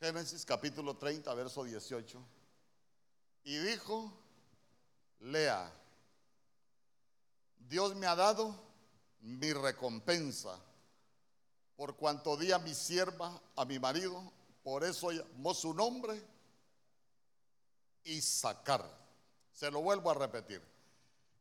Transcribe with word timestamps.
Génesis 0.00 0.44
capítulo 0.44 0.96
30, 0.96 1.32
verso 1.34 1.64
18. 1.64 2.22
Y 3.44 3.56
dijo, 3.58 4.12
Lea, 5.20 5.72
Dios 7.58 7.94
me 7.94 8.06
ha 8.06 8.14
dado 8.14 8.54
mi 9.20 9.52
recompensa 9.54 10.60
por 11.76 11.96
cuanto 11.96 12.36
di 12.36 12.52
a 12.52 12.58
mi 12.58 12.74
sierva, 12.74 13.40
a 13.56 13.64
mi 13.64 13.78
marido, 13.78 14.32
por 14.62 14.84
eso 14.84 15.12
llamó 15.12 15.54
su 15.54 15.72
nombre 15.72 16.22
Isaacar. 18.04 18.84
Se 19.52 19.70
lo 19.70 19.80
vuelvo 19.80 20.10
a 20.10 20.14
repetir. 20.14 20.60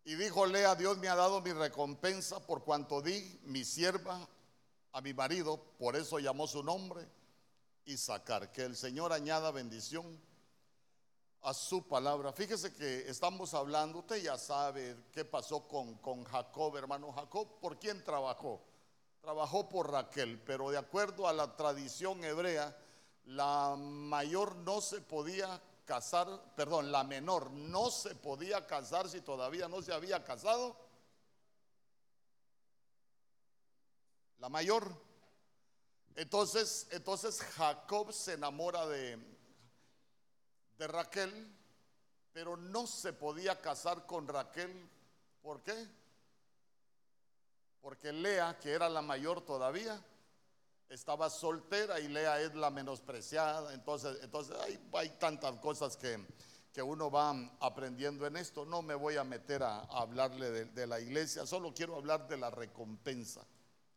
Y 0.06 0.16
dijo 0.16 0.46
Lea, 0.46 0.76
Dios 0.76 0.98
me 0.98 1.10
ha 1.10 1.16
dado 1.16 1.42
mi 1.42 1.52
recompensa 1.52 2.40
por 2.40 2.64
cuanto 2.64 3.02
di 3.02 3.40
mi 3.44 3.66
sierva 3.66 4.26
a 4.94 5.02
mi 5.02 5.14
marido, 5.14 5.58
por 5.78 5.98
eso 5.98 6.20
llamó 6.20 6.48
su 6.48 6.64
nombre 6.64 7.06
y 7.86 7.98
sacar. 7.98 8.52
Que 8.52 8.64
el 8.64 8.76
Señor 8.76 9.14
añada 9.14 9.52
bendición 9.52 10.20
a 11.42 11.54
su 11.54 11.88
palabra. 11.88 12.34
Fíjese 12.34 12.74
que 12.74 13.08
estamos 13.08 13.54
hablando, 13.54 14.00
usted 14.00 14.22
ya 14.22 14.38
sabe 14.38 14.98
qué 15.12 15.24
pasó 15.24 15.68
con, 15.68 15.96
con 16.00 16.24
Jacob, 16.24 16.76
hermano 16.76 17.12
Jacob, 17.12 17.60
¿por 17.60 17.78
quién 17.78 18.04
trabajó? 18.04 18.64
Trabajó 19.22 19.70
por 19.70 19.92
Raquel, 19.92 20.42
pero 20.42 20.72
de 20.72 20.78
acuerdo 20.78 21.28
a 21.28 21.34
la 21.34 21.56
tradición 21.56 22.24
hebrea, 22.24 22.76
la 23.26 23.76
mayor 23.78 24.56
no 24.56 24.82
se 24.82 25.02
podía 25.02 25.62
casar, 25.86 26.28
perdón, 26.56 26.92
la 26.92 27.04
menor 27.04 27.52
no 27.52 27.92
se 27.92 28.16
podía 28.16 28.66
casar 28.66 29.08
si 29.08 29.22
todavía 29.22 29.68
no 29.68 29.84
se 29.84 29.94
había 29.94 30.24
casado. 30.24 30.76
La 34.40 34.50
mayor 34.50 35.05
entonces, 36.16 36.88
entonces 36.92 37.42
Jacob 37.42 38.14
se 38.14 38.34
enamora 38.34 38.88
de, 38.88 39.20
Raquel, 40.80 41.54
pero 42.32 42.56
no 42.56 42.88
se 42.88 43.12
podía 43.12 43.60
casar 43.60 44.06
con 44.06 44.28
Raquel. 44.28 44.90
¿Por 45.42 45.62
qué? 45.62 45.88
Porque 47.82 48.14
Lea, 48.14 48.58
que 48.60 48.72
era 48.72 48.88
la 48.88 49.02
mayor 49.02 49.42
todavía, 49.42 50.02
estaba 50.90 51.30
soltera 51.30 52.00
y 52.00 52.08
Lea 52.08 52.40
es 52.42 52.56
la 52.56 52.70
menospreciada. 52.70 53.74
Entonces, 53.74 54.18
entonces 54.22 54.56
hay, 54.94 55.10
tantas 55.20 55.60
cosas 55.60 55.98
que, 55.98 56.26
que, 56.72 56.82
uno 56.82 57.12
va 57.12 57.34
aprendiendo 57.60 58.26
en 58.26 58.38
esto. 58.38 58.66
No 58.66 58.82
me 58.82 58.96
voy 58.96 59.18
a 59.18 59.26
meter 59.26 59.64
a, 59.64 59.80
hablarle 59.82 60.66
de 60.66 60.88
la 60.88 61.00
iglesia, 61.02 61.46
solo 61.46 61.74
quiero 61.74 61.96
hablar 61.96 62.28
de 62.30 62.38
la 62.38 62.50
recompensa. 62.50 63.46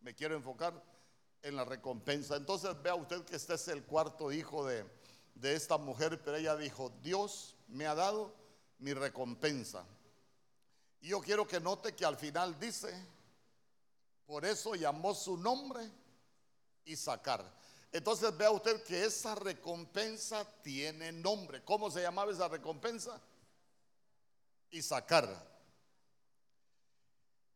Me 0.00 0.14
quiero 0.14 0.34
enfocar 0.34 0.80
en 1.42 1.56
la 1.56 1.64
recompensa. 1.64 2.36
Entonces 2.36 2.70
vea 2.82 2.94
usted 2.94 3.24
que 3.24 3.36
este 3.36 3.54
es 3.54 3.68
el 3.68 3.84
cuarto 3.84 4.32
hijo 4.32 4.66
de, 4.66 4.84
de 5.34 5.54
esta 5.54 5.78
mujer, 5.78 6.20
pero 6.22 6.36
ella 6.36 6.56
dijo, 6.56 6.92
Dios 7.02 7.56
me 7.68 7.86
ha 7.86 7.94
dado 7.94 8.34
mi 8.78 8.92
recompensa. 8.92 9.84
Y 11.00 11.08
yo 11.08 11.20
quiero 11.20 11.46
que 11.46 11.60
note 11.60 11.94
que 11.94 12.04
al 12.04 12.16
final 12.16 12.58
dice, 12.58 12.92
por 14.26 14.44
eso 14.44 14.74
llamó 14.74 15.14
su 15.14 15.36
nombre 15.36 15.90
Isaacar. 16.84 17.44
Entonces 17.92 18.36
vea 18.36 18.50
usted 18.50 18.82
que 18.82 19.04
esa 19.04 19.34
recompensa 19.34 20.44
tiene 20.62 21.12
nombre. 21.12 21.64
¿Cómo 21.64 21.90
se 21.90 22.02
llamaba 22.02 22.32
esa 22.32 22.48
recompensa? 22.48 23.20
Isaacar. 24.70 25.28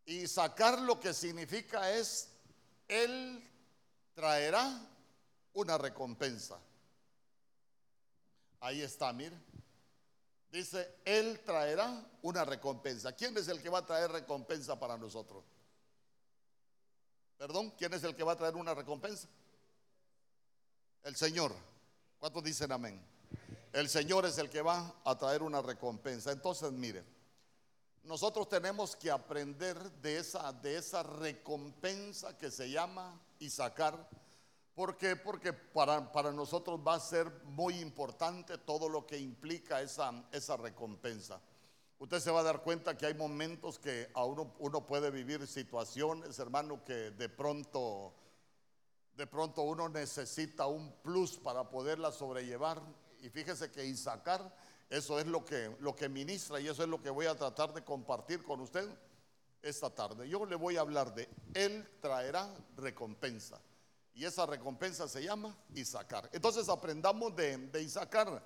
Y 0.05 0.27
sacar 0.27 0.81
lo 0.81 0.99
que 0.99 1.13
significa 1.13 1.93
es 1.93 2.31
el 2.89 3.52
traerá 4.15 4.81
una 5.55 5.79
recompensa. 5.79 6.59
Ahí 8.61 8.81
está, 8.83 9.13
mire. 9.13 9.37
Dice, 10.51 10.99
Él 11.05 11.41
traerá 11.45 12.05
una 12.23 12.45
recompensa. 12.45 13.13
¿Quién 13.13 13.37
es 13.37 13.49
el 13.49 13.63
que 13.63 13.71
va 13.71 13.79
a 13.79 13.87
traer 13.87 14.11
recompensa 14.11 14.79
para 14.79 14.99
nosotros? 14.99 15.43
Perdón, 17.39 17.73
¿quién 17.77 17.93
es 17.95 18.05
el 18.05 18.15
que 18.15 18.23
va 18.23 18.33
a 18.33 18.37
traer 18.37 18.55
una 18.55 18.75
recompensa? 18.75 19.29
El 21.03 21.17
Señor. 21.17 21.55
¿Cuántos 22.19 22.45
dicen 22.45 22.71
amén? 22.71 23.05
El 23.73 23.89
Señor 23.89 24.27
es 24.27 24.39
el 24.39 24.51
que 24.51 24.63
va 24.63 24.95
a 25.05 25.17
traer 25.17 25.43
una 25.43 25.63
recompensa. 25.63 26.31
Entonces, 26.31 26.71
mire, 26.71 27.03
nosotros 28.05 28.49
tenemos 28.49 28.95
que 28.95 29.11
aprender 29.11 29.91
de 29.93 30.19
esa, 30.19 30.53
de 30.53 30.77
esa 30.77 31.03
recompensa 31.03 32.37
que 32.37 32.51
se 32.51 32.71
llama 32.71 33.19
y 33.43 33.51
sacar. 33.51 34.09
¿Por 34.75 34.97
qué? 34.97 35.17
Porque 35.17 35.53
para, 35.53 36.13
para, 36.13 36.33
nosotros 36.33 36.81
va 36.87 36.95
a 36.95 37.01
ser 37.01 37.31
muy 37.45 37.81
importante 37.81 38.57
todo 38.59 38.89
lo 38.89 39.05
que 39.05 39.19
implica 39.19 39.83
esa, 39.83 40.25
esa 40.33 40.57
recompensa. 40.57 41.41
Usted 41.99 42.21
se 42.21 42.31
va 42.31 42.41
a 42.41 42.45
dar 42.45 42.63
cuenta 42.63 42.97
que 42.97 43.07
hay 43.07 43.15
momentos 43.15 43.79
que 43.79 44.11
a 44.15 44.25
uno, 44.25 44.55
uno 44.61 44.87
puede 44.87 45.11
vivir 45.11 45.47
situaciones, 45.47 46.39
hermano, 46.39 46.83
que 46.85 47.11
de 47.11 47.29
pronto, 47.29 48.15
de 49.17 49.27
pronto 49.27 49.63
uno 49.63 49.89
necesita 49.89 50.67
un 50.67 50.93
plus 51.03 51.37
para 51.37 51.69
poderla 51.69 52.13
sobrellevar. 52.13 52.81
Y 53.21 53.29
fíjese 53.29 53.71
que 53.71 53.85
y 53.85 53.97
sacar, 53.97 54.57
eso 54.89 55.19
es 55.19 55.27
lo 55.27 55.45
que, 55.45 55.77
lo 55.81 55.95
que 55.95 56.09
ministra 56.09 56.61
y 56.61 56.69
eso 56.69 56.83
es 56.83 56.89
lo 56.89 57.03
que 57.03 57.11
voy 57.11 57.27
a 57.27 57.37
tratar 57.37 57.75
de 57.75 57.85
compartir 57.85 58.43
con 58.43 58.61
usted 58.61 58.89
esta 59.63 59.89
tarde. 59.91 60.29
Yo 60.29 60.45
le 60.45 60.57
voy 60.57 60.77
a 60.77 60.81
hablar 60.81 61.15
de 61.15 61.29
Él 61.55 61.89
traerá 62.01 62.53
recompensa. 62.77 63.61
Y 64.15 64.25
esa 64.25 64.45
recompensa 64.45 65.09
se 65.09 65.23
llama 65.23 65.57
Isaacar. 65.75 66.29
Entonces 66.33 66.69
aprendamos 66.69 67.35
de, 67.35 67.57
de 67.57 67.83
Isaacar. 67.83 68.43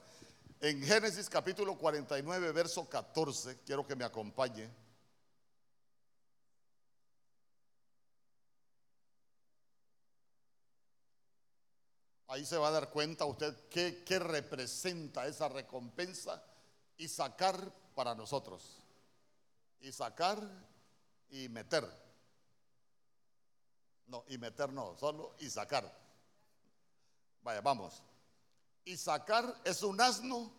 En 0.60 0.82
Génesis 0.82 1.28
capítulo 1.28 1.76
49, 1.76 2.52
verso 2.52 2.88
14, 2.88 3.60
quiero 3.64 3.86
que 3.86 3.96
me 3.96 4.04
acompañe. 4.04 4.70
Ahí 12.28 12.44
se 12.44 12.56
va 12.56 12.68
a 12.68 12.72
dar 12.72 12.90
cuenta 12.90 13.24
usted 13.24 13.54
qué, 13.68 14.02
qué 14.04 14.18
representa 14.18 15.26
esa 15.26 15.48
recompensa 15.48 16.42
y 16.96 17.08
sacar 17.08 17.72
para 17.94 18.14
nosotros. 18.14 18.82
Y 19.80 19.92
sacar 19.92 20.40
y 21.30 21.48
meter. 21.48 21.86
No, 24.06 24.24
y 24.28 24.38
meter 24.38 24.72
no, 24.72 24.96
solo 24.96 25.34
y 25.40 25.50
sacar. 25.50 25.92
Vaya, 27.42 27.60
vamos. 27.60 28.02
Y 28.84 28.96
sacar 28.96 29.60
es 29.64 29.82
un 29.82 30.00
asno 30.00 30.52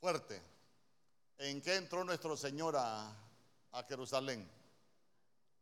fuerte. 0.00 0.42
¿En 1.38 1.60
qué 1.62 1.76
entró 1.76 2.04
nuestro 2.04 2.36
Señor 2.36 2.76
a, 2.76 3.10
a 3.72 3.82
Jerusalén? 3.84 4.48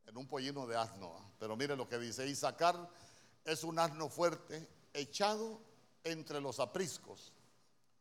En 0.07 0.17
un 0.17 0.27
pollino 0.27 0.67
de 0.67 0.77
asno. 0.77 1.33
Pero 1.39 1.57
mire 1.57 1.77
lo 1.77 1.89
que 1.89 1.99
dice. 1.99 2.27
Y 2.27 2.35
sacar 2.35 2.89
es 3.45 3.65
un 3.65 3.79
asno 3.79 4.09
fuerte 4.09 4.69
echado 4.93 5.61
entre 6.05 6.41
los 6.41 6.59
apriscos. 6.61 7.33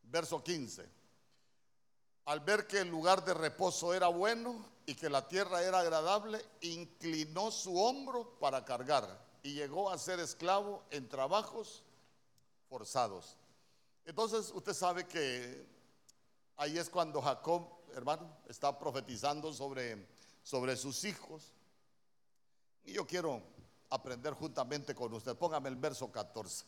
Verso 0.03 0.43
15. 0.43 1.00
Al 2.25 2.39
ver 2.41 2.67
que 2.67 2.79
el 2.79 2.89
lugar 2.89 3.25
de 3.25 3.33
reposo 3.33 3.93
era 3.93 4.07
bueno 4.07 4.65
y 4.85 4.95
que 4.95 5.09
la 5.09 5.27
tierra 5.27 5.63
era 5.63 5.79
agradable, 5.79 6.43
inclinó 6.61 7.51
su 7.51 7.77
hombro 7.79 8.37
para 8.39 8.63
cargar 8.63 9.19
y 9.43 9.53
llegó 9.53 9.89
a 9.89 9.97
ser 9.97 10.19
esclavo 10.19 10.83
en 10.91 11.09
trabajos 11.09 11.83
forzados. 12.69 13.37
Entonces 14.05 14.51
usted 14.53 14.73
sabe 14.73 15.07
que 15.07 15.65
ahí 16.57 16.77
es 16.77 16.89
cuando 16.89 17.21
Jacob, 17.21 17.67
hermano, 17.95 18.37
está 18.47 18.77
profetizando 18.77 19.53
sobre, 19.53 20.07
sobre 20.43 20.75
sus 20.77 21.03
hijos. 21.03 21.53
Y 22.83 22.93
yo 22.93 23.05
quiero 23.05 23.41
aprender 23.89 24.33
juntamente 24.33 24.95
con 24.95 25.13
usted. 25.13 25.35
Póngame 25.35 25.69
el 25.69 25.75
verso 25.75 26.11
14. 26.11 26.65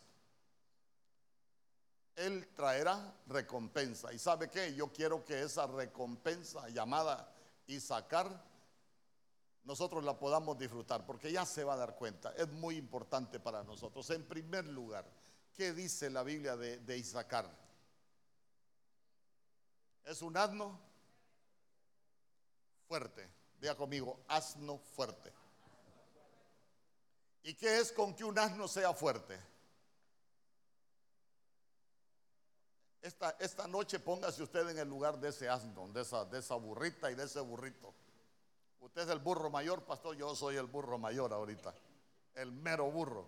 Él 2.15 2.47
traerá 2.55 3.15
recompensa. 3.27 4.13
¿Y 4.13 4.19
sabe 4.19 4.49
qué? 4.49 4.75
Yo 4.75 4.91
quiero 4.91 5.23
que 5.25 5.41
esa 5.41 5.67
recompensa 5.67 6.69
llamada 6.69 7.33
y 7.67 7.79
nosotros 9.63 10.03
la 10.03 10.19
podamos 10.19 10.57
disfrutar, 10.57 11.05
porque 11.05 11.31
ya 11.31 11.45
se 11.45 11.63
va 11.63 11.73
a 11.73 11.77
dar 11.77 11.95
cuenta. 11.95 12.33
Es 12.35 12.49
muy 12.49 12.75
importante 12.75 13.39
para 13.39 13.63
nosotros. 13.63 14.09
En 14.09 14.27
primer 14.27 14.67
lugar, 14.67 15.05
¿qué 15.55 15.73
dice 15.73 16.09
la 16.09 16.23
Biblia 16.23 16.57
de, 16.57 16.79
de 16.79 16.97
Isaacar? 16.97 17.49
Es 20.03 20.21
un 20.21 20.35
asno 20.35 20.79
fuerte. 22.87 23.29
Diga 23.61 23.75
conmigo, 23.75 24.19
asno 24.27 24.77
fuerte. 24.77 25.31
¿Y 27.43 27.53
qué 27.55 27.79
es 27.79 27.91
con 27.93 28.13
que 28.13 28.25
un 28.25 28.37
asno 28.37 28.67
sea 28.67 28.93
fuerte? 28.93 29.39
Esta, 33.03 33.35
esta, 33.37 33.67
noche 33.67 33.99
póngase 33.99 34.41
usted 34.41 34.69
en 34.69 34.79
el 34.79 34.87
lugar 34.87 35.19
de 35.19 35.27
ese 35.27 35.49
asno, 35.49 35.89
de 35.89 36.03
esa, 36.03 36.23
de 36.23 36.39
esa 36.39 36.55
burrita 36.55 37.11
y 37.11 37.15
de 37.15 37.25
ese 37.25 37.41
burrito. 37.41 37.93
Usted 38.79 39.01
es 39.01 39.09
el 39.09 39.19
burro 39.19 39.49
mayor, 39.49 39.83
pastor, 39.83 40.15
yo 40.15 40.33
soy 40.33 40.55
el 40.55 40.67
burro 40.67 40.97
mayor 40.97 41.33
ahorita, 41.33 41.75
el 42.35 42.53
mero 42.53 42.89
burro. 42.89 43.27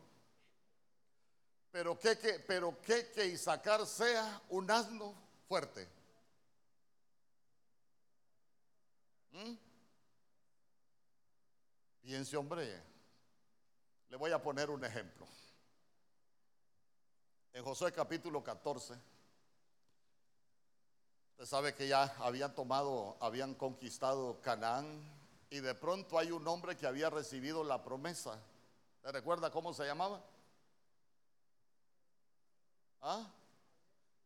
pero 1.72 2.00
que, 2.00 2.18
que, 2.18 2.40
pero 2.40 2.80
que, 2.82 3.12
que 3.12 3.26
Isaacar 3.26 3.86
sea 3.86 4.42
un 4.48 4.72
asno 4.72 5.14
fuerte. 5.50 5.86
¿Mm? 9.32 9.56
Piense, 12.02 12.38
hombre, 12.38 12.82
le 14.08 14.16
voy 14.16 14.32
a 14.32 14.42
poner 14.42 14.70
un 14.70 14.86
ejemplo. 14.86 15.28
En 17.52 17.62
Josué 17.62 17.92
capítulo 17.92 18.42
14, 18.42 19.15
usted 21.36 21.48
sabe 21.48 21.76
que 21.76 21.90
ya 21.90 22.16
habían 22.20 22.56
tomado, 22.56 23.18
habían 23.20 23.56
conquistado 23.56 24.40
Canaán 24.40 25.04
y 25.50 25.60
de 25.60 25.76
pronto 25.76 26.18
hay 26.18 26.32
un 26.32 26.48
hombre 26.48 26.78
que 26.78 26.88
había 26.88 27.10
recibido 27.10 27.62
la 27.62 27.84
promesa. 27.84 28.40
¿Se 29.04 29.12
recuerda 29.12 29.52
cómo 29.52 29.74
se 29.74 29.86
llamaba? 29.86 30.24
¿Ah? 33.02 33.30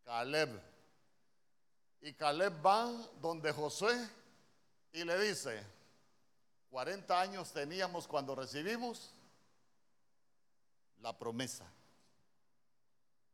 Caleb. 0.06 0.62
Y 2.02 2.14
Caleb 2.14 2.64
va 2.64 2.92
donde 3.20 3.52
Josué 3.54 4.08
y 4.94 5.04
le 5.04 5.20
dice, 5.20 5.66
40 6.70 7.20
años 7.20 7.52
teníamos 7.52 8.08
cuando 8.08 8.36
recibimos 8.36 9.10
la 11.02 11.18
promesa. 11.18 11.66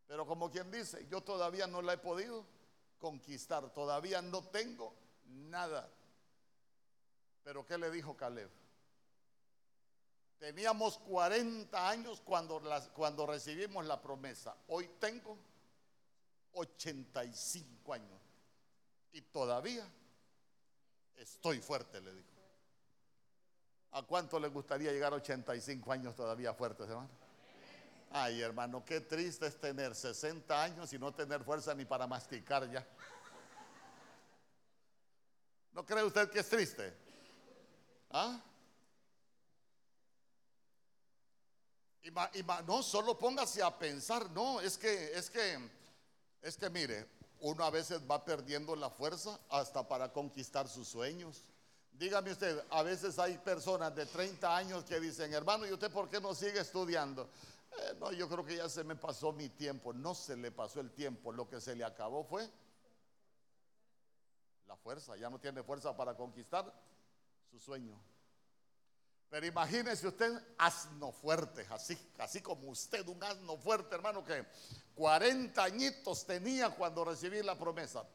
Pero 0.08 0.26
como 0.26 0.50
quien 0.50 0.72
dice, 0.72 1.06
yo 1.10 1.20
todavía 1.20 1.68
no 1.68 1.82
la 1.82 1.92
he 1.94 1.98
podido 1.98 2.55
conquistar, 3.00 3.70
todavía 3.72 4.22
no 4.22 4.44
tengo 4.44 4.94
nada. 5.26 5.90
Pero 7.44 7.66
¿qué 7.66 7.78
le 7.78 7.92
dijo 7.92 8.16
Caleb? 8.16 8.50
Teníamos 10.40 10.98
40 11.00 11.90
años 11.90 12.22
cuando, 12.22 12.62
cuando 12.94 13.26
recibimos 13.26 13.86
la 13.86 14.02
promesa. 14.02 14.56
Hoy 14.68 14.90
tengo 15.00 15.38
85 16.54 17.94
años. 17.94 18.22
Y 19.14 19.22
todavía 19.22 19.88
estoy 21.16 21.60
fuerte, 21.60 22.02
le 22.02 22.14
dijo. 22.14 22.30
¿A 23.92 24.04
cuánto 24.04 24.40
le 24.40 24.50
gustaría 24.50 24.92
llegar 24.92 25.14
a 25.14 25.18
85 25.18 25.92
años 25.92 26.16
todavía 26.16 26.54
fuertes, 26.54 26.90
hermano? 26.90 27.10
Ay, 28.12 28.42
hermano, 28.42 28.84
qué 28.86 29.02
triste 29.02 29.48
es 29.48 29.60
tener 29.60 29.94
60 29.94 30.64
años 30.64 30.94
y 30.94 31.00
no 31.00 31.14
tener 31.14 31.44
fuerza 31.44 31.74
ni 31.74 31.86
para 31.86 32.08
masticar 32.08 32.70
ya. 32.72 32.86
¿No 35.74 35.86
cree 35.86 36.04
usted 36.04 36.30
que 36.30 36.40
es 36.40 36.50
triste? 36.50 36.94
¿Ah? 38.10 38.40
Y, 42.02 42.44
no, 42.66 42.84
solo 42.84 43.18
póngase 43.18 43.62
a 43.62 43.78
pensar, 43.78 44.30
no, 44.32 44.62
es 44.62 44.78
que, 44.78 45.12
es 45.18 45.30
que, 45.30 45.70
es 46.42 46.56
que 46.56 46.70
mire, 46.70 47.10
uno 47.42 47.64
a 47.66 47.72
veces 47.72 48.00
va 48.10 48.24
perdiendo 48.24 48.76
la 48.76 48.90
fuerza 48.90 49.40
hasta 49.50 49.88
para 49.88 50.14
conquistar 50.14 50.68
sus 50.70 50.88
sueños. 50.88 51.44
Dígame 51.92 52.32
usted, 52.32 52.64
a 52.70 52.84
veces 52.84 53.18
hay 53.20 53.38
personas 53.40 53.96
de 53.96 54.06
30 54.06 54.56
años 54.56 54.84
que 54.84 55.00
dicen, 55.00 55.34
hermano, 55.34 55.66
¿y 55.66 55.72
usted 55.72 55.92
por 55.92 56.08
qué 56.08 56.22
no 56.22 56.36
sigue 56.36 56.60
estudiando? 56.60 57.30
Eh, 57.80 57.96
no, 58.00 58.12
yo 58.12 58.30
creo 58.30 58.46
que 58.46 58.58
ya 58.58 58.70
se 58.70 58.84
me 58.84 58.96
pasó 58.96 59.32
mi 59.32 59.50
tiempo. 59.50 59.94
No 59.94 60.16
se 60.16 60.36
le 60.36 60.52
pasó 60.52 60.80
el 60.80 60.92
tiempo, 60.92 61.32
lo 61.32 61.48
que 61.48 61.60
se 61.60 61.76
le 61.76 61.84
acabó 61.84 62.24
fue 62.24 62.50
la 64.68 64.76
fuerza. 64.78 65.16
Ya 65.18 65.30
no 65.30 65.40
tiene 65.40 65.64
fuerza 65.64 65.96
para 65.96 66.16
conquistar 66.16 66.74
su 67.50 67.60
sueño. 67.60 68.00
Pero 69.30 69.48
imagínese 69.48 70.08
usted 70.08 70.32
asno 70.58 71.12
fuerte, 71.12 71.66
así, 71.70 71.98
así 72.20 72.42
como 72.42 72.70
usted, 72.70 73.06
un 73.08 73.22
asno 73.24 73.58
fuerte, 73.58 73.96
hermano, 73.96 74.24
que 74.24 74.46
40 74.94 75.62
añitos 75.64 76.26
tenía 76.26 76.70
cuando 76.70 77.04
recibí 77.04 77.42
la 77.44 77.58
promesa. 77.58 78.06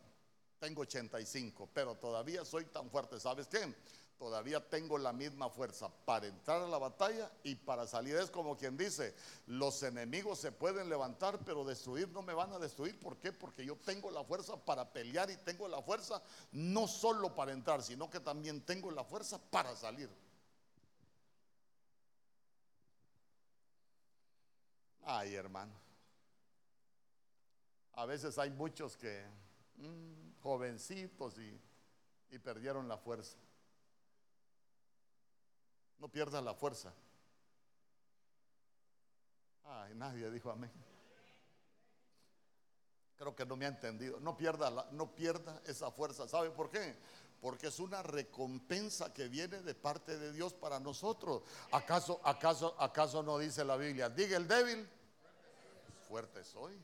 Tengo 0.58 0.82
85, 0.82 1.70
pero 1.72 1.96
todavía 1.96 2.44
soy 2.44 2.66
tan 2.66 2.88
fuerte. 2.90 3.18
¿Sabes 3.18 3.48
qué? 3.48 3.74
Todavía 4.20 4.60
tengo 4.68 4.98
la 4.98 5.14
misma 5.14 5.48
fuerza 5.48 5.88
para 6.04 6.26
entrar 6.26 6.60
a 6.60 6.68
la 6.68 6.76
batalla 6.76 7.32
y 7.42 7.54
para 7.54 7.86
salir. 7.86 8.16
Es 8.16 8.30
como 8.30 8.54
quien 8.54 8.76
dice, 8.76 9.14
los 9.46 9.82
enemigos 9.82 10.38
se 10.38 10.52
pueden 10.52 10.90
levantar, 10.90 11.38
pero 11.42 11.64
destruir 11.64 12.06
no 12.10 12.20
me 12.20 12.34
van 12.34 12.52
a 12.52 12.58
destruir. 12.58 13.00
¿Por 13.00 13.16
qué? 13.16 13.32
Porque 13.32 13.64
yo 13.64 13.76
tengo 13.76 14.10
la 14.10 14.22
fuerza 14.22 14.62
para 14.62 14.92
pelear 14.92 15.30
y 15.30 15.38
tengo 15.38 15.66
la 15.68 15.80
fuerza 15.80 16.22
no 16.52 16.86
solo 16.86 17.34
para 17.34 17.52
entrar, 17.52 17.82
sino 17.82 18.10
que 18.10 18.20
también 18.20 18.60
tengo 18.60 18.90
la 18.90 19.04
fuerza 19.04 19.38
para 19.38 19.74
salir. 19.74 20.10
Ay, 25.06 25.34
hermano. 25.34 25.72
A 27.94 28.04
veces 28.04 28.36
hay 28.36 28.50
muchos 28.50 28.98
que, 28.98 29.24
mm, 29.76 30.42
jovencitos, 30.42 31.38
y, 31.38 31.58
y 32.32 32.38
perdieron 32.38 32.86
la 32.86 32.98
fuerza. 32.98 33.38
No 36.00 36.08
pierdas 36.08 36.42
la 36.42 36.54
fuerza. 36.54 36.92
Ay, 39.64 39.94
nadie 39.94 40.30
dijo 40.30 40.50
amén. 40.50 40.72
Creo 43.16 43.36
que 43.36 43.44
no 43.44 43.54
me 43.54 43.66
ha 43.66 43.68
entendido. 43.68 44.18
No 44.18 44.34
pierda, 44.34 44.88
no 44.92 45.12
esa 45.66 45.90
fuerza. 45.90 46.26
¿Sabe 46.26 46.50
por 46.50 46.70
qué? 46.70 46.96
Porque 47.42 47.66
es 47.66 47.78
una 47.78 48.02
recompensa 48.02 49.12
que 49.12 49.28
viene 49.28 49.60
de 49.60 49.74
parte 49.74 50.18
de 50.18 50.32
Dios 50.32 50.54
para 50.54 50.80
nosotros. 50.80 51.42
¿Acaso, 51.70 52.20
acaso, 52.24 52.74
acaso 52.78 53.22
no 53.22 53.38
dice 53.38 53.62
la 53.62 53.76
Biblia? 53.76 54.08
Diga 54.08 54.38
el 54.38 54.48
débil, 54.48 54.88
fuerte 56.08 56.42
soy. 56.44 56.80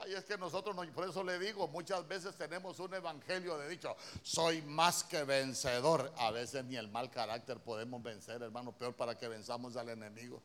Ay, 0.00 0.14
es 0.14 0.24
que 0.24 0.36
nosotros, 0.38 0.76
no, 0.76 0.84
por 0.92 1.08
eso 1.08 1.24
le 1.24 1.38
digo, 1.38 1.66
muchas 1.68 2.06
veces 2.06 2.36
tenemos 2.36 2.78
un 2.78 2.94
evangelio 2.94 3.58
de 3.58 3.68
dicho, 3.68 3.96
soy 4.22 4.62
más 4.62 5.02
que 5.04 5.24
vencedor. 5.24 6.12
A 6.18 6.30
veces 6.30 6.64
ni 6.64 6.76
el 6.76 6.88
mal 6.88 7.10
carácter 7.10 7.58
podemos 7.58 8.02
vencer, 8.02 8.42
hermano, 8.42 8.76
peor 8.76 8.94
para 8.94 9.16
que 9.16 9.28
venzamos 9.28 9.76
al 9.76 9.88
enemigo. 9.88 10.42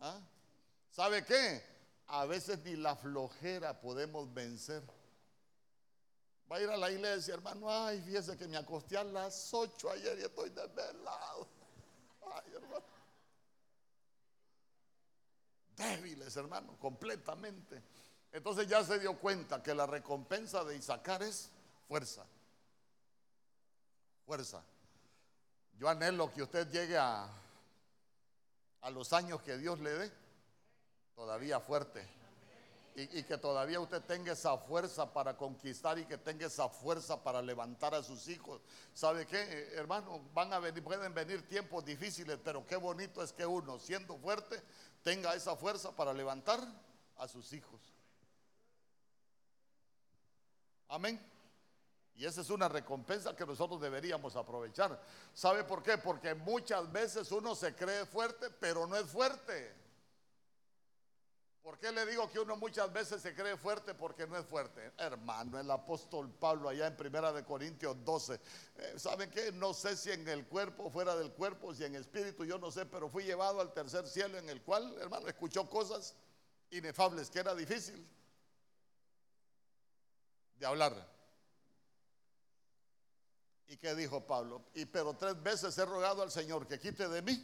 ¿Ah? 0.00 0.20
¿Sabe 0.90 1.24
qué? 1.24 1.62
A 2.08 2.24
veces 2.24 2.58
ni 2.64 2.76
la 2.76 2.96
flojera 2.96 3.80
podemos 3.80 4.32
vencer. 4.32 4.82
Va 6.50 6.56
a 6.56 6.60
ir 6.60 6.70
a 6.70 6.76
la 6.76 6.90
iglesia, 6.90 7.34
hermano, 7.34 7.70
ay, 7.70 8.00
fíjese 8.00 8.36
que 8.36 8.48
me 8.48 8.56
acosté 8.56 8.96
a 8.96 9.04
las 9.04 9.52
8 9.54 9.90
ayer 9.90 10.18
y 10.18 10.22
estoy 10.22 10.50
desvelado. 10.50 11.46
Ay, 12.32 12.52
hermano. 12.54 12.84
Débiles, 15.76 16.36
hermano, 16.36 16.76
completamente. 16.78 17.82
Entonces 18.32 18.68
ya 18.68 18.84
se 18.84 18.98
dio 18.98 19.18
cuenta 19.18 19.62
que 19.62 19.74
la 19.74 19.86
recompensa 19.86 20.64
de 20.64 20.76
Isaacar 20.76 21.22
es 21.22 21.50
fuerza. 21.88 22.24
Fuerza. 24.24 24.62
Yo 25.76 25.88
anhelo 25.88 26.32
que 26.32 26.42
usted 26.42 26.70
llegue 26.70 26.96
a, 26.96 27.28
los 28.92 29.12
años 29.12 29.42
que 29.42 29.58
Dios 29.58 29.80
le 29.80 29.90
dé, 29.90 30.12
todavía 31.14 31.58
fuerte. 31.58 32.06
Y, 32.94 33.18
y, 33.18 33.22
que 33.22 33.38
todavía 33.38 33.80
usted 33.80 34.02
tenga 34.02 34.32
esa 34.32 34.58
fuerza 34.58 35.12
para 35.12 35.36
conquistar 35.36 35.98
y 35.98 36.04
que 36.04 36.18
tenga 36.18 36.46
esa 36.46 36.68
fuerza 36.68 37.22
para 37.22 37.40
levantar 37.40 37.94
a 37.94 38.02
sus 38.02 38.28
hijos. 38.28 38.60
¿Sabe 38.92 39.26
qué, 39.26 39.72
hermano? 39.74 40.20
Van 40.34 40.52
a 40.52 40.58
venir, 40.58 40.82
pueden 40.82 41.14
venir 41.14 41.48
tiempos 41.48 41.84
difíciles, 41.84 42.38
pero 42.44 42.66
qué 42.66 42.76
bonito 42.76 43.22
es 43.22 43.32
que 43.32 43.46
uno, 43.46 43.78
siendo 43.78 44.18
fuerte, 44.18 44.60
tenga 45.02 45.34
esa 45.34 45.56
fuerza 45.56 45.92
para 45.92 46.12
levantar 46.12 46.60
a 47.16 47.28
sus 47.28 47.52
hijos. 47.52 47.80
Amén. 50.90 51.20
Y 52.16 52.26
esa 52.26 52.42
es 52.42 52.50
una 52.50 52.68
recompensa 52.68 53.34
que 53.34 53.46
nosotros 53.46 53.80
deberíamos 53.80 54.36
aprovechar. 54.36 55.00
¿Sabe 55.32 55.64
por 55.64 55.82
qué? 55.82 55.96
Porque 55.96 56.34
muchas 56.34 56.90
veces 56.92 57.30
uno 57.32 57.54
se 57.54 57.74
cree 57.74 58.04
fuerte, 58.04 58.50
pero 58.50 58.86
no 58.86 58.96
es 58.96 59.06
fuerte. 59.06 59.74
¿Por 61.62 61.78
qué 61.78 61.92
le 61.92 62.04
digo 62.06 62.28
que 62.30 62.40
uno 62.40 62.56
muchas 62.56 62.92
veces 62.92 63.22
se 63.22 63.34
cree 63.34 63.56
fuerte 63.56 63.94
porque 63.94 64.26
no 64.26 64.36
es 64.36 64.44
fuerte? 64.44 64.92
Hermano, 64.98 65.60
el 65.60 65.70
apóstol 65.70 66.28
Pablo 66.30 66.68
allá 66.68 66.88
en 66.88 66.96
Primera 66.96 67.32
de 67.32 67.44
Corintios 67.44 67.96
12, 68.04 68.34
eh, 68.76 68.94
¿saben 68.96 69.30
qué? 69.30 69.52
No 69.52 69.72
sé 69.72 69.96
si 69.96 70.10
en 70.10 70.26
el 70.28 70.46
cuerpo, 70.46 70.90
fuera 70.90 71.14
del 71.14 71.30
cuerpo, 71.32 71.72
si 71.72 71.84
en 71.84 71.94
espíritu, 71.94 72.44
yo 72.44 72.58
no 72.58 72.70
sé, 72.70 72.84
pero 72.86 73.08
fui 73.08 73.24
llevado 73.24 73.60
al 73.60 73.72
tercer 73.72 74.06
cielo 74.08 74.38
en 74.38 74.48
el 74.48 74.62
cual, 74.62 74.94
hermano, 75.00 75.28
escuchó 75.28 75.68
cosas 75.68 76.16
inefables 76.70 77.30
que 77.30 77.38
era 77.38 77.54
difícil 77.54 78.06
de 80.60 80.66
hablar. 80.66 80.94
¿Y 83.66 83.76
qué 83.78 83.94
dijo 83.94 84.24
Pablo? 84.26 84.62
Y 84.74 84.84
pero 84.84 85.14
tres 85.14 85.42
veces 85.42 85.76
he 85.78 85.84
rogado 85.84 86.22
al 86.22 86.30
Señor 86.30 86.68
que 86.68 86.78
quite 86.78 87.08
de 87.08 87.22
mí 87.22 87.42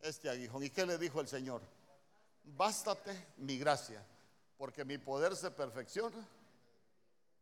este 0.00 0.28
aguijón. 0.28 0.62
¿Y 0.62 0.70
qué 0.70 0.86
le 0.86 0.98
dijo 0.98 1.20
el 1.20 1.28
Señor? 1.28 1.62
Bástate 2.44 3.28
mi 3.38 3.58
gracia, 3.58 4.04
porque 4.56 4.84
mi 4.84 4.98
poder 4.98 5.34
se 5.34 5.50
perfecciona 5.50 6.28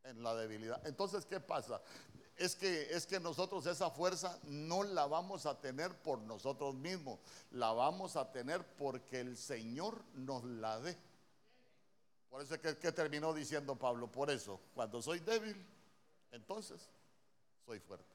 en 0.04 0.22
la 0.22 0.34
debilidad. 0.34 0.86
Entonces, 0.86 1.26
¿qué 1.26 1.40
pasa? 1.40 1.82
es 2.36 2.54
que, 2.54 2.94
es 2.94 3.06
que 3.06 3.18
nosotros 3.18 3.66
esa 3.66 3.90
fuerza 3.90 4.38
no 4.44 4.82
la 4.82 5.06
vamos 5.06 5.46
a 5.46 5.58
tener 5.58 5.94
por 6.02 6.20
nosotros 6.20 6.74
mismos, 6.74 7.18
la 7.50 7.72
vamos 7.72 8.16
a 8.16 8.30
tener 8.30 8.64
porque 8.76 9.20
el 9.20 9.36
Señor 9.36 10.02
nos 10.14 10.44
la 10.44 10.78
dé. 10.80 10.96
Por 12.36 12.44
eso 12.44 12.54
es 12.54 12.76
que, 12.76 12.92
terminó 12.92 13.32
diciendo 13.32 13.76
Pablo, 13.76 14.12
por 14.12 14.30
eso, 14.30 14.60
cuando 14.74 15.00
soy 15.00 15.20
débil, 15.20 15.56
entonces 16.30 16.86
soy 17.64 17.80
fuerte. 17.80 18.14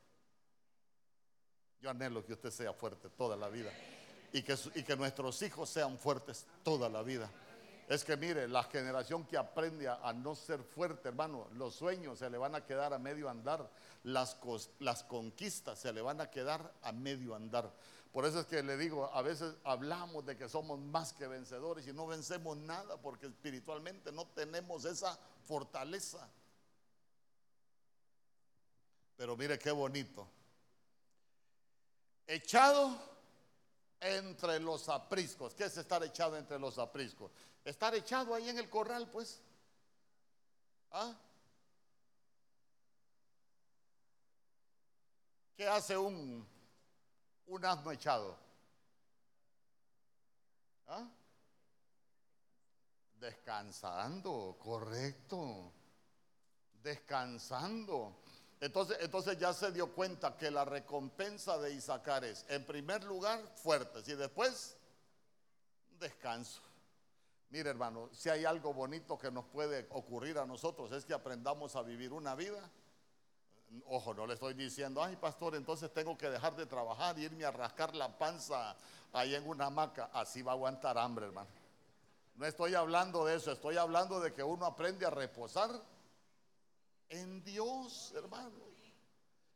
Yo 1.81 1.89
anhelo 1.89 2.23
que 2.23 2.33
usted 2.33 2.51
sea 2.51 2.71
fuerte 2.71 3.09
toda 3.09 3.35
la 3.35 3.49
vida 3.49 3.71
y 4.31 4.43
que, 4.43 4.55
y 4.75 4.83
que 4.83 4.95
nuestros 4.95 5.41
hijos 5.41 5.71
sean 5.71 5.97
fuertes 5.97 6.45
toda 6.61 6.87
la 6.87 7.01
vida. 7.01 7.31
Es 7.89 8.03
que 8.03 8.15
mire, 8.15 8.47
la 8.47 8.61
generación 8.61 9.25
que 9.25 9.37
aprende 9.37 9.89
a, 9.89 10.13
no 10.13 10.35
ser 10.35 10.61
fuerte, 10.61 11.07
hermano, 11.07 11.47
los 11.53 11.73
sueños 11.73 12.19
se 12.19 12.29
le 12.29 12.37
van 12.37 12.53
a 12.53 12.63
quedar 12.63 12.93
a 12.93 12.99
medio 12.99 13.27
andar, 13.27 13.71
las, 14.03 14.37
las 14.77 15.03
conquistas 15.03 15.79
se 15.79 15.91
le 15.91 16.01
van 16.03 16.21
a 16.21 16.29
quedar 16.29 16.71
a 16.83 16.91
medio 16.91 17.33
andar. 17.33 17.73
Por 18.11 18.25
eso 18.25 18.41
es 18.41 18.45
que 18.45 18.61
le 18.61 18.75
digo, 18.75 19.09
a 19.13 19.21
veces 19.21 19.55
hablamos 19.63 20.25
de 20.25 20.35
que 20.35 20.49
somos 20.49 20.77
más 20.79 21.13
que 21.13 21.27
vencedores 21.27 21.87
y 21.87 21.93
no 21.93 22.07
vencemos 22.07 22.57
nada 22.57 22.97
porque 22.97 23.27
espiritualmente 23.27 24.11
no 24.11 24.27
tenemos 24.27 24.83
esa 24.83 25.17
fortaleza. 25.45 26.29
Pero 29.15 29.37
mire 29.37 29.57
qué 29.57 29.71
bonito. 29.71 30.27
Echado 32.27 32.97
entre 34.01 34.59
los 34.59 34.89
apriscos. 34.89 35.53
¿Qué 35.53 35.65
es 35.65 35.77
estar 35.77 36.03
echado 36.03 36.37
entre 36.37 36.59
los 36.59 36.77
apriscos? 36.79 37.31
Estar 37.63 37.95
echado 37.95 38.33
ahí 38.33 38.49
en 38.49 38.57
el 38.57 38.69
corral, 38.69 39.09
pues. 39.09 39.39
¿Ah? 40.91 41.15
¿Qué 45.55 45.67
hace 45.67 45.95
un, 45.95 46.45
un 47.51 47.65
asno 47.65 47.91
echado? 47.91 48.37
¿Ah? 50.87 51.07
Descansando, 53.19 54.57
correcto. 54.59 55.71
Descansando. 56.81 58.15
Entonces, 58.59 58.97
entonces 59.01 59.37
ya 59.37 59.53
se 59.53 59.71
dio 59.71 59.93
cuenta 59.93 60.37
que 60.37 60.49
la 60.49 60.65
recompensa 60.65 61.57
de 61.57 61.73
Isaacar 61.73 62.23
es, 62.23 62.45
en 62.47 62.65
primer 62.65 63.03
lugar, 63.03 63.39
fuertes 63.55 64.07
y 64.07 64.15
después, 64.15 64.77
descanso. 65.99 66.61
Mire 67.49 67.69
hermano, 67.69 68.09
si 68.13 68.29
hay 68.29 68.45
algo 68.45 68.73
bonito 68.73 69.17
que 69.17 69.29
nos 69.29 69.45
puede 69.45 69.87
ocurrir 69.91 70.37
a 70.37 70.45
nosotros 70.45 70.91
es 70.93 71.03
que 71.03 71.13
aprendamos 71.13 71.75
a 71.75 71.81
vivir 71.81 72.13
una 72.13 72.33
vida. 72.33 72.71
Ojo, 73.87 74.13
no 74.13 74.27
le 74.27 74.33
estoy 74.33 74.53
diciendo, 74.53 75.01
ay 75.01 75.15
pastor, 75.15 75.55
entonces 75.55 75.93
tengo 75.93 76.17
que 76.17 76.29
dejar 76.29 76.55
de 76.55 76.65
trabajar 76.65 77.17
y 77.17 77.23
irme 77.23 77.45
a 77.45 77.51
rascar 77.51 77.95
la 77.95 78.17
panza 78.17 78.75
ahí 79.13 79.33
en 79.33 79.47
una 79.47 79.67
hamaca. 79.67 80.09
Así 80.13 80.41
va 80.41 80.51
a 80.51 80.55
aguantar 80.55 80.97
hambre, 80.97 81.27
hermano. 81.27 81.49
No 82.35 82.45
estoy 82.45 82.75
hablando 82.75 83.25
de 83.25 83.35
eso, 83.35 83.51
estoy 83.51 83.77
hablando 83.77 84.19
de 84.19 84.33
que 84.33 84.43
uno 84.43 84.65
aprende 84.65 85.05
a 85.05 85.09
reposar 85.09 85.69
en 87.09 87.43
Dios, 87.43 88.13
hermano. 88.15 88.71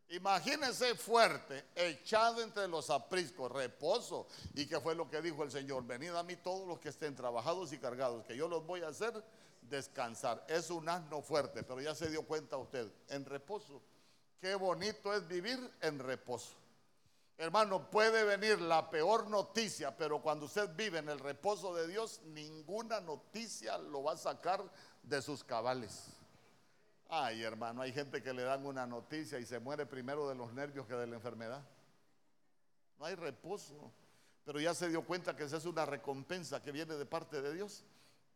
Imagínense 0.09 0.93
fuerte, 0.95 1.65
echado 1.73 2.41
entre 2.43 2.67
los 2.67 2.91
apriscos, 2.91 3.51
reposo. 3.51 4.27
¿Y 4.53 4.67
qué 4.67 4.79
fue 4.79 4.93
lo 4.93 5.09
que 5.09 5.21
dijo 5.21 5.43
el 5.43 5.51
Señor? 5.51 5.83
Venid 5.83 6.11
a 6.11 6.21
mí 6.21 6.35
todos 6.35 6.67
los 6.67 6.79
que 6.79 6.89
estén 6.89 7.15
trabajados 7.15 7.73
y 7.73 7.79
cargados, 7.79 8.23
que 8.23 8.37
yo 8.37 8.47
los 8.47 8.65
voy 8.65 8.81
a 8.81 8.89
hacer 8.89 9.23
descansar. 9.63 10.45
Es 10.47 10.69
un 10.69 10.87
asno 10.87 11.23
fuerte, 11.23 11.63
pero 11.63 11.81
ya 11.81 11.95
se 11.95 12.09
dio 12.09 12.23
cuenta 12.23 12.55
usted, 12.57 12.87
en 13.09 13.25
reposo. 13.25 13.81
Qué 14.39 14.55
bonito 14.55 15.13
es 15.13 15.27
vivir 15.27 15.59
en 15.81 15.99
reposo. 15.99 16.55
Hermano, 17.37 17.89
puede 17.89 18.23
venir 18.23 18.61
la 18.61 18.89
peor 18.89 19.29
noticia, 19.29 19.95
pero 19.97 20.21
cuando 20.21 20.45
usted 20.45 20.69
vive 20.75 20.99
en 20.99 21.09
el 21.09 21.19
reposo 21.19 21.75
de 21.75 21.87
Dios, 21.87 22.21
ninguna 22.27 23.01
noticia 23.01 23.77
lo 23.77 24.03
va 24.03 24.13
a 24.13 24.17
sacar 24.17 24.63
de 25.03 25.21
sus 25.21 25.43
cabales. 25.43 26.07
Ay, 27.09 27.43
hermano, 27.43 27.81
hay 27.81 27.91
gente 27.91 28.23
que 28.23 28.33
le 28.33 28.43
dan 28.43 28.65
una 28.65 28.87
noticia 28.87 29.37
y 29.37 29.45
se 29.45 29.59
muere 29.59 29.85
primero 29.85 30.29
de 30.29 30.35
los 30.35 30.53
nervios 30.53 30.87
que 30.87 30.95
de 30.95 31.07
la 31.07 31.15
enfermedad. 31.15 31.61
No 32.97 33.05
hay 33.05 33.15
reposo. 33.15 33.91
Pero 34.45 34.59
ya 34.59 34.73
se 34.75 34.87
dio 34.89 35.03
cuenta 35.03 35.35
que 35.35 35.43
esa 35.43 35.57
es 35.57 35.65
una 35.65 35.85
recompensa 35.85 36.61
que 36.61 36.71
viene 36.71 36.93
de 36.93 37.05
parte 37.05 37.41
de 37.41 37.51
Dios. 37.53 37.83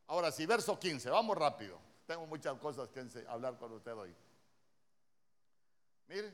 Ahora 0.07 0.31
sí, 0.31 0.45
verso 0.47 0.77
15, 0.79 1.09
vamos 1.11 1.37
rápido. 1.37 1.77
Tengo 2.07 2.25
muchas 2.25 2.57
cosas 2.57 2.89
que 2.89 3.05
hablar 3.27 3.57
con 3.59 3.71
usted 3.73 3.93
hoy. 3.93 4.13
Mire, 6.09 6.33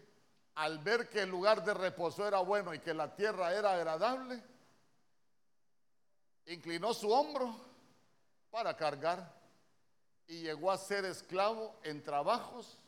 al 0.55 0.79
ver 0.79 1.09
que 1.09 1.21
el 1.21 1.29
lugar 1.29 1.63
de 1.63 1.73
reposo 1.73 2.25
era 2.25 2.39
bueno 2.39 2.73
y 2.73 2.79
que 2.79 2.93
la 2.93 3.13
tierra 3.13 3.53
era 3.53 3.73
agradable, 3.73 4.41
inclinó 6.45 6.93
su 6.93 7.11
hombro 7.11 7.53
para 8.49 8.75
cargar 8.77 9.35
y 10.27 10.43
llegó 10.43 10.71
a 10.71 10.77
ser 10.77 11.03
esclavo 11.03 11.77
en 11.83 12.01
trabajos 12.01 12.79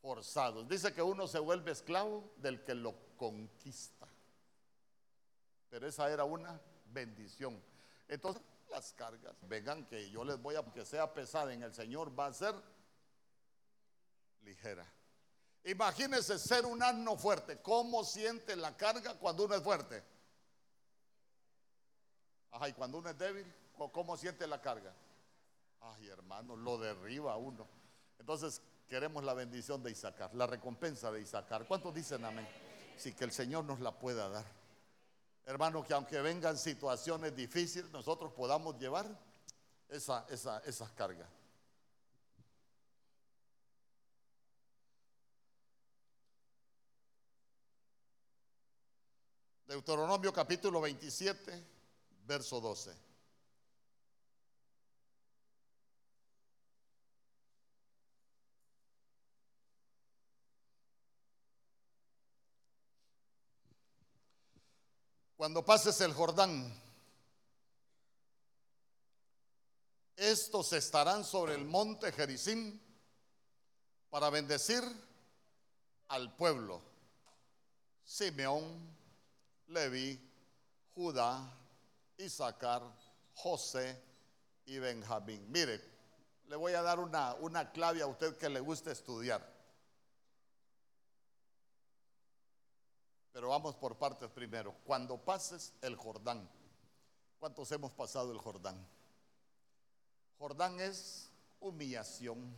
forzados. 0.00 0.66
Dice 0.66 0.94
que 0.94 1.02
uno 1.02 1.26
se 1.26 1.38
vuelve 1.38 1.72
esclavo 1.72 2.32
del 2.38 2.64
que 2.64 2.74
lo 2.74 2.94
conquista. 3.18 4.08
Pero 5.68 5.86
esa 5.86 6.10
era 6.10 6.24
una 6.24 6.58
bendición. 6.86 7.62
Entonces, 8.08 8.42
las 8.70 8.94
cargas, 8.94 9.36
vengan 9.42 9.84
que 9.84 10.10
yo 10.10 10.24
les 10.24 10.40
voy 10.40 10.56
a, 10.56 10.62
que 10.72 10.86
sea 10.86 11.12
pesada 11.12 11.52
en 11.52 11.62
el 11.62 11.74
Señor, 11.74 12.18
va 12.18 12.26
a 12.26 12.32
ser 12.32 12.54
ligera. 14.40 14.90
Imagínense 15.68 16.38
ser 16.38 16.64
un 16.64 16.82
asno 16.82 17.14
fuerte. 17.18 17.58
¿Cómo 17.60 18.02
siente 18.02 18.56
la 18.56 18.74
carga 18.74 19.18
cuando 19.18 19.44
uno 19.44 19.54
es 19.54 19.62
fuerte? 19.62 20.02
Ajá, 22.52 22.70
y 22.70 22.72
cuando 22.72 22.96
uno 22.96 23.10
es 23.10 23.18
débil, 23.18 23.44
¿cómo 23.76 24.16
siente 24.16 24.46
la 24.46 24.62
carga? 24.62 24.94
Ay, 25.82 26.08
hermano, 26.08 26.56
lo 26.56 26.78
derriba 26.78 27.36
uno. 27.36 27.68
Entonces, 28.18 28.62
queremos 28.88 29.22
la 29.22 29.34
bendición 29.34 29.82
de 29.82 29.90
Isaacar, 29.90 30.34
la 30.34 30.46
recompensa 30.46 31.12
de 31.12 31.20
Isaacar. 31.20 31.66
¿Cuántos 31.66 31.94
dicen 31.94 32.24
amén? 32.24 32.48
Sí, 32.96 33.12
que 33.12 33.24
el 33.24 33.32
Señor 33.32 33.64
nos 33.64 33.80
la 33.80 33.92
pueda 33.92 34.30
dar. 34.30 34.46
Hermano, 35.44 35.84
que 35.84 35.92
aunque 35.92 36.18
vengan 36.22 36.56
situaciones 36.56 37.36
difíciles, 37.36 37.90
nosotros 37.90 38.32
podamos 38.32 38.78
llevar 38.78 39.06
esa, 39.90 40.24
esa, 40.30 40.60
esas 40.60 40.90
cargas. 40.92 41.28
Deuteronomio 49.68 50.32
capítulo 50.32 50.80
27, 50.80 51.62
verso 52.24 52.58
12. 52.58 52.90
Cuando 65.36 65.62
pases 65.62 66.00
el 66.00 66.14
Jordán, 66.14 66.74
estos 70.16 70.72
estarán 70.72 71.26
sobre 71.26 71.54
el 71.54 71.66
monte 71.66 72.10
Jericín 72.12 72.80
para 74.08 74.30
bendecir 74.30 74.82
al 76.08 76.34
pueblo. 76.36 76.80
Simeón, 78.02 78.97
Leví, 79.68 80.18
Judá, 80.94 81.54
Isaacar, 82.16 82.82
José 83.34 84.02
y 84.66 84.78
Benjamín. 84.78 85.44
Mire, 85.50 85.80
le 86.46 86.56
voy 86.56 86.72
a 86.72 86.82
dar 86.82 86.98
una, 86.98 87.34
una 87.34 87.70
clave 87.70 88.02
a 88.02 88.06
usted 88.06 88.36
que 88.36 88.48
le 88.48 88.60
gusta 88.60 88.90
estudiar. 88.90 89.46
Pero 93.32 93.50
vamos 93.50 93.76
por 93.76 93.96
partes 93.96 94.30
primero. 94.30 94.74
Cuando 94.84 95.18
pases 95.18 95.74
el 95.82 95.96
Jordán, 95.96 96.48
¿cuántos 97.38 97.70
hemos 97.70 97.92
pasado 97.92 98.32
el 98.32 98.38
Jordán? 98.38 98.84
Jordán 100.38 100.80
es 100.80 101.30
humillación. 101.60 102.56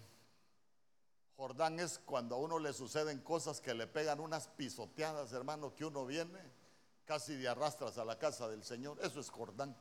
Jordán 1.36 1.80
es 1.80 1.98
cuando 1.98 2.36
a 2.36 2.38
uno 2.38 2.58
le 2.58 2.72
suceden 2.72 3.20
cosas 3.20 3.60
que 3.60 3.74
le 3.74 3.86
pegan 3.86 4.20
unas 4.20 4.46
pisoteadas, 4.48 5.32
hermano, 5.32 5.74
que 5.74 5.84
uno 5.84 6.06
viene 6.06 6.59
casi 7.10 7.34
de 7.34 7.48
arrastras 7.48 7.98
a 7.98 8.04
la 8.04 8.16
casa 8.16 8.48
del 8.48 8.62
Señor. 8.62 8.96
Eso 9.02 9.18
es 9.18 9.28
Jordán. 9.30 9.76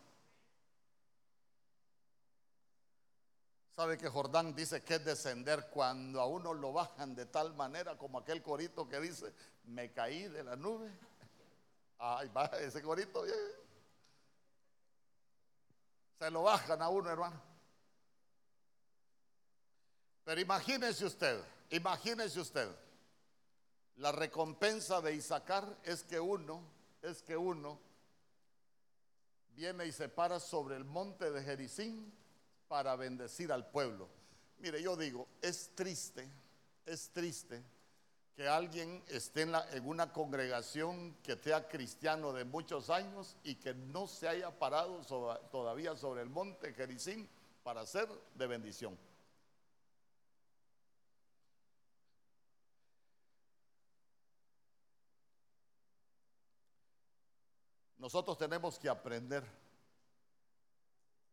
¿Sabe 3.76 4.00
que 4.00 4.10
Jordán 4.10 4.56
dice 4.56 4.82
que 4.82 4.96
es 4.96 5.06
descender 5.06 5.70
cuando 5.70 6.22
a 6.22 6.26
uno 6.26 6.56
lo 6.56 6.74
bajan 6.74 7.14
de 7.14 7.28
tal 7.28 7.54
manera 7.54 7.96
como 8.00 8.18
aquel 8.18 8.42
corito 8.42 8.90
que 8.90 9.00
dice, 9.00 9.32
me 9.66 9.92
caí 9.92 10.28
de 10.28 10.44
la 10.44 10.56
nube? 10.56 10.90
Ay, 12.00 12.30
va 12.30 12.46
ese 12.46 12.82
corito 12.82 13.22
bien. 13.22 13.38
Se 16.18 16.32
lo 16.32 16.42
bajan 16.42 16.82
a 16.82 16.90
uno, 16.90 17.12
hermano. 17.12 17.40
Pero 20.24 20.42
imagínese 20.42 21.06
usted, 21.06 21.40
imagínese 21.70 22.40
usted, 22.40 22.76
La 23.98 24.12
recompensa 24.12 25.00
de 25.00 25.14
Isaacar 25.14 25.78
es 25.84 26.04
que 26.04 26.20
uno, 26.20 26.79
es 27.02 27.22
que 27.22 27.38
uno 27.38 27.80
viene 29.56 29.86
y 29.86 29.92
se 29.92 30.10
para 30.10 30.40
sobre 30.40 30.76
el 30.76 30.86
monte 30.86 31.32
de 31.32 31.44
Jericín 31.44 32.14
para 32.68 32.96
bendecir 32.96 33.52
al 33.52 33.70
pueblo. 33.70 34.08
Mire, 34.60 34.82
yo 34.82 34.96
digo, 34.96 35.28
es 35.42 35.72
triste, 35.76 36.30
es 36.86 37.10
triste 37.10 37.64
que 38.36 38.48
alguien 38.48 39.04
esté 39.10 39.42
en, 39.42 39.54
en, 39.74 39.88
una 39.88 40.14
congregación 40.14 41.16
que 41.24 41.36
sea 41.36 41.68
cristiano 41.68 42.32
de 42.32 42.46
muchos 42.46 42.90
años 42.90 43.36
y 43.44 43.56
que 43.56 43.74
no 43.74 44.08
se 44.08 44.30
haya 44.30 44.58
parado 44.58 45.02
todavía 45.52 45.98
sobre 45.98 46.22
el 46.22 46.30
monte 46.30 46.74
Jericín 46.74 47.28
para 47.64 47.86
ser 47.86 48.08
de 48.36 48.48
bendición. 48.48 48.98
Nosotros 58.00 58.38
tenemos 58.38 58.80
que 58.80 58.90
aprender 58.90 59.44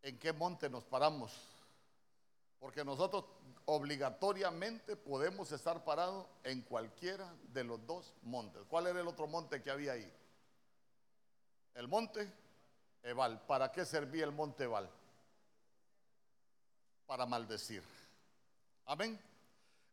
en 0.03 0.19
qué 0.19 0.33
monte 0.33 0.69
nos 0.69 0.85
paramos, 0.85 1.33
porque 2.59 2.85
nosotros 2.85 3.25
obligatoriamente 3.67 4.97
podemos 4.97 5.51
estar 5.53 5.85
parados 5.85 6.27
en 6.43 6.63
cualquiera 6.63 7.33
de 7.53 7.65
los 7.65 7.85
dos 7.87 8.13
montes. 8.23 8.63
¿Cuál 8.69 8.89
era 8.89 9.01
el 9.01 9.07
otro 9.07 9.29
monte 9.29 9.63
que 9.63 9.71
había 9.71 9.93
ahí? 9.93 10.13
El 11.75 11.89
monte 11.89 12.33
Ebal. 13.03 13.41
¿Para 13.47 13.71
qué 13.71 13.85
servía 13.85 14.25
el 14.25 14.33
monte 14.33 14.65
Ebal? 14.65 14.91
Para 17.07 17.27
maldecir. 17.27 17.85
Amén. 18.87 19.21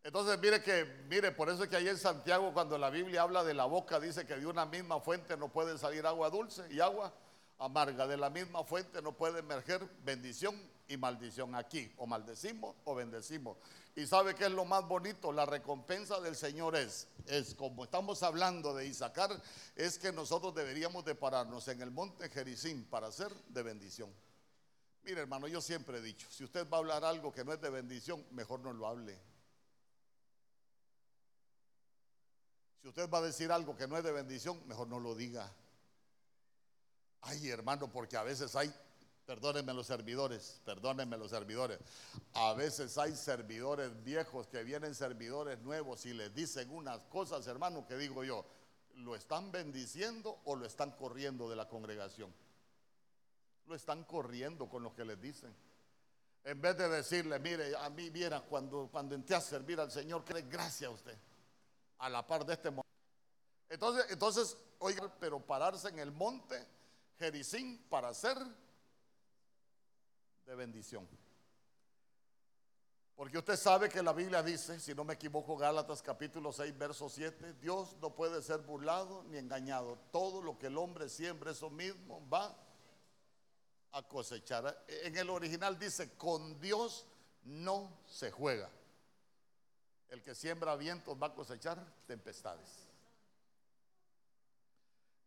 Entonces, 0.04 0.38
mire 0.40 0.62
que, 0.62 0.84
mire, 1.08 1.32
por 1.32 1.50
eso 1.50 1.64
es 1.64 1.70
que 1.70 1.78
ahí 1.78 1.88
en 1.88 1.98
Santiago, 1.98 2.52
cuando 2.54 2.78
la 2.78 2.90
Biblia 2.90 3.22
habla 3.22 3.42
de 3.44 3.54
la 3.54 3.66
boca, 3.66 4.02
dice 4.02 4.26
que 4.26 4.36
de 4.36 4.46
una 4.46 4.66
misma 4.66 5.00
fuente 5.00 5.38
no 5.38 5.48
puede 5.48 5.78
salir 5.78 6.06
agua 6.06 6.30
dulce 6.30 6.64
y 6.70 6.82
agua 6.82 7.14
amarga. 7.58 8.06
De 8.06 8.18
la 8.18 8.30
misma 8.30 8.66
fuente 8.66 9.02
no 9.02 9.14
puede 9.14 9.40
emerger 9.40 9.88
bendición 10.04 10.62
y 10.90 10.98
maldición. 10.98 11.56
Aquí, 11.56 11.90
o 11.96 12.06
maldecimos 12.06 12.76
o 12.84 12.96
bendecimos. 12.96 13.58
Y 13.96 14.06
sabe 14.06 14.36
que 14.36 14.46
es 14.46 14.52
lo 14.52 14.66
más 14.66 14.86
bonito, 14.86 15.32
la 15.32 15.46
recompensa 15.46 16.20
del 16.20 16.36
Señor 16.36 16.76
es, 16.76 17.08
es 17.28 17.56
como 17.56 17.86
estamos 17.86 18.24
hablando 18.24 18.74
de 18.74 18.88
Isaacar, 18.88 19.42
es 19.76 20.00
que 20.00 20.12
nosotros 20.12 20.54
deberíamos 20.54 21.06
de 21.06 21.16
pararnos 21.16 21.68
en 21.70 21.82
el 21.82 21.92
monte 21.92 22.28
Jericín 22.30 22.86
para 22.90 23.12
ser 23.12 23.32
de 23.50 23.64
bendición. 23.64 24.12
Mire, 25.04 25.22
hermano, 25.22 25.48
yo 25.48 25.62
siempre 25.62 26.00
he 26.00 26.02
dicho, 26.02 26.28
si 26.32 26.44
usted 26.44 26.68
va 26.70 26.78
a 26.78 26.80
hablar 26.80 27.06
algo 27.06 27.32
que 27.32 27.46
no 27.46 27.54
es 27.54 27.62
de 27.62 27.70
bendición, 27.70 28.26
mejor 28.32 28.62
no 28.62 28.74
lo 28.74 28.88
hable. 28.88 29.33
Si 32.84 32.90
usted 32.90 33.10
va 33.10 33.20
a 33.20 33.22
decir 33.22 33.50
algo 33.50 33.78
que 33.78 33.88
no 33.88 33.98
es 33.98 34.04
de 34.04 34.12
bendición, 34.12 34.62
mejor 34.68 34.90
no 34.90 35.00
lo 35.00 35.16
diga. 35.16 35.50
Ay, 37.22 37.48
hermano, 37.48 37.90
porque 37.90 38.18
a 38.18 38.24
veces 38.24 38.58
hay, 38.58 38.74
perdónenme 39.26 39.74
los 39.74 39.88
servidores, 39.88 40.60
perdónenme 40.66 41.18
los 41.18 41.30
servidores, 41.30 41.80
a 42.34 42.54
veces 42.56 42.98
hay 42.98 43.16
servidores 43.16 44.04
viejos 44.04 44.48
que 44.48 44.66
vienen 44.66 44.96
servidores 44.96 45.62
nuevos 45.62 46.06
y 46.06 46.14
les 46.14 46.36
dicen 46.36 46.70
unas 46.72 47.00
cosas, 47.06 47.48
hermano, 47.48 47.88
que 47.88 47.96
digo 47.96 48.26
yo, 48.26 48.46
¿lo 48.96 49.16
están 49.16 49.50
bendiciendo 49.50 50.42
o 50.44 50.58
lo 50.58 50.66
están 50.66 50.92
corriendo 50.92 51.50
de 51.50 51.56
la 51.56 51.70
congregación? 51.70 52.34
Lo 53.66 53.76
están 53.76 54.04
corriendo 54.04 54.68
con 54.68 54.84
lo 54.84 54.94
que 54.94 55.06
les 55.06 55.22
dicen. 55.22 55.56
En 56.44 56.60
vez 56.60 56.78
de 56.78 56.90
decirle, 56.90 57.40
mire, 57.40 57.78
a 57.78 57.90
mí 57.90 58.10
viera 58.10 58.42
cuando, 58.42 58.90
cuando 58.92 59.16
entré 59.16 59.38
a 59.38 59.42
servir 59.42 59.80
al 59.80 59.90
Señor, 59.90 60.26
que 60.26 60.42
gracias 60.42 60.92
a 60.92 60.94
usted 60.94 61.18
a 62.04 62.10
la 62.10 62.28
par 62.28 62.46
de 62.46 62.54
este 62.54 62.70
monte. 62.70 62.90
Entonces, 63.70 64.06
entonces, 64.10 64.58
oiga, 64.80 65.10
pero 65.20 65.40
pararse 65.40 65.88
en 65.88 66.00
el 66.00 66.12
monte 66.12 66.68
Jericín 67.18 67.82
para 67.90 68.14
ser 68.14 68.38
de 70.46 70.56
bendición. 70.56 71.08
Porque 73.16 73.38
usted 73.38 73.56
sabe 73.56 73.88
que 73.88 74.04
la 74.04 74.12
Biblia 74.12 74.44
dice, 74.44 74.82
si 74.82 74.94
no 74.94 75.06
me 75.06 75.14
equivoco, 75.14 75.56
Gálatas 75.56 76.02
capítulo 76.02 76.52
6, 76.52 76.78
verso 76.78 77.08
7, 77.08 77.54
Dios 77.54 77.96
no 78.02 78.14
puede 78.14 78.42
ser 78.42 78.60
burlado 78.60 79.24
ni 79.30 79.38
engañado. 79.38 79.98
Todo 80.12 80.42
lo 80.42 80.60
que 80.60 80.68
el 80.68 80.78
hombre 80.78 81.08
siembra, 81.08 81.52
eso 81.52 81.70
mismo 81.70 82.28
va 82.28 82.54
a 83.94 84.04
cosechar. 84.04 84.84
En 84.88 85.16
el 85.16 85.30
original 85.30 85.80
dice, 85.80 86.18
con 86.18 86.60
Dios 86.60 87.08
no 87.46 87.98
se 88.08 88.30
juega. 88.30 88.70
El 90.14 90.22
que 90.22 90.36
siembra 90.36 90.76
vientos 90.76 91.18
va 91.20 91.26
a 91.26 91.34
cosechar 91.34 91.84
tempestades. 92.06 92.70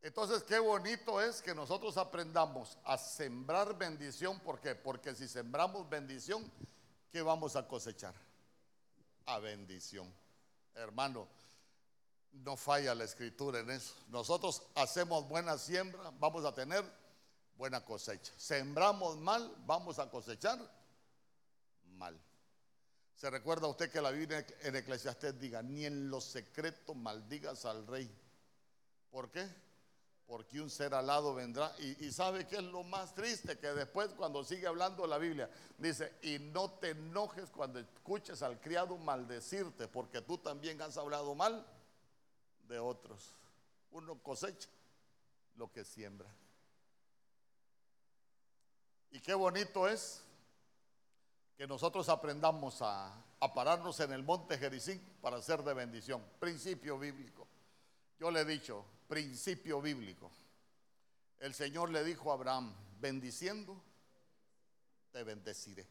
Entonces, 0.01 0.45
qué 0.45 0.61
bonito 0.61 1.21
es 1.21 1.43
que 1.43 1.57
nosotros 1.57 1.97
aprendamos 1.97 2.79
a 2.85 2.97
sembrar 2.97 3.77
bendición. 3.77 4.39
¿Por 4.39 4.61
qué? 4.61 4.77
Porque 4.77 5.13
si 5.17 5.27
sembramos 5.27 5.91
bendición, 5.91 6.49
¿qué 7.11 7.21
vamos 7.21 7.57
a 7.57 7.67
cosechar? 7.67 8.15
A 9.25 9.41
bendición. 9.41 10.15
Hermano, 10.77 11.27
no 12.31 12.57
falla 12.57 12.95
la 12.95 13.03
escritura 13.03 13.59
en 13.59 13.71
eso. 13.71 13.93
Nosotros 14.07 14.63
hacemos 14.77 15.27
buena 15.27 15.59
siembra, 15.59 16.13
vamos 16.21 16.45
a 16.45 16.55
tener 16.55 16.85
buena 17.57 17.85
cosecha. 17.85 18.33
Sembramos 18.37 19.17
mal, 19.17 19.53
vamos 19.67 19.99
a 19.99 20.09
cosechar 20.09 20.61
mal. 21.97 22.17
Se 23.17 23.31
recuerda 23.31 23.67
usted 23.67 23.91
que 23.91 24.03
la 24.03 24.11
Biblia 24.11 24.47
en 24.61 24.77
Eclesiastés 24.77 25.41
diga, 25.41 25.63
ni 25.63 25.87
en 25.87 26.11
lo 26.11 26.21
secreto 26.21 26.95
maldigas 26.95 27.65
al 27.65 27.87
rey. 27.87 28.15
¿Por 29.11 29.31
qué? 29.31 29.49
Porque 30.27 30.61
un 30.61 30.69
ser 30.69 30.93
alado 30.93 31.35
vendrá. 31.35 31.75
Y, 31.79 32.13
sabe 32.13 32.47
que 32.47 32.57
es 32.57 32.63
lo 32.63 32.83
más 32.83 33.15
triste, 33.15 33.59
que 33.59 33.69
después 33.69 34.11
cuando 34.11 34.45
sigue 34.45 34.67
hablando 34.67 35.07
la 35.07 35.17
Biblia, 35.17 35.49
dice, 35.79 36.13
y 36.21 36.39
no 36.39 36.73
te 36.73 36.91
enojes 36.91 37.49
cuando 37.49 37.79
escuches 37.79 38.43
al 38.43 38.61
criado 38.61 38.99
maldecirte, 38.99 39.89
porque 39.89 40.21
tú 40.21 40.37
también 40.37 40.83
has 40.83 40.99
hablado 40.99 41.35
mal 41.35 41.67
de 42.69 42.79
otros. 42.79 43.33
Uno 43.93 44.23
cosecha 44.23 44.69
lo 45.57 45.73
que 45.73 45.87
siembra. 45.87 46.29
Y 49.11 49.21
qué 49.21 49.33
bonito 49.33 49.89
es 49.89 50.26
que 51.57 51.67
nosotros 51.67 52.09
aprendamos 52.09 52.83
a, 52.83 53.23
pararnos 53.55 54.01
en 54.01 54.13
el 54.13 54.23
monte 54.23 54.59
Jericín 54.59 55.01
para 55.23 55.41
ser 55.41 55.63
de 55.63 55.73
bendición. 55.73 56.23
Principio 56.41 56.99
bíblico. 56.99 57.47
Yo 58.19 58.31
le 58.31 58.41
he 58.41 58.45
dicho, 58.45 58.85
principio 59.09 59.81
bíblico. 59.81 60.31
El 61.39 61.55
Señor 61.55 61.91
le 61.91 62.03
dijo 62.03 62.31
a 62.31 62.35
Abraham, 62.35 62.75
bendiciendo, 63.01 63.81
te 65.13 65.23
bendeciré. 65.23 65.87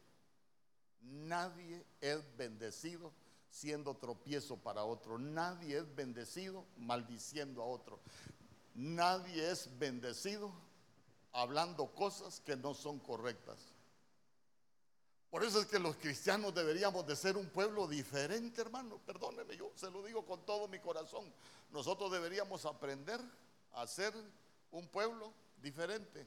Nadie 1.01 1.85
es 2.01 2.35
bendecido 2.35 3.13
siendo 3.49 3.95
tropiezo 3.95 4.57
para 4.57 4.83
otro. 4.83 5.17
Nadie 5.17 5.77
es 5.77 5.95
bendecido 5.95 6.65
maldiciendo 6.77 7.61
a 7.61 7.65
otro. 7.65 7.99
Nadie 8.73 9.49
es 9.49 9.69
bendecido 9.79 10.51
hablando 11.31 11.87
cosas 11.93 12.41
que 12.41 12.55
no 12.55 12.73
son 12.73 12.99
correctas. 12.99 13.74
Por 15.35 15.43
eso 15.43 15.59
es 15.59 15.65
que 15.65 15.79
los 15.79 15.97
cristianos 15.97 16.55
deberíamos 16.55 17.05
de 17.05 17.13
ser 17.13 17.35
un 17.35 17.47
pueblo 17.49 17.89
diferente, 17.89 18.61
hermano. 18.61 19.01
Perdóneme, 19.05 19.57
yo 19.57 19.69
se 19.75 19.91
lo 19.91 20.01
digo 20.01 20.25
con 20.25 20.45
todo 20.45 20.69
mi 20.69 20.79
corazón. 20.79 21.29
Nosotros 21.71 22.09
deberíamos 22.09 22.65
aprender 22.65 23.19
a 23.73 23.85
ser 23.85 24.13
un 24.71 24.87
pueblo 24.87 25.33
diferente. 25.57 26.25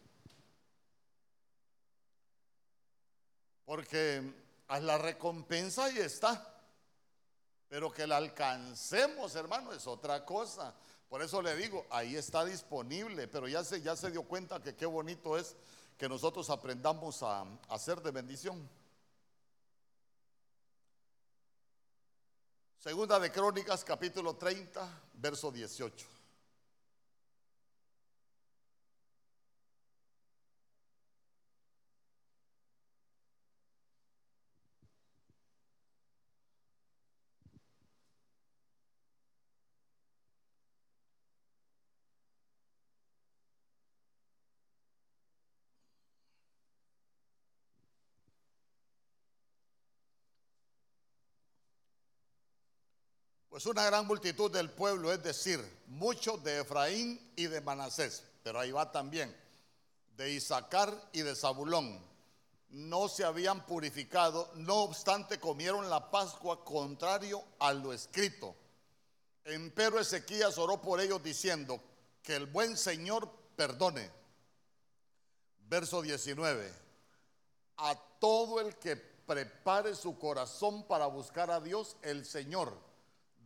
Porque 3.64 4.31
a 4.66 4.79
la 4.79 4.99
recompensa 4.99 5.87
ahí 5.87 5.97
está. 5.97 6.61
Pero 7.71 7.90
que 7.90 8.07
la 8.07 8.18
alcancemos, 8.18 9.35
hermano, 9.37 9.73
es 9.73 9.87
otra 9.87 10.23
cosa. 10.27 10.75
Por 11.09 11.23
eso 11.23 11.40
le 11.40 11.57
digo, 11.57 11.87
ahí 11.88 12.14
está 12.14 12.44
disponible, 12.44 13.27
pero 13.27 13.49
ya 13.49 13.64
se, 13.64 13.81
ya 13.81 13.97
se 13.97 14.11
dio 14.11 14.25
cuenta 14.25 14.62
que 14.62 14.77
qué 14.77 14.85
bonito 14.85 15.38
es 15.38 15.57
que 15.97 16.11
nosotros 16.11 16.51
aprendamos 16.51 17.23
a, 17.23 17.47
a 17.71 17.79
ser 17.79 18.03
de 18.03 18.11
bendición. 18.11 18.68
Segunda 22.79 23.19
de 23.19 23.33
Crónicas, 23.33 23.83
capítulo 23.83 24.37
30, 24.37 24.88
verso 25.14 25.51
18. 25.51 26.18
Pues 53.59 53.66
una 53.66 53.87
gran 53.87 54.07
multitud 54.07 54.53
del 54.53 54.71
pueblo, 54.71 55.12
es 55.12 55.21
decir, 55.21 55.59
muchos 55.88 56.44
de 56.44 56.61
Efraín 56.61 57.33
y 57.35 57.49
de 57.49 57.61
Manasés, 57.61 58.23
pero 58.44 58.61
ahí 58.61 58.71
va 58.71 58.92
también, 58.92 59.37
de 60.16 60.31
Isaacar 60.31 60.94
y 61.12 61.23
de 61.23 61.35
Zabulón, 61.35 62.01
no 62.68 63.09
se 63.09 63.25
habían 63.25 63.66
purificado, 63.66 64.49
no 64.55 64.77
obstante 64.83 65.40
comieron 65.40 65.90
la 65.90 66.09
Pascua 66.09 66.64
contrario 66.64 67.42
a 67.59 67.73
lo 67.73 67.92
escrito. 67.92 68.55
Empero 69.44 69.99
Ezequías 69.99 70.57
oró 70.57 70.81
por 70.81 71.01
ellos 71.01 71.21
diciendo, 71.21 71.81
que 72.23 72.37
el 72.37 72.47
buen 72.47 72.77
Señor 72.77 73.29
perdone. 73.57 74.09
Verso 75.68 76.01
19, 76.01 76.73
a 77.79 77.97
todo 78.21 78.61
el 78.61 78.77
que 78.77 78.94
prepare 78.94 79.97
su 79.97 80.16
corazón 80.16 80.85
para 80.85 81.07
buscar 81.07 81.51
a 81.51 81.59
Dios, 81.59 81.97
el 82.03 82.25
Señor, 82.25 82.87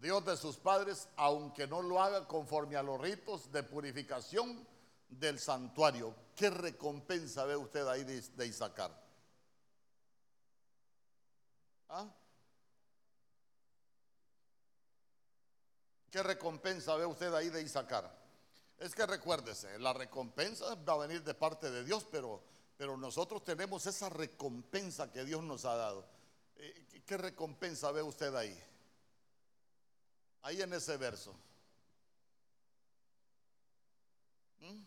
Dios 0.03 0.25
de 0.25 0.37
sus 0.37 0.57
padres, 0.57 1.09
aunque 1.15 1.69
no 1.69 1.81
lo 1.81 2.03
haga 2.03 2.27
conforme 2.27 2.75
a 2.75 2.83
los 2.83 3.01
ritos 3.01 3.53
de 3.53 3.63
purificación 3.63 4.67
del 5.09 5.39
santuario. 5.39 6.13
¿Qué 6.35 6.51
recompensa 6.51 7.45
ve 7.45 7.55
usted 7.55 7.87
ahí 7.87 8.03
de, 8.03 8.21
de 8.21 8.47
Isaacar? 8.49 8.91
¿Ah? 11.89 12.13
¿Qué 16.11 16.21
recompensa 16.21 16.97
ve 16.97 17.07
usted 17.07 17.33
ahí 17.33 17.49
de 17.49 17.63
Isaacar? 17.63 18.13
Es 18.79 18.97
que 18.97 19.07
recuérdese, 19.07 19.79
la 19.79 19.93
recompensa 19.93 20.75
va 20.75 20.95
a 20.95 21.07
venir 21.07 21.23
de 21.23 21.35
parte 21.35 21.71
de 21.71 21.85
Dios, 21.85 22.05
pero, 22.11 22.43
pero 22.77 22.97
nosotros 22.97 23.45
tenemos 23.45 23.87
esa 23.87 24.09
recompensa 24.09 25.13
que 25.13 25.25
Dios 25.25 25.45
nos 25.45 25.65
ha 25.65 25.77
dado. 25.77 26.05
Eh, 26.57 27.03
¿Qué 27.07 27.17
recompensa 27.17 27.93
ve 27.93 28.03
usted 28.03 28.35
ahí? 28.35 28.72
Ahí 30.43 30.61
en 30.61 30.73
ese 30.73 30.97
verso. 30.97 31.35
¿Mm? 34.61 34.83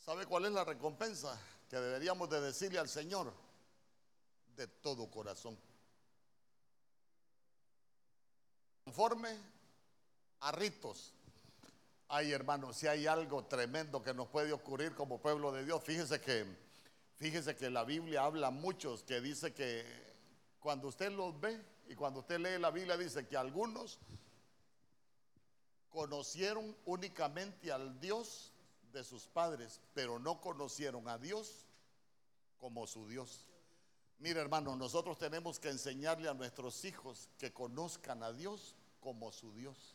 ¿Sabe 0.00 0.26
cuál 0.26 0.44
es 0.44 0.52
la 0.52 0.64
recompensa? 0.64 1.40
que 1.74 1.80
deberíamos 1.80 2.30
de 2.30 2.40
decirle 2.40 2.78
al 2.78 2.88
Señor 2.88 3.32
de 4.56 4.68
todo 4.68 5.10
corazón. 5.10 5.58
Conforme 8.84 9.36
a 10.40 10.52
ritos. 10.52 11.12
Ay, 12.06 12.30
hermano, 12.32 12.72
si 12.72 12.86
hay 12.86 13.08
algo 13.08 13.46
tremendo 13.46 14.02
que 14.02 14.14
nos 14.14 14.28
puede 14.28 14.52
ocurrir 14.52 14.94
como 14.94 15.20
pueblo 15.20 15.50
de 15.50 15.64
Dios, 15.64 15.82
fíjese 15.82 16.20
que 16.20 16.46
fíjese 17.16 17.56
que 17.56 17.70
la 17.70 17.82
Biblia 17.82 18.24
habla 18.24 18.50
muchos 18.50 19.02
que 19.02 19.20
dice 19.20 19.52
que 19.52 19.84
cuando 20.64 20.88
usted 20.88 21.12
los 21.12 21.38
ve 21.38 21.62
y 21.88 21.94
cuando 21.94 22.20
usted 22.20 22.38
lee 22.38 22.58
la 22.58 22.70
Biblia 22.70 22.96
dice 22.96 23.28
que 23.28 23.36
algunos 23.36 23.98
conocieron 25.90 26.74
únicamente 26.86 27.70
al 27.70 28.00
Dios 28.00 28.50
de 28.90 29.04
sus 29.04 29.26
padres, 29.26 29.82
pero 29.92 30.18
no 30.18 30.40
conocieron 30.40 31.06
a 31.06 31.18
Dios 31.18 31.66
como 32.56 32.86
su 32.86 33.06
Dios. 33.06 33.44
Mire 34.20 34.40
hermano, 34.40 34.74
nosotros 34.74 35.18
tenemos 35.18 35.60
que 35.60 35.68
enseñarle 35.68 36.30
a 36.30 36.34
nuestros 36.34 36.82
hijos 36.86 37.28
que 37.36 37.52
conozcan 37.52 38.22
a 38.22 38.32
Dios 38.32 38.74
como 39.00 39.32
su 39.32 39.52
Dios. 39.52 39.94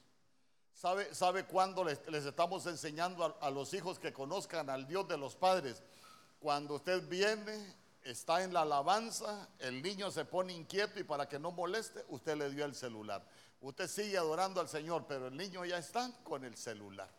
¿Sabe, 0.76 1.16
sabe 1.16 1.46
cuándo 1.48 1.84
les, 1.84 2.00
estamos 2.26 2.68
enseñando 2.68 3.36
a 3.42 3.50
los 3.50 3.74
hijos 3.74 3.98
que 3.98 4.14
conozcan 4.14 4.70
al 4.70 4.86
Dios 4.86 5.08
de 5.08 5.18
los 5.18 5.36
padres? 5.36 5.82
Cuando 6.40 6.76
usted 6.76 7.10
viene, 7.10 7.76
está 8.04 8.44
en 8.44 8.54
la 8.54 8.62
alabanza, 8.62 9.50
el 9.60 9.82
niño 9.82 10.12
se 10.12 10.26
pone 10.26 10.54
inquieto 10.54 11.00
y 11.00 11.04
para 11.04 11.28
que 11.28 11.40
no 11.40 11.52
moleste, 11.52 12.06
usted 12.10 12.38
le 12.38 12.50
dio 12.50 12.66
el 12.66 12.76
celular. 12.76 13.26
Usted 13.62 13.88
sigue 13.88 14.18
adorando 14.18 14.62
al 14.62 14.70
Señor, 14.70 15.06
pero 15.08 15.28
el 15.28 15.36
niño 15.36 15.66
ya 15.66 15.78
está 15.78 16.12
con 16.24 16.46
el 16.46 16.56
celular. 16.56 17.10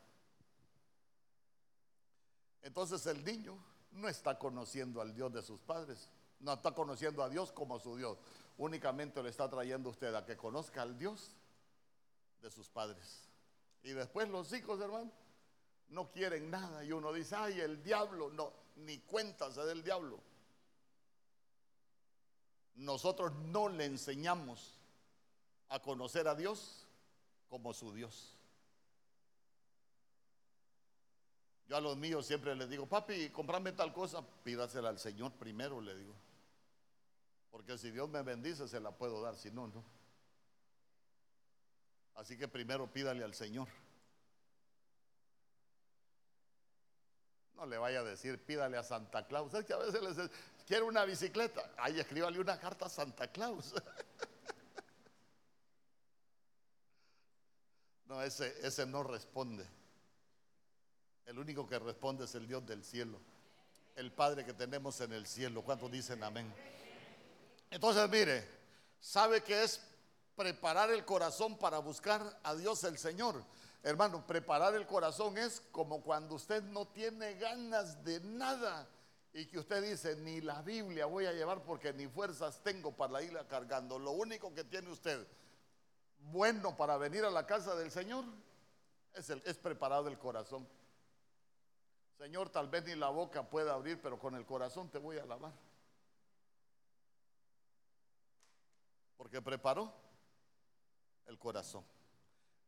Entonces 2.63 3.05
el 3.07 3.25
niño 3.25 3.57
no 3.93 4.09
está 4.09 4.39
conociendo 4.39 5.01
al 5.01 5.15
Dios 5.15 5.33
de 5.33 5.43
sus 5.43 5.61
padres, 5.61 6.09
no 6.41 6.55
está 6.55 6.73
conociendo 6.73 7.23
a 7.23 7.29
Dios 7.29 7.53
como 7.53 7.79
su 7.79 7.97
Dios, 7.97 8.19
únicamente 8.59 9.23
le 9.23 9.31
está 9.31 9.49
trayendo 9.49 9.91
usted 9.91 10.15
a 10.15 10.25
que 10.25 10.37
conozca 10.37 10.83
al 10.83 10.99
Dios 10.99 11.35
de 12.41 12.51
sus 12.51 12.69
padres. 12.69 13.29
Y 13.83 13.93
después 13.93 14.29
los 14.29 14.53
hijos, 14.53 14.81
hermano, 14.81 15.11
no 15.89 16.11
quieren 16.11 16.51
nada 16.51 16.85
y 16.85 16.93
uno 16.93 17.13
dice, 17.13 17.35
ay, 17.37 17.61
el 17.61 17.83
diablo, 17.83 18.31
no, 18.31 18.53
ni 18.77 18.99
cuéntase 19.01 19.63
del 19.63 19.83
diablo. 19.83 20.21
Nosotros 22.75 23.33
no 23.33 23.69
le 23.69 23.85
enseñamos 23.85 24.79
a 25.69 25.81
conocer 25.81 26.29
a 26.29 26.35
Dios 26.35 26.87
como 27.49 27.73
su 27.75 27.93
Dios. 27.93 28.35
Yo 31.69 31.77
a 31.77 31.81
los 31.81 31.97
míos 31.97 32.27
siempre 32.27 32.55
les 32.57 32.69
digo, 32.69 32.87
papi, 32.87 33.31
comprame 33.31 33.73
tal 33.73 33.93
cosa, 33.93 34.27
pídasela 34.43 34.89
al 34.89 34.99
Señor 34.99 35.33
primero, 35.33 35.81
le 35.81 35.95
digo. 35.95 36.15
Porque 37.51 37.79
si 37.79 37.91
Dios 37.91 38.09
me 38.09 38.23
bendice, 38.23 38.67
se 38.67 38.81
la 38.81 38.91
puedo 38.91 39.23
dar, 39.23 39.37
si 39.37 39.51
no, 39.51 39.69
no. 39.69 39.85
Así 42.17 42.37
que 42.37 42.49
primero 42.49 42.93
pídale 42.93 43.23
al 43.25 43.35
Señor. 43.35 43.69
No 47.55 47.67
le 47.67 47.79
vaya 47.79 48.01
a 48.01 48.05
decir, 48.05 48.45
pídale 48.45 48.77
a 48.77 48.83
Santa 48.83 49.27
Claus. 49.27 49.55
Es 49.55 49.65
que 49.65 49.73
a 49.73 49.79
veces 49.79 50.03
les 50.03 50.31
quiere 50.67 50.85
una 50.85 51.05
bicicleta. 51.05 51.71
Ahí 51.77 52.01
escríbale 52.01 52.41
una 52.41 52.59
carta 52.59 52.87
a 52.87 52.89
Santa 52.89 53.29
Claus. 53.29 53.75
no, 58.07 58.23
ese, 58.23 58.67
ese 58.67 58.87
no 58.87 59.03
responde. 59.03 59.67
El 61.27 61.39
único 61.39 61.67
que 61.67 61.79
responde 61.79 62.25
es 62.25 62.35
el 62.35 62.49
Dios 62.49 62.67
del 62.67 62.85
cielo, 62.85 63.21
el 63.95 64.13
Padre 64.13 64.45
que 64.45 64.53
tenemos 64.53 65.01
en 65.01 65.13
el 65.13 65.27
cielo. 65.27 65.63
¿Cuántos 65.63 65.91
dicen 65.91 66.23
amén? 66.25 66.53
Entonces, 67.71 68.11
mire, 68.11 68.47
¿sabe 69.01 69.43
que 69.43 69.63
es 69.63 69.81
preparar 70.35 70.91
el 70.91 71.05
corazón 71.05 71.57
para 71.57 71.79
buscar 71.79 72.41
a 72.43 72.55
Dios 72.57 72.83
el 72.85 72.99
Señor? 72.99 73.45
Hermano, 73.83 74.27
preparar 74.27 74.75
el 74.75 74.87
corazón 74.87 75.39
es 75.39 75.63
como 75.73 76.03
cuando 76.03 76.35
usted 76.35 76.63
no 76.65 76.87
tiene 76.89 77.35
ganas 77.35 78.05
de 78.05 78.21
nada 78.21 78.87
y 79.33 79.47
que 79.47 79.59
usted 79.59 79.83
dice, 79.83 80.17
ni 80.17 80.41
la 80.41 80.61
Biblia 80.63 81.07
voy 81.07 81.27
a 81.27 81.33
llevar 81.33 81.63
porque 81.63 81.93
ni 81.93 82.09
fuerzas 82.09 82.63
tengo 82.63 82.93
para 82.93 83.23
irla 83.23 83.47
cargando. 83.47 83.99
Lo 83.99 84.11
único 84.11 84.53
que 84.53 84.65
tiene 84.65 84.91
usted 84.91 85.27
bueno 86.19 86.77
para 86.77 86.97
venir 86.97 87.25
a 87.25 87.31
la 87.31 87.47
casa 87.47 87.75
del 87.77 87.91
Señor 87.91 88.25
es, 89.15 89.57
preparado 89.59 90.09
el 90.09 90.19
corazón. 90.19 90.67
Señor, 92.19 92.51
tal 92.51 92.69
vez 92.69 92.85
ni 92.85 92.95
la 92.95 93.09
boca 93.09 93.49
pueda 93.49 93.75
abrir, 93.75 94.01
pero 94.01 94.19
con 94.19 94.35
el 94.35 94.45
corazón 94.45 94.91
te 94.91 94.99
voy 94.99 95.19
a 95.19 95.23
alabar. 95.23 95.53
Porque 99.17 99.41
preparó 99.41 99.93
el 101.27 101.39
corazón. 101.39 101.85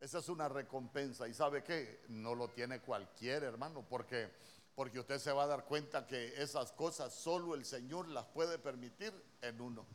Esa 0.00 0.18
es 0.18 0.28
una 0.28 0.48
recompensa. 0.48 1.28
¿Y 1.28 1.34
sabe 1.34 1.62
qué? 1.62 2.04
No 2.08 2.34
lo 2.34 2.48
tiene 2.48 2.80
cualquier 2.80 3.44
hermano, 3.44 3.86
porque, 3.88 4.32
porque 4.74 5.00
usted 5.00 5.18
se 5.18 5.32
va 5.32 5.44
a 5.44 5.46
dar 5.46 5.64
cuenta 5.64 6.06
que 6.06 6.40
esas 6.42 6.72
cosas 6.72 7.14
solo 7.14 7.54
el 7.54 7.64
Señor 7.64 8.08
las 8.08 8.26
puede 8.26 8.58
permitir 8.58 9.12
en 9.40 9.60
uno. 9.60 9.86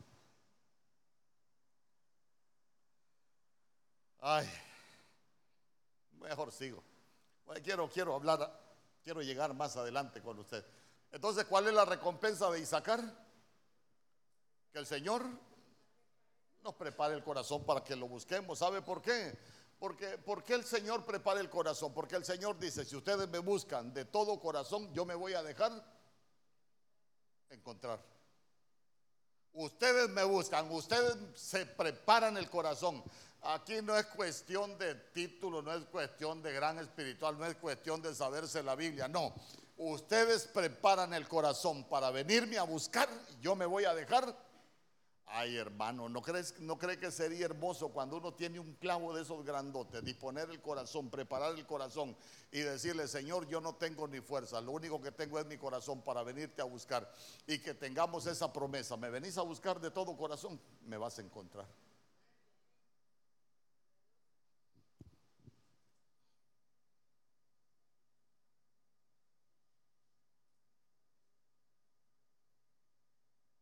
Ay, 4.20 4.48
mejor 6.20 6.52
sigo. 6.52 6.82
quiero, 7.62 7.88
quiero 7.88 8.14
hablar 8.14 8.68
Quiero 9.08 9.22
llegar 9.22 9.54
más 9.54 9.74
adelante 9.78 10.20
con 10.20 10.38
usted. 10.38 10.62
Entonces, 11.10 11.46
¿cuál 11.46 11.66
es 11.66 11.72
la 11.72 11.86
recompensa 11.86 12.50
de 12.50 12.60
Isaacar? 12.60 13.00
Que 14.70 14.78
el 14.78 14.86
Señor 14.86 15.24
nos 16.62 16.74
prepare 16.74 17.14
el 17.14 17.22
corazón 17.22 17.64
para 17.64 17.82
que 17.82 17.96
lo 17.96 18.06
busquemos. 18.06 18.58
¿Sabe 18.58 18.82
por 18.82 19.00
qué? 19.00 19.38
Porque, 19.78 20.18
porque 20.18 20.54
el 20.54 20.64
Señor 20.64 21.04
prepara 21.04 21.40
el 21.40 21.48
corazón. 21.48 21.92
Porque 21.94 22.16
el 22.16 22.24
Señor 22.24 22.58
dice, 22.58 22.84
si 22.84 22.96
ustedes 22.96 23.28
me 23.28 23.38
buscan 23.38 23.92
de 23.94 24.04
todo 24.04 24.40
corazón, 24.40 24.92
yo 24.92 25.04
me 25.04 25.14
voy 25.14 25.34
a 25.34 25.42
dejar 25.42 25.72
encontrar. 27.50 28.00
Ustedes 29.52 30.08
me 30.10 30.22
buscan, 30.24 30.70
ustedes 30.70 31.16
se 31.34 31.66
preparan 31.66 32.36
el 32.36 32.48
corazón. 32.48 33.02
Aquí 33.42 33.80
no 33.82 33.96
es 33.96 34.06
cuestión 34.06 34.76
de 34.78 34.94
título, 34.94 35.62
no 35.62 35.72
es 35.72 35.84
cuestión 35.86 36.42
de 36.42 36.52
gran 36.52 36.78
espiritual, 36.78 37.38
no 37.38 37.46
es 37.46 37.56
cuestión 37.56 38.02
de 38.02 38.14
saberse 38.14 38.62
la 38.62 38.74
Biblia, 38.74 39.08
no. 39.08 39.34
Ustedes 39.76 40.46
preparan 40.48 41.14
el 41.14 41.28
corazón 41.28 41.84
para 41.84 42.10
venirme 42.10 42.58
a 42.58 42.64
buscar, 42.64 43.08
yo 43.40 43.54
me 43.54 43.64
voy 43.64 43.84
a 43.84 43.94
dejar 43.94 44.36
Ay, 45.30 45.56
hermano, 45.56 46.08
¿no, 46.08 46.22
crees, 46.22 46.58
¿no 46.60 46.78
cree 46.78 46.98
que 46.98 47.10
sería 47.10 47.44
hermoso 47.44 47.90
cuando 47.90 48.16
uno 48.16 48.32
tiene 48.32 48.58
un 48.58 48.74
clavo 48.74 49.14
de 49.14 49.22
esos 49.22 49.44
grandotes, 49.44 50.02
disponer 50.02 50.48
el 50.50 50.60
corazón, 50.62 51.10
preparar 51.10 51.54
el 51.54 51.66
corazón 51.66 52.16
y 52.50 52.60
decirle, 52.60 53.06
Señor, 53.06 53.46
yo 53.46 53.60
no 53.60 53.74
tengo 53.74 54.08
ni 54.08 54.20
fuerza, 54.20 54.60
lo 54.62 54.72
único 54.72 55.02
que 55.02 55.12
tengo 55.12 55.38
es 55.38 55.44
mi 55.44 55.58
corazón 55.58 56.00
para 56.00 56.22
venirte 56.22 56.62
a 56.62 56.64
buscar 56.64 57.12
y 57.46 57.58
que 57.58 57.74
tengamos 57.74 58.26
esa 58.26 58.50
promesa, 58.52 58.96
me 58.96 59.10
venís 59.10 59.36
a 59.36 59.42
buscar 59.42 59.78
de 59.80 59.90
todo 59.90 60.16
corazón, 60.16 60.58
me 60.86 60.96
vas 60.96 61.18
a 61.18 61.22
encontrar. 61.22 61.66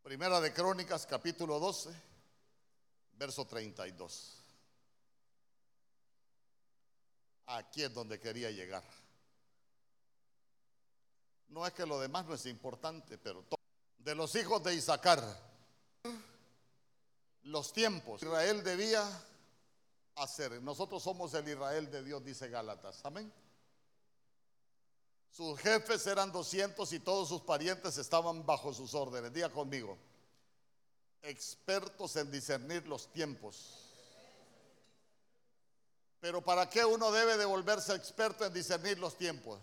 Primera 0.07 0.41
de 0.41 0.53
Crónicas, 0.53 1.05
capítulo 1.05 1.59
12, 1.59 1.91
verso 3.15 3.45
32. 3.45 4.37
Aquí 7.47 7.83
es 7.83 7.93
donde 7.93 8.21
quería 8.21 8.53
llegar. 8.53 8.85
No 11.49 11.67
es 11.67 11.73
que 11.73 11.85
lo 11.85 11.99
demás 11.99 12.25
no 12.25 12.35
es 12.35 12.47
importante, 12.47 13.19
pero 13.19 13.45
de 13.99 14.15
los 14.15 14.33
hijos 14.37 14.63
de 14.63 14.77
Isaacar, 14.77 15.25
los 17.43 17.73
tiempos 17.73 18.23
Israel 18.23 18.63
debía 18.63 19.03
hacer. 20.15 20.63
Nosotros 20.63 21.03
somos 21.03 21.35
el 21.35 21.49
Israel 21.49 21.91
de 21.91 22.05
Dios, 22.05 22.25
dice 22.25 22.49
Gálatas. 22.49 23.05
Amén. 23.05 23.33
Sus 25.31 25.59
jefes 25.61 26.07
eran 26.07 26.33
200 26.33 26.93
y 26.93 27.01
todos 27.01 27.29
sus 27.29 27.43
parientes 27.43 27.99
estaban 27.99 28.45
bajo 28.47 28.73
sus 28.73 28.95
órdenes. 28.95 29.33
Diga 29.33 29.51
conmigo, 29.51 29.99
expertos 31.23 32.17
en 32.17 32.31
discernir 32.31 32.87
los 32.87 33.13
tiempos. 33.13 33.83
Pero 36.21 36.43
¿para 36.43 36.69
qué 36.69 36.85
uno 36.85 37.13
debe 37.13 37.37
de 37.37 37.45
volverse 37.45 37.95
experto 37.95 38.45
en 38.45 38.53
discernir 38.53 38.99
los 38.99 39.17
tiempos? 39.17 39.61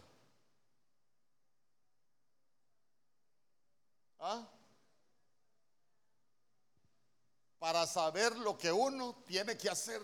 ¿Ah? 4.19 4.47
Para 7.59 7.85
saber 7.87 8.37
lo 8.37 8.57
que 8.57 8.71
uno 8.71 9.23
tiene 9.25 9.57
que 9.57 9.69
hacer. 9.69 10.01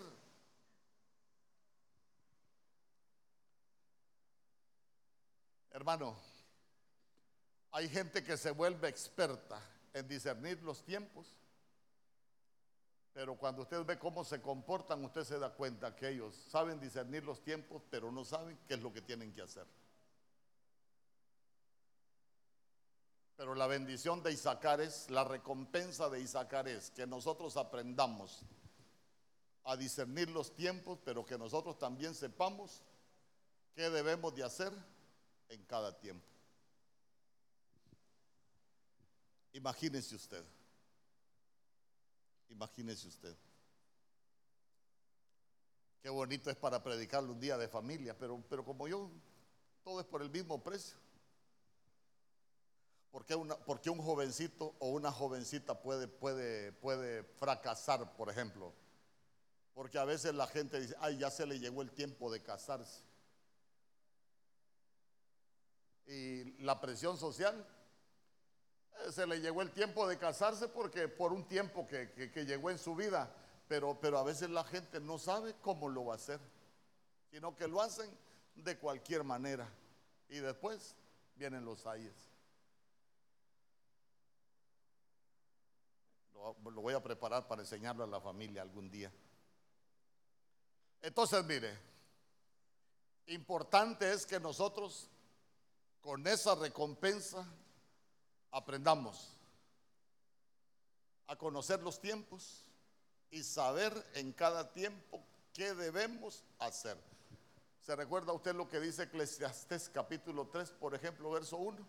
Hermano, 5.80 6.14
hay 7.70 7.88
gente 7.88 8.22
que 8.22 8.36
se 8.36 8.50
vuelve 8.50 8.86
experta 8.86 9.58
en 9.94 10.06
discernir 10.06 10.62
los 10.62 10.84
tiempos, 10.84 11.26
pero 13.14 13.34
cuando 13.36 13.62
usted 13.62 13.82
ve 13.86 13.98
cómo 13.98 14.22
se 14.22 14.42
comportan, 14.42 15.02
usted 15.02 15.24
se 15.24 15.38
da 15.38 15.54
cuenta 15.54 15.96
que 15.96 16.10
ellos 16.10 16.34
saben 16.50 16.78
discernir 16.78 17.24
los 17.24 17.42
tiempos, 17.42 17.82
pero 17.88 18.12
no 18.12 18.26
saben 18.26 18.58
qué 18.68 18.74
es 18.74 18.82
lo 18.82 18.92
que 18.92 19.00
tienen 19.00 19.32
que 19.32 19.40
hacer. 19.40 19.66
Pero 23.38 23.54
la 23.54 23.66
bendición 23.66 24.22
de 24.22 24.32
Isaacar 24.32 24.82
es, 24.82 25.08
la 25.08 25.24
recompensa 25.24 26.10
de 26.10 26.20
Isaacar 26.20 26.68
es 26.68 26.90
que 26.90 27.06
nosotros 27.06 27.56
aprendamos 27.56 28.42
a 29.64 29.78
discernir 29.78 30.28
los 30.28 30.54
tiempos, 30.54 30.98
pero 31.06 31.24
que 31.24 31.38
nosotros 31.38 31.78
también 31.78 32.14
sepamos 32.14 32.82
qué 33.74 33.88
debemos 33.88 34.34
de 34.34 34.44
hacer 34.44 34.74
en 35.50 35.64
cada 35.64 35.96
tiempo. 35.98 36.26
Imagínese 39.52 40.14
usted. 40.14 40.44
Imagínese 42.48 43.08
usted. 43.08 43.36
Qué 46.02 46.08
bonito 46.08 46.50
es 46.50 46.56
para 46.56 46.82
predicarle 46.82 47.30
un 47.30 47.40
día 47.40 47.58
de 47.58 47.68
familia, 47.68 48.16
pero, 48.16 48.42
pero 48.48 48.64
como 48.64 48.88
yo, 48.88 49.10
todo 49.84 50.00
es 50.00 50.06
por 50.06 50.22
el 50.22 50.30
mismo 50.30 50.62
precio. 50.62 50.96
¿Por 53.10 53.26
qué, 53.26 53.34
una, 53.34 53.56
un 53.56 54.02
jovencito 54.02 54.76
o 54.78 54.90
una 54.90 55.10
jovencita 55.10 55.82
puede, 55.82 56.06
puede, 56.06 56.72
puede 56.72 57.24
fracasar, 57.24 58.16
por 58.16 58.30
ejemplo? 58.30 58.72
Porque 59.74 59.98
a 59.98 60.04
veces 60.04 60.32
la 60.32 60.46
gente 60.46 60.80
dice, 60.80 60.94
ay, 61.00 61.18
ya 61.18 61.30
se 61.30 61.44
le 61.44 61.58
llegó 61.58 61.82
el 61.82 61.90
tiempo 61.90 62.30
de 62.30 62.40
casarse 62.40 63.09
y 66.10 66.44
la 66.62 66.80
presión 66.80 67.16
social. 67.16 67.64
Eh, 69.06 69.12
se 69.12 69.26
le 69.26 69.40
llegó 69.40 69.62
el 69.62 69.70
tiempo 69.70 70.08
de 70.08 70.18
casarse 70.18 70.68
porque 70.68 71.08
por 71.08 71.32
un 71.32 71.46
tiempo 71.46 71.86
que, 71.86 72.30
llegó 72.44 72.70
en 72.70 72.78
su 72.78 72.94
vida, 72.96 73.32
pero, 73.68 73.98
pero 74.00 74.18
a 74.18 74.24
veces 74.24 74.50
la 74.50 74.64
gente 74.64 75.00
no 75.00 75.18
sabe 75.18 75.54
cómo 75.62 75.88
lo 75.88 76.06
va 76.06 76.14
a 76.14 76.16
hacer, 76.16 76.40
sino 77.30 77.56
que 77.56 77.68
lo 77.68 77.80
hacen 77.80 78.10
de 78.56 78.76
cualquier 78.78 79.22
manera. 79.22 79.68
Y 80.28 80.38
después 80.38 80.96
vienen 81.36 81.64
los 81.64 81.86
ayes. 81.86 82.14
Lo 86.34 86.80
voy 86.80 86.94
a 86.94 87.02
preparar 87.02 87.46
para 87.46 87.62
enseñarlo 87.62 88.02
a 88.02 88.06
la 88.06 88.20
familia 88.20 88.62
algún 88.62 88.90
día. 88.90 89.12
Entonces, 91.02 91.44
mire, 91.44 91.78
importante 93.26 94.10
es 94.10 94.24
que 94.26 94.40
nosotros 94.40 95.10
con 96.00 96.26
esa 96.26 96.54
recompensa 96.54 97.46
aprendamos 98.50 99.36
a 101.26 101.36
conocer 101.36 101.82
los 101.82 102.00
tiempos 102.00 102.64
y 103.30 103.42
saber 103.42 103.92
en 104.14 104.32
cada 104.32 104.72
tiempo 104.72 105.22
qué 105.52 105.74
debemos 105.74 106.44
hacer. 106.58 106.96
¿Se 107.80 107.94
recuerda 107.96 108.32
usted 108.32 108.54
lo 108.54 108.68
que 108.68 108.80
dice 108.80 109.04
Eclesiastés 109.04 109.88
capítulo 109.88 110.48
3, 110.48 110.70
por 110.72 110.94
ejemplo, 110.94 111.30
verso 111.30 111.56
1? 111.56 111.86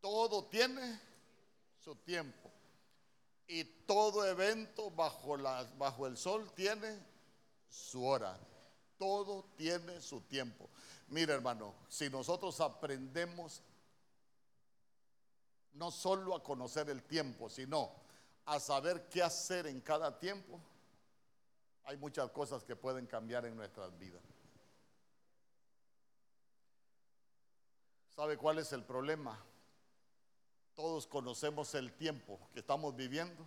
Todo 0.00 0.44
tiene 0.46 1.00
su 1.82 1.96
tiempo 1.96 2.50
y 3.46 3.64
todo 3.64 4.26
evento 4.26 4.90
bajo, 4.90 6.06
el 6.06 6.16
sol 6.16 6.52
tiene 6.54 6.98
su 7.68 8.04
hora. 8.04 8.38
Todo 8.98 9.44
tiene 9.56 10.00
su 10.00 10.20
tiempo. 10.22 10.68
Mira, 11.08 11.34
hermano, 11.34 11.74
si 11.88 12.10
nosotros 12.10 12.60
aprendemos 12.60 13.62
no 15.74 15.90
solo 15.90 16.34
a 16.34 16.42
conocer 16.42 16.90
el 16.90 17.02
tiempo, 17.04 17.48
sino 17.48 17.90
a 18.44 18.58
saber 18.58 19.08
qué 19.08 19.22
hacer 19.22 19.66
en 19.66 19.80
cada 19.80 20.18
tiempo, 20.18 20.60
hay 21.84 21.96
muchas 21.96 22.30
cosas 22.30 22.64
que 22.64 22.76
pueden 22.76 23.06
cambiar 23.06 23.46
en 23.46 23.56
nuestras 23.56 23.96
vidas. 23.98 24.22
¿Sabe 28.14 28.36
cuál 28.36 28.58
es 28.58 28.72
el 28.72 28.84
problema? 28.84 29.38
Todos 30.74 31.06
conocemos 31.06 31.74
el 31.74 31.92
tiempo 31.92 32.38
que 32.52 32.60
estamos 32.60 32.96
viviendo, 32.96 33.44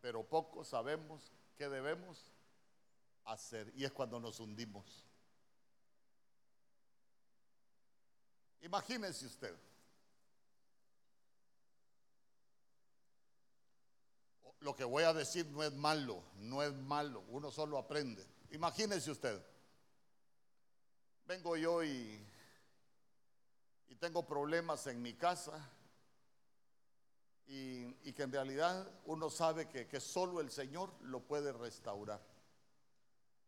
pero 0.00 0.24
pocos 0.24 0.68
sabemos 0.68 1.30
qué 1.56 1.68
debemos 1.68 2.24
hacer. 3.24 3.72
Y 3.76 3.84
es 3.84 3.92
cuando 3.92 4.20
nos 4.20 4.40
hundimos. 4.40 5.04
Imagínense 8.62 9.26
usted. 9.26 9.54
Lo 14.60 14.74
que 14.74 14.84
voy 14.84 15.04
a 15.04 15.12
decir 15.12 15.44
no 15.46 15.62
es 15.62 15.72
malo, 15.74 16.22
no 16.36 16.62
es 16.62 16.72
malo, 16.72 17.22
uno 17.28 17.50
solo 17.50 17.76
aprende. 17.76 18.26
Imagínense 18.50 19.10
usted. 19.10 19.44
Vengo 21.26 21.56
yo 21.56 21.84
y, 21.84 22.18
y 23.88 23.94
tengo 23.96 24.26
problemas 24.26 24.86
en 24.86 25.02
mi 25.02 25.12
casa 25.14 25.70
y, 27.46 28.12
que 28.12 28.22
en 28.22 28.32
realidad 28.32 28.90
uno 29.06 29.28
sabe 29.28 29.68
que, 29.68 29.86
que 29.86 30.00
solo 30.00 30.40
el 30.40 30.50
Señor 30.50 30.90
lo 31.02 31.20
puede 31.20 31.52
restaurar. 31.52 32.20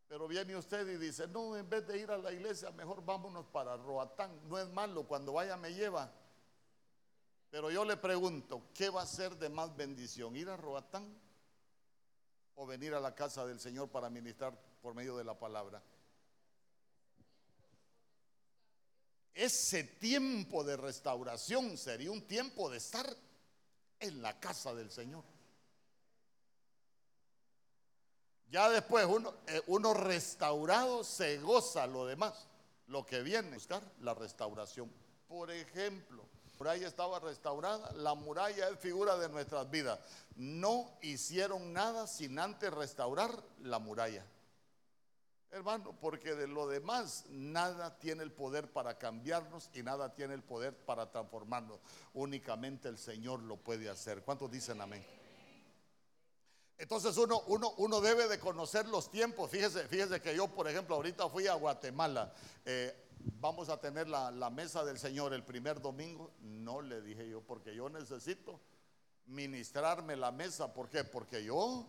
Pero 0.08 0.28
viene 0.28 0.56
usted 0.56 0.86
y 0.88 0.98
dice, 0.98 1.26
no, 1.26 1.56
en 1.56 1.68
vez 1.68 1.86
de 1.86 1.98
ir 1.98 2.10
a 2.10 2.18
la 2.18 2.32
iglesia, 2.32 2.70
mejor 2.70 3.04
vámonos 3.04 3.46
para 3.46 3.76
Roatán. 3.76 4.48
No 4.48 4.58
es 4.58 4.68
malo, 4.68 5.06
cuando 5.06 5.32
vaya 5.32 5.56
me 5.56 5.74
lleva. 5.74 6.10
Pero 7.50 7.70
yo 7.70 7.84
le 7.84 7.96
pregunto, 7.96 8.68
¿qué 8.72 8.88
va 8.88 9.02
a 9.02 9.06
ser 9.06 9.36
de 9.36 9.48
más 9.48 9.74
bendición? 9.76 10.36
¿Ir 10.36 10.48
a 10.48 10.56
Roatán 10.56 11.12
o 12.54 12.66
venir 12.66 12.94
a 12.94 13.00
la 13.00 13.14
casa 13.14 13.44
del 13.46 13.58
Señor 13.58 13.88
para 13.88 14.08
ministrar 14.08 14.56
por 14.80 14.94
medio 14.94 15.16
de 15.16 15.24
la 15.24 15.38
palabra? 15.38 15.82
Ese 19.34 19.84
tiempo 19.84 20.64
de 20.64 20.76
restauración 20.76 21.76
sería 21.76 22.10
un 22.10 22.26
tiempo 22.26 22.70
de 22.70 22.78
estar 22.78 23.06
en 24.00 24.22
la 24.22 24.38
casa 24.40 24.74
del 24.74 24.90
Señor. 24.90 25.24
Ya 28.50 28.70
después 28.70 29.06
uno, 29.06 29.34
eh, 29.48 29.60
uno 29.66 29.92
restaurado 29.94 31.02
se 31.02 31.38
goza 31.38 31.86
lo 31.86 32.06
demás, 32.06 32.46
lo 32.86 33.04
que 33.04 33.22
viene, 33.22 33.54
buscar 33.54 33.82
la 34.00 34.14
restauración. 34.14 34.90
Por 35.28 35.50
ejemplo, 35.50 36.24
muralla 36.58 36.86
estaba 36.86 37.18
restaurada, 37.20 37.92
la 37.92 38.14
muralla 38.14 38.68
es 38.68 38.78
figura 38.78 39.16
de 39.16 39.28
nuestras 39.28 39.68
vidas. 39.70 39.98
No 40.36 40.90
hicieron 41.02 41.72
nada 41.72 42.06
sin 42.06 42.38
antes 42.38 42.72
restaurar 42.72 43.30
la 43.62 43.78
muralla. 43.78 44.24
Hermano, 45.50 45.96
porque 46.00 46.34
de 46.34 46.48
lo 46.48 46.66
demás 46.66 47.24
nada 47.30 47.98
tiene 47.98 48.22
el 48.22 48.32
poder 48.32 48.70
para 48.70 48.98
cambiarnos 48.98 49.70
y 49.72 49.82
nada 49.82 50.14
tiene 50.14 50.34
el 50.34 50.42
poder 50.42 50.76
para 50.76 51.10
transformarnos. 51.10 51.78
Únicamente 52.14 52.88
el 52.88 52.98
Señor 52.98 53.40
lo 53.42 53.56
puede 53.56 53.88
hacer. 53.88 54.22
¿Cuántos 54.22 54.50
dicen 54.50 54.80
amén? 54.80 55.04
Entonces 56.78 57.16
uno, 57.16 57.42
uno, 57.46 57.72
uno 57.78 58.00
debe 58.00 58.28
de 58.28 58.38
conocer 58.38 58.86
los 58.86 59.10
tiempos. 59.10 59.50
Fíjese, 59.50 59.88
fíjese 59.88 60.20
que 60.20 60.36
yo, 60.36 60.48
por 60.48 60.68
ejemplo, 60.68 60.96
ahorita 60.96 61.28
fui 61.28 61.46
a 61.46 61.54
Guatemala. 61.54 62.32
Eh, 62.64 62.94
vamos 63.40 63.68
a 63.68 63.80
tener 63.80 64.08
la, 64.08 64.30
la 64.30 64.50
mesa 64.50 64.84
del 64.84 64.98
Señor 64.98 65.32
el 65.32 65.44
primer 65.44 65.80
domingo. 65.80 66.32
No 66.40 66.82
le 66.82 67.00
dije 67.00 67.28
yo, 67.28 67.40
porque 67.40 67.74
yo 67.74 67.88
necesito 67.88 68.60
ministrarme 69.26 70.16
la 70.16 70.32
mesa. 70.32 70.72
¿Por 70.72 70.88
qué? 70.88 71.04
Porque 71.04 71.42
yo 71.44 71.86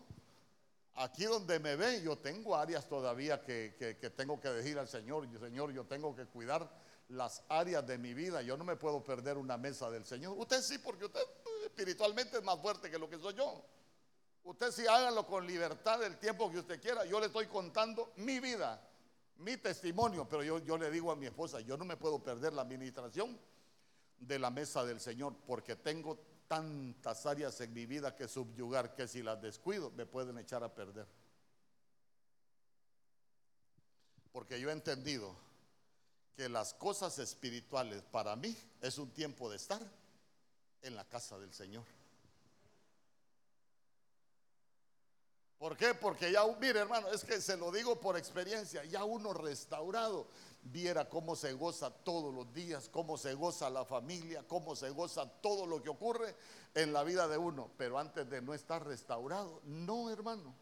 aquí 0.97 1.25
donde 1.25 1.59
me 1.59 1.75
ve, 1.75 2.01
yo 2.01 2.17
tengo 2.17 2.55
áreas 2.55 2.87
todavía 2.87 3.41
que, 3.41 3.95
tengo 4.15 4.39
que 4.39 4.49
decir 4.49 4.77
al 4.77 4.87
Señor, 4.87 5.27
Señor, 5.39 5.71
yo 5.71 5.85
tengo 5.85 6.15
que 6.15 6.25
cuidar 6.25 6.69
las 7.09 7.43
áreas 7.47 7.85
de 7.87 7.97
mi 7.97 8.13
vida, 8.13 8.41
yo 8.41 8.57
no 8.57 8.63
me 8.63 8.75
puedo 8.75 9.03
perder 9.03 9.37
una 9.37 9.57
mesa 9.57 9.89
del 9.89 10.05
Señor. 10.05 10.35
Usted 10.37 10.61
sí, 10.61 10.77
porque 10.79 11.05
usted 11.05 11.21
espiritualmente 11.65 12.37
es 12.37 12.43
más 12.43 12.59
fuerte 12.59 12.89
que 12.89 12.97
lo 12.97 13.09
que 13.09 13.17
soy 13.19 13.35
yo. 13.35 13.63
Usted 14.47 14.71
sí 14.71 14.87
hágalo 14.87 15.27
con 15.27 15.45
libertad 15.45 16.01
el 16.05 16.17
tiempo 16.19 16.49
que 16.49 16.59
usted 16.59 16.79
quiera. 16.81 17.03
Yo 17.03 17.19
le 17.19 17.25
estoy 17.25 17.47
contando 17.47 18.13
mi 18.15 18.39
vida, 18.39 18.81
mi 19.39 19.57
testimonio, 19.57 20.25
pero 20.29 20.41
yo, 20.41 20.59
yo 20.59 20.77
le 20.77 20.89
digo 20.89 21.11
a 21.11 21.17
mi 21.17 21.25
esposa, 21.25 21.59
yo 21.59 21.75
no 21.75 21.83
me 21.83 21.97
puedo 21.97 22.23
perder 22.23 22.53
la 22.53 22.61
administración 22.61 23.37
de 24.17 24.39
la 24.39 24.49
mesa 24.49 24.85
del 24.85 25.01
Señor 25.01 25.35
porque 25.45 25.75
tengo 25.75 26.17
tantas 26.47 27.25
áreas 27.25 27.59
en 27.59 27.73
mi 27.73 27.85
vida 27.85 28.15
que 28.15 28.29
subyugar 28.29 28.95
que 28.95 29.09
si 29.09 29.21
las 29.21 29.41
descuido 29.41 29.91
me 29.91 30.05
pueden 30.05 30.37
echar 30.37 30.63
a 30.63 30.73
perder. 30.73 31.07
Porque 34.31 34.61
yo 34.61 34.69
he 34.69 34.71
entendido 34.73 35.35
que 36.37 36.47
las 36.47 36.73
cosas 36.73 37.19
espirituales 37.19 38.01
para 38.01 38.37
mí 38.37 38.55
es 38.79 38.97
un 38.97 39.11
tiempo 39.11 39.49
de 39.49 39.57
estar 39.57 39.81
en 40.83 40.95
la 40.95 41.03
casa 41.03 41.37
del 41.37 41.53
Señor. 41.53 41.96
¿Por 45.57 45.75
qué? 45.75 45.95
Porque 45.95 46.31
ya, 46.31 46.45
mire 46.59 46.79
hermano, 46.79 47.07
es 47.09 47.23
que 47.23 47.41
se 47.41 47.57
lo 47.57 47.71
digo 47.71 47.99
por 47.99 48.15
experiencia, 48.15 48.83
ya 48.85 49.03
uno 49.03 49.33
restaurado, 49.33 50.27
viera 50.61 51.09
cómo 51.09 51.35
se 51.35 51.53
goza 51.53 51.89
todos 51.89 52.33
los 52.33 52.53
días, 52.53 52.89
cómo 52.89 53.17
se 53.17 53.33
goza 53.33 53.69
la 53.69 53.83
familia, 53.83 54.43
cómo 54.47 54.75
se 54.75 54.89
goza 54.91 55.25
todo 55.41 55.65
lo 55.65 55.81
que 55.81 55.89
ocurre 55.89 56.35
en 56.75 56.93
la 56.93 57.03
vida 57.03 57.27
de 57.27 57.37
uno. 57.37 57.71
Pero 57.75 57.97
antes 57.97 58.29
de 58.29 58.41
no 58.41 58.53
estar 58.53 58.85
restaurado, 58.85 59.61
no, 59.63 60.11
hermano. 60.11 60.53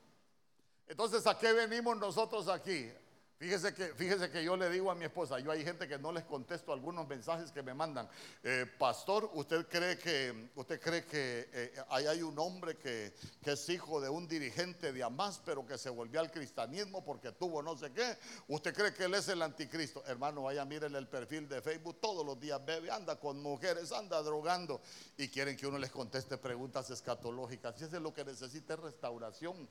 Entonces, 0.88 1.28
¿a 1.28 1.38
qué 1.38 1.52
venimos 1.52 1.98
nosotros 1.98 2.48
aquí? 2.48 2.90
Fíjese 3.38 3.74
que, 3.74 3.94
fíjese 3.96 4.32
que 4.32 4.42
yo 4.46 4.56
le 4.56 4.70
digo 4.70 4.90
a 4.90 4.96
mi 4.96 5.04
esposa, 5.04 5.40
yo 5.40 5.52
hay 5.52 5.62
gente 5.62 5.90
que 5.90 5.98
no 6.00 6.14
les 6.14 6.24
contesto 6.24 6.72
algunos 6.72 7.06
mensajes 7.06 7.52
que 7.52 7.62
me 7.62 7.74
mandan. 7.74 8.08
Eh, 8.42 8.66
pastor, 8.80 9.30
¿usted 9.34 9.68
cree 9.68 9.98
que, 9.98 10.52
usted 10.56 10.80
cree 10.80 11.04
que 11.04 11.50
eh, 11.52 11.74
ahí 11.90 12.08
hay 12.08 12.22
un 12.22 12.40
hombre 12.40 12.78
que, 12.78 13.14
es 13.44 13.70
hijo 13.70 14.00
de 14.00 14.08
un 14.08 14.26
dirigente 14.26 14.94
de 14.94 15.04
Hamas, 15.04 15.42
pero 15.44 15.66
que 15.66 15.78
se 15.78 15.90
volvió 15.90 16.22
al 16.22 16.32
cristianismo 16.32 17.04
porque 17.04 17.34
tuvo 17.34 17.62
no 17.62 17.78
sé 17.78 17.92
qué? 17.92 18.18
¿Usted 18.48 18.74
cree 18.74 18.94
que 18.94 19.04
él 19.04 19.14
es 19.16 19.28
el 19.28 19.42
anticristo? 19.42 20.02
Hermano, 20.08 20.44
vaya, 20.44 20.64
miren 20.64 20.96
el 20.96 21.10
perfil 21.10 21.50
de 21.50 21.62
Facebook, 21.62 22.00
todos 22.00 22.26
los 22.26 22.40
días 22.40 22.64
bebe, 22.64 22.90
anda 22.90 23.20
con 23.20 23.42
mujeres, 23.42 23.92
anda 23.92 24.22
drogando 24.22 24.80
y 25.18 25.28
quieren 25.28 25.58
que 25.58 25.68
uno 25.68 25.78
les 25.78 25.92
conteste 25.92 26.38
preguntas 26.38 26.90
escatológicas. 26.90 27.76
Si 27.78 27.84
eso 27.84 27.98
es 27.98 28.02
lo 28.02 28.14
que 28.14 28.24
necesita 28.24 28.76
es 28.76 28.80
restauración, 28.80 29.68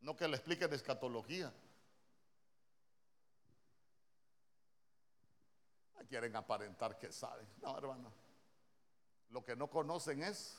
no 0.00 0.16
que 0.16 0.26
le 0.26 0.34
expliquen 0.34 0.72
escatología. 0.72 1.52
Quieren 6.04 6.36
aparentar 6.36 6.98
que 6.98 7.12
saben. 7.12 7.46
No, 7.62 7.76
hermano. 7.76 8.12
Lo 9.30 9.44
que 9.44 9.56
no 9.56 9.68
conocen 9.68 10.22
es 10.22 10.56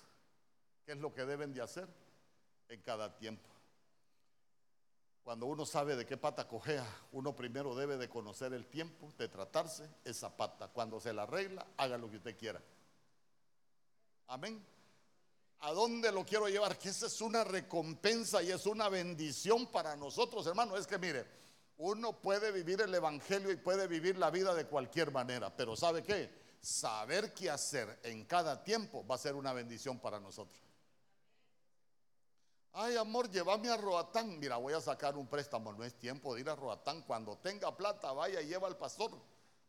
qué 0.85 0.93
es 0.93 0.97
lo 0.97 1.13
que 1.13 1.25
deben 1.25 1.53
de 1.53 1.61
hacer 1.61 1.87
en 2.69 2.81
cada 2.81 3.15
tiempo. 3.15 3.49
Cuando 5.23 5.45
uno 5.45 5.65
sabe 5.65 5.95
de 5.95 6.05
qué 6.05 6.15
pata 6.15 6.47
cojea, 6.47 6.85
uno 7.11 7.35
primero 7.35 7.75
debe 7.75 7.97
de 7.97 8.07
conocer 8.07 8.53
el 8.53 8.65
tiempo 8.67 9.11
de 9.17 9.27
tratarse 9.27 9.89
esa 10.05 10.35
pata. 10.35 10.69
Cuando 10.69 10.99
se 11.01 11.11
la 11.11 11.23
arregla, 11.23 11.67
haga 11.75 11.97
lo 11.97 12.09
que 12.09 12.17
usted 12.17 12.37
quiera. 12.37 12.61
Amén. 14.27 14.65
¿A 15.59 15.71
dónde 15.73 16.11
lo 16.11 16.25
quiero 16.25 16.47
llevar? 16.47 16.77
Que 16.77 16.89
esa 16.89 17.07
es 17.07 17.19
una 17.19 17.43
recompensa 17.43 18.41
y 18.43 18.51
es 18.51 18.65
una 18.65 18.89
bendición 18.89 19.67
para 19.67 19.95
nosotros, 19.95 20.45
hermano. 20.47 20.77
Es 20.77 20.87
que 20.87 20.97
mire, 20.97 21.25
uno 21.77 22.13
puede 22.21 22.51
vivir 22.51 22.81
el 22.81 22.93
Evangelio 22.93 23.51
y 23.51 23.55
puede 23.55 23.87
vivir 23.87 24.17
la 24.17 24.31
vida 24.31 24.53
de 24.53 24.65
cualquier 24.65 25.11
manera, 25.11 25.55
pero 25.55 25.75
¿sabe 25.75 26.03
qué? 26.03 26.29
Saber 26.59 27.33
qué 27.33 27.51
hacer 27.51 27.99
en 28.03 28.25
cada 28.25 28.63
tiempo 28.63 29.05
va 29.05 29.15
a 29.15 29.19
ser 29.19 29.35
una 29.35 29.53
bendición 29.53 29.99
para 29.99 30.19
nosotros. 30.19 30.59
Ay, 32.79 32.95
amor, 32.95 33.29
llévame 33.31 33.69
a 33.69 33.77
Roatán. 33.77 34.37
Mira, 34.37 34.57
voy 34.57 34.73
a 34.73 34.81
sacar 34.81 35.17
un 35.17 35.25
préstamo. 35.25 35.73
No 35.73 35.83
es 35.83 35.95
tiempo 35.95 36.35
de 36.35 36.41
ir 36.41 36.49
a 36.49 36.55
Roatán. 36.55 37.01
Cuando 37.03 37.35
tenga 37.37 37.75
plata, 37.75 38.11
vaya 38.11 38.39
y 38.39 38.47
lleva 38.47 38.67
al 38.67 38.77
pastor. 38.77 39.11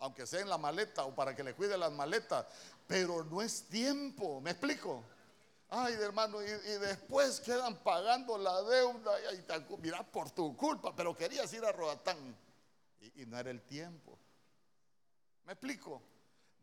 Aunque 0.01 0.27
sea 0.27 0.41
en 0.41 0.49
la 0.51 0.59
maleta 0.59 1.05
o 1.05 1.15
para 1.15 1.35
que 1.35 1.43
le 1.43 1.55
cuide 1.55 1.79
las 1.79 1.91
maletas. 1.91 2.45
Pero 2.87 3.25
no 3.25 3.41
es 3.41 3.67
tiempo. 3.69 4.43
¿Me 4.43 4.51
explico? 4.51 5.05
Ay, 5.71 5.95
hermano, 5.95 6.43
y, 6.43 6.47
después 6.47 7.41
quedan 7.41 7.77
pagando 7.83 8.39
la 8.39 8.63
deuda. 8.63 9.13
Y, 9.35 9.77
mira, 9.83 10.03
por 10.03 10.31
tu 10.31 10.57
culpa, 10.57 10.95
pero 10.97 11.15
querías 11.15 11.53
ir 11.53 11.65
a 11.65 11.73
Roatán. 11.73 12.37
Y, 13.01 13.23
y 13.23 13.27
no 13.27 13.39
era 13.39 13.51
el 13.51 13.63
tiempo. 13.63 14.19
¿Me 15.45 15.53
explico? 15.53 16.03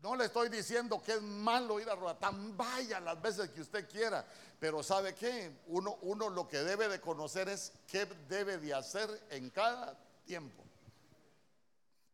No 0.01 0.15
le 0.15 0.25
estoy 0.25 0.49
diciendo 0.49 1.01
que 1.01 1.13
es 1.13 1.21
malo 1.21 1.79
ir 1.79 1.89
a 1.89 1.95
Roatán, 1.95 2.55
vaya 2.55 2.99
las 2.99 3.19
veces 3.19 3.49
que 3.49 3.61
usted 3.61 3.89
quiera, 3.89 4.23
pero 4.59 4.83
¿sabe 4.83 5.15
qué? 5.15 5.61
Uno, 5.67 5.97
uno 6.01 6.29
lo 6.29 6.47
que 6.47 6.59
debe 6.59 6.87
de 6.87 7.01
conocer 7.01 7.49
es 7.49 7.71
qué 7.87 8.05
debe 8.27 8.57
de 8.59 8.73
hacer 8.73 9.09
en 9.31 9.49
cada 9.49 9.97
tiempo. 10.23 10.63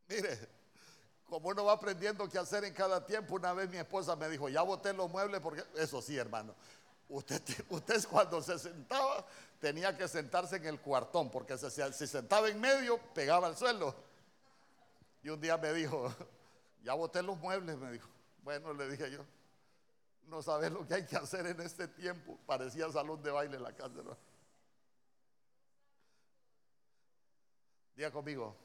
Mire, 0.08 0.48
como 1.26 1.50
uno 1.50 1.64
va 1.64 1.72
aprendiendo 1.72 2.28
qué 2.28 2.38
hacer 2.38 2.64
en 2.64 2.72
cada 2.72 3.04
tiempo, 3.04 3.34
una 3.34 3.52
vez 3.52 3.68
mi 3.68 3.76
esposa 3.76 4.16
me 4.16 4.28
dijo, 4.28 4.48
ya 4.48 4.62
boté 4.62 4.92
los 4.92 5.10
muebles 5.10 5.40
porque, 5.40 5.62
eso 5.76 6.00
sí, 6.00 6.16
hermano, 6.16 6.54
Usted, 7.68 8.08
cuando 8.08 8.40
se 8.40 8.58
sentaba 8.58 9.26
tenía 9.60 9.94
que 9.96 10.08
sentarse 10.08 10.56
en 10.56 10.64
el 10.64 10.80
cuartón, 10.80 11.30
porque 11.30 11.58
si 11.58 11.70
se 11.70 12.06
sentaba 12.06 12.48
en 12.48 12.58
medio 12.58 12.98
pegaba 13.12 13.46
al 13.46 13.56
suelo. 13.56 13.94
Y 15.22 15.28
un 15.28 15.38
día 15.38 15.58
me 15.58 15.74
dijo, 15.74 16.12
ya 16.82 16.94
boté 16.94 17.22
los 17.22 17.36
muebles, 17.38 17.76
me 17.76 17.92
dijo. 17.92 18.08
Bueno, 18.42 18.72
le 18.72 18.88
dije 18.88 19.10
yo, 19.10 19.24
no 20.26 20.42
sabes 20.42 20.72
lo 20.72 20.86
que 20.86 20.94
hay 20.94 21.06
que 21.06 21.16
hacer 21.16 21.46
en 21.46 21.60
este 21.60 21.86
tiempo. 21.86 22.38
Parecía 22.46 22.90
salón 22.90 23.22
de 23.22 23.30
baile 23.30 23.56
en 23.56 23.62
la 23.62 23.74
casa. 23.74 23.92
Diga 27.94 28.10
conmigo, 28.10 28.56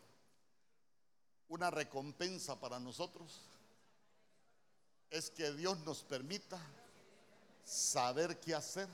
una 1.49 1.69
recompensa 1.69 2.57
para 2.57 2.79
nosotros 2.79 3.41
es 5.09 5.29
que 5.29 5.51
Dios 5.51 5.79
nos 5.79 6.03
permita 6.03 6.59
saber 7.67 8.39
qué 8.39 8.55
hacer 8.55 8.87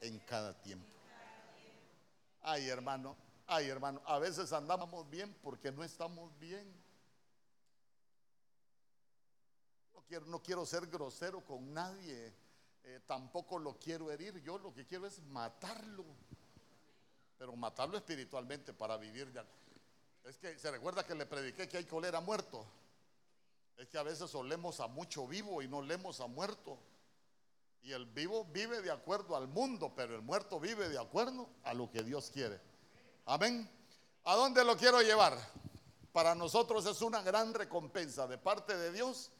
en 0.00 0.18
cada 0.20 0.54
tiempo. 0.62 0.86
Ay, 2.40 2.66
hermano, 2.68 3.14
ay, 3.46 3.68
hermano, 3.68 4.00
a 4.06 4.18
veces 4.18 4.52
andamos 4.54 5.08
bien 5.10 5.36
porque 5.42 5.70
no 5.70 5.84
estamos 5.84 6.36
bien. 6.38 6.66
No 9.94 10.02
quiero, 10.02 10.24
no 10.26 10.42
quiero 10.42 10.64
ser 10.64 10.86
grosero 10.86 11.44
con 11.44 11.74
nadie, 11.74 12.32
eh, 12.84 13.00
tampoco 13.06 13.58
lo 13.58 13.78
quiero 13.78 14.10
herir. 14.10 14.40
Yo 14.40 14.56
lo 14.58 14.72
que 14.72 14.86
quiero 14.86 15.06
es 15.06 15.20
matarlo, 15.24 16.06
pero 17.36 17.54
matarlo 17.54 17.98
espiritualmente 17.98 18.72
para 18.72 18.96
vivir. 18.96 19.30
Ya. 19.30 19.44
Es 20.24 20.38
que 20.38 20.58
se 20.58 20.70
recuerda 20.70 21.04
que 21.04 21.14
le 21.14 21.26
prediqué 21.26 21.68
que 21.68 21.76
hay 21.76 21.84
que 21.84 21.94
oler 21.94 22.16
a 22.16 22.22
muerto. 22.22 22.64
Es 23.76 23.88
que 23.88 23.98
a 23.98 24.02
veces 24.02 24.34
olemos 24.34 24.80
a 24.80 24.86
mucho 24.86 25.26
vivo 25.26 25.60
y 25.60 25.68
no 25.68 25.78
olemos 25.78 26.20
a 26.20 26.26
muerto. 26.26 26.78
Y 27.88 27.92
el 27.94 28.04
vivo 28.04 28.44
vive 28.44 28.82
de 28.82 28.90
acuerdo 28.90 29.34
al 29.34 29.48
mundo, 29.48 29.94
pero 29.96 30.14
el 30.14 30.20
muerto 30.20 30.60
vive 30.60 30.90
de 30.90 30.98
acuerdo 30.98 31.48
a 31.64 31.72
lo 31.72 31.90
que 31.90 32.02
Dios 32.02 32.30
quiere. 32.30 32.60
Amén. 33.24 33.66
¿A 34.24 34.34
dónde 34.34 34.62
lo 34.62 34.76
quiero 34.76 35.00
llevar? 35.00 35.38
Para 36.12 36.34
nosotros 36.34 36.84
es 36.84 37.00
una 37.00 37.22
gran 37.22 37.54
recompensa 37.54 38.26
de 38.26 38.36
parte 38.36 38.76
de 38.76 38.92
Dios 38.92 39.30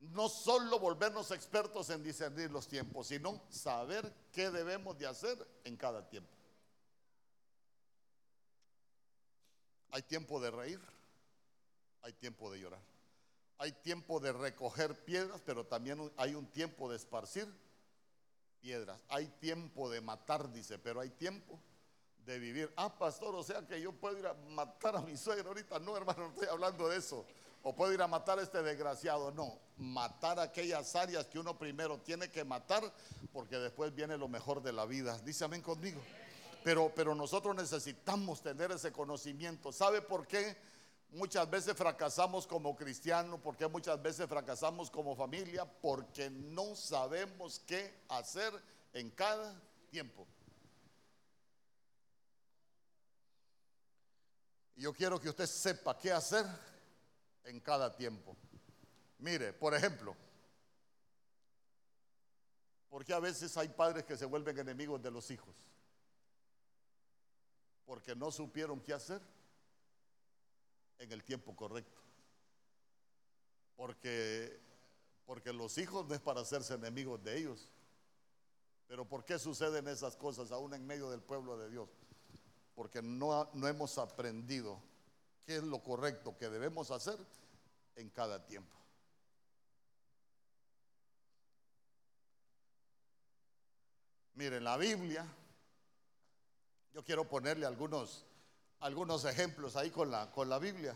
no 0.00 0.30
solo 0.30 0.78
volvernos 0.78 1.32
expertos 1.32 1.90
en 1.90 2.02
discernir 2.02 2.50
los 2.50 2.66
tiempos, 2.66 3.08
sino 3.08 3.42
saber 3.50 4.10
qué 4.32 4.48
debemos 4.48 4.96
de 4.96 5.08
hacer 5.08 5.46
en 5.64 5.76
cada 5.76 6.08
tiempo. 6.08 6.32
Hay 9.90 10.00
tiempo 10.00 10.40
de 10.40 10.50
reír, 10.50 10.80
hay 12.00 12.14
tiempo 12.14 12.50
de 12.50 12.58
llorar. 12.58 12.80
Hay 13.58 13.72
tiempo 13.72 14.18
de 14.18 14.32
recoger 14.32 15.04
piedras, 15.04 15.42
pero 15.44 15.66
también 15.66 16.10
hay 16.16 16.34
un 16.34 16.46
tiempo 16.46 16.88
de 16.90 16.96
esparcir 16.96 17.46
piedras. 18.62 19.04
Hay 19.08 19.26
tiempo 19.40 19.90
de 19.90 20.00
matar, 20.00 20.50
dice, 20.52 20.78
pero 20.78 21.00
hay 21.00 21.10
tiempo 21.10 21.60
de 22.24 22.38
vivir. 22.38 22.72
Ah, 22.76 22.96
pastor, 22.96 23.34
o 23.34 23.42
sea 23.42 23.66
que 23.66 23.80
yo 23.80 23.92
puedo 23.92 24.16
ir 24.18 24.26
a 24.26 24.34
matar 24.50 24.96
a 24.96 25.00
mi 25.02 25.16
suegro 25.16 25.48
ahorita. 25.48 25.80
No, 25.80 25.96
hermano, 25.96 26.28
no 26.28 26.28
estoy 26.28 26.48
hablando 26.48 26.88
de 26.88 26.96
eso. 26.96 27.26
O 27.64 27.74
puedo 27.74 27.92
ir 27.92 28.00
a 28.00 28.06
matar 28.06 28.38
a 28.38 28.42
este 28.42 28.62
desgraciado. 28.62 29.32
No, 29.32 29.58
matar 29.76 30.38
aquellas 30.38 30.94
áreas 30.96 31.26
que 31.26 31.38
uno 31.38 31.58
primero 31.58 31.98
tiene 31.98 32.30
que 32.30 32.44
matar, 32.44 32.82
porque 33.32 33.58
después 33.58 33.94
viene 33.94 34.16
lo 34.16 34.28
mejor 34.28 34.62
de 34.62 34.72
la 34.72 34.86
vida. 34.86 35.18
Dice 35.18 35.44
amén 35.44 35.62
conmigo. 35.62 36.00
Pero, 36.64 36.92
pero 36.94 37.14
nosotros 37.14 37.56
necesitamos 37.56 38.40
tener 38.40 38.70
ese 38.70 38.92
conocimiento. 38.92 39.72
¿Sabe 39.72 40.00
por 40.00 40.26
qué? 40.28 40.56
Muchas 41.12 41.48
veces 41.50 41.76
fracasamos 41.76 42.46
como 42.46 42.74
cristianos, 42.74 43.38
porque 43.42 43.68
muchas 43.68 44.00
veces 44.00 44.26
fracasamos 44.26 44.90
como 44.90 45.14
familia, 45.14 45.66
porque 45.66 46.30
no 46.30 46.74
sabemos 46.74 47.60
qué 47.66 48.02
hacer 48.08 48.50
en 48.94 49.10
cada 49.10 49.54
tiempo. 49.90 50.26
Yo 54.74 54.94
quiero 54.94 55.20
que 55.20 55.28
usted 55.28 55.44
sepa 55.44 55.98
qué 55.98 56.10
hacer 56.12 56.46
en 57.44 57.60
cada 57.60 57.94
tiempo. 57.94 58.34
Mire, 59.18 59.52
por 59.52 59.74
ejemplo, 59.74 60.16
porque 62.88 63.12
a 63.12 63.20
veces 63.20 63.54
hay 63.58 63.68
padres 63.68 64.04
que 64.04 64.16
se 64.16 64.24
vuelven 64.24 64.58
enemigos 64.58 65.02
de 65.02 65.10
los 65.10 65.30
hijos? 65.30 65.54
Porque 67.84 68.16
no 68.16 68.32
supieron 68.32 68.80
qué 68.80 68.94
hacer 68.94 69.20
en 71.02 71.10
el 71.10 71.24
tiempo 71.24 71.54
correcto. 71.56 72.00
Porque, 73.76 74.60
porque 75.26 75.52
los 75.52 75.76
hijos 75.78 76.06
no 76.06 76.14
es 76.14 76.20
para 76.20 76.42
hacerse 76.42 76.74
enemigos 76.74 77.22
de 77.24 77.38
ellos. 77.38 77.68
Pero 78.86 79.04
¿por 79.04 79.24
qué 79.24 79.38
suceden 79.38 79.88
esas 79.88 80.16
cosas 80.16 80.52
aún 80.52 80.74
en 80.74 80.86
medio 80.86 81.10
del 81.10 81.20
pueblo 81.20 81.58
de 81.58 81.70
Dios? 81.70 81.88
Porque 82.76 83.02
no, 83.02 83.50
no 83.52 83.66
hemos 83.66 83.98
aprendido 83.98 84.80
qué 85.44 85.56
es 85.56 85.62
lo 85.64 85.82
correcto 85.82 86.36
que 86.38 86.48
debemos 86.48 86.90
hacer 86.92 87.18
en 87.96 88.08
cada 88.10 88.46
tiempo. 88.46 88.78
Miren, 94.34 94.62
la 94.62 94.76
Biblia, 94.76 95.26
yo 96.94 97.04
quiero 97.04 97.28
ponerle 97.28 97.66
algunos 97.66 98.24
algunos 98.82 99.24
ejemplos 99.24 99.76
ahí 99.76 99.90
con 99.90 100.10
la, 100.10 100.30
con 100.30 100.48
la 100.48 100.58
Biblia. 100.58 100.94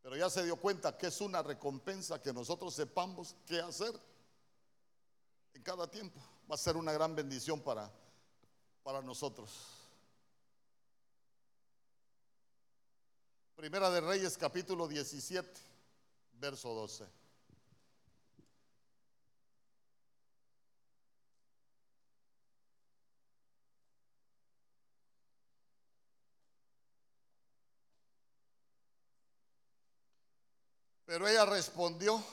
Pero 0.00 0.16
ya 0.16 0.30
se 0.30 0.44
dio 0.44 0.56
cuenta 0.56 0.96
que 0.96 1.08
es 1.08 1.20
una 1.20 1.42
recompensa 1.42 2.20
que 2.22 2.32
nosotros 2.32 2.74
sepamos 2.74 3.36
qué 3.46 3.60
hacer 3.60 3.92
en 5.54 5.62
cada 5.62 5.90
tiempo. 5.90 6.20
Va 6.50 6.54
a 6.54 6.58
ser 6.58 6.76
una 6.76 6.92
gran 6.92 7.14
bendición 7.14 7.60
para, 7.60 7.90
para 8.82 9.02
nosotros. 9.02 9.50
Primera 13.56 13.90
de 13.90 14.00
Reyes 14.00 14.38
capítulo 14.38 14.88
17, 14.88 15.60
verso 16.34 16.74
12. 16.74 17.21
Pero 31.12 31.28
ella 31.28 31.44
respondió, 31.44 32.24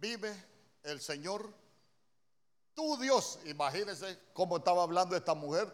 vive 0.00 0.36
el 0.82 1.00
Señor, 1.00 1.50
tu 2.74 2.98
Dios. 2.98 3.38
Imagínense 3.46 4.18
cómo 4.34 4.58
estaba 4.58 4.82
hablando 4.82 5.16
esta 5.16 5.32
mujer. 5.32 5.72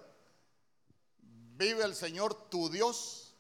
Vive 1.19 1.83
el 1.83 1.97
Señor, 1.97 2.49
tu 2.49 2.71
Dios, 2.71 3.35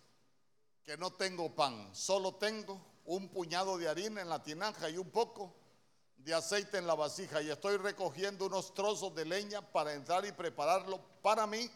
que 0.82 0.96
no 0.96 1.12
tengo 1.12 1.54
pan, 1.54 1.94
solo 1.94 2.34
tengo 2.34 2.84
un 3.04 3.28
puñado 3.28 3.78
de 3.78 3.88
harina 3.88 4.20
en 4.20 4.30
la 4.30 4.42
tinaja 4.42 4.90
y 4.90 4.96
un 4.96 5.10
poco 5.10 5.54
de 6.16 6.34
aceite 6.34 6.78
en 6.78 6.88
la 6.88 6.96
vasija 6.96 7.40
y 7.40 7.50
estoy 7.50 7.76
recogiendo 7.76 8.46
unos 8.46 8.74
trozos 8.74 9.14
de 9.14 9.26
leña 9.26 9.62
para 9.62 9.94
entrar 9.94 10.26
y 10.26 10.32
prepararlo 10.32 11.00
para 11.22 11.46
mí 11.46 11.70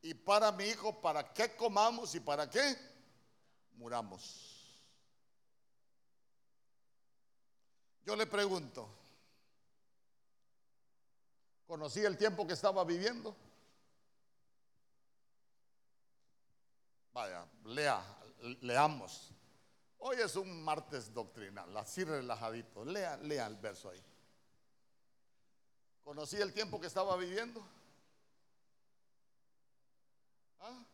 y 0.00 0.14
para 0.14 0.52
mi 0.52 0.66
hijo, 0.66 1.00
para 1.00 1.32
que 1.32 1.56
comamos 1.56 2.14
y 2.14 2.20
para 2.20 2.48
que 2.48 2.76
muramos. 3.72 4.55
Yo 8.06 8.14
le 8.14 8.24
pregunto, 8.24 8.88
¿conocí 11.66 12.04
el 12.04 12.16
tiempo 12.16 12.46
que 12.46 12.52
estaba 12.52 12.84
viviendo? 12.84 13.34
Vaya, 17.12 17.44
lea, 17.64 18.00
leamos. 18.60 19.32
Hoy 19.98 20.18
es 20.20 20.36
un 20.36 20.62
martes 20.62 21.12
doctrinal, 21.12 21.76
así 21.76 22.04
relajadito. 22.04 22.84
Lea, 22.84 23.16
lea 23.16 23.44
el 23.48 23.56
verso 23.56 23.90
ahí. 23.90 24.00
¿Conocí 26.04 26.36
el 26.36 26.52
tiempo 26.52 26.80
que 26.80 26.86
estaba 26.86 27.16
viviendo? 27.16 27.60
¿Ah? 30.60 30.84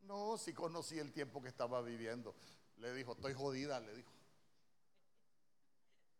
No, 0.00 0.38
sí 0.38 0.54
conocí 0.54 0.98
el 0.98 1.12
tiempo 1.12 1.42
que 1.42 1.48
estaba 1.48 1.82
viviendo. 1.82 2.34
Le 2.76 2.92
dijo, 2.94 3.12
estoy 3.12 3.34
jodida, 3.34 3.80
le 3.80 3.94
dijo. 3.94 4.12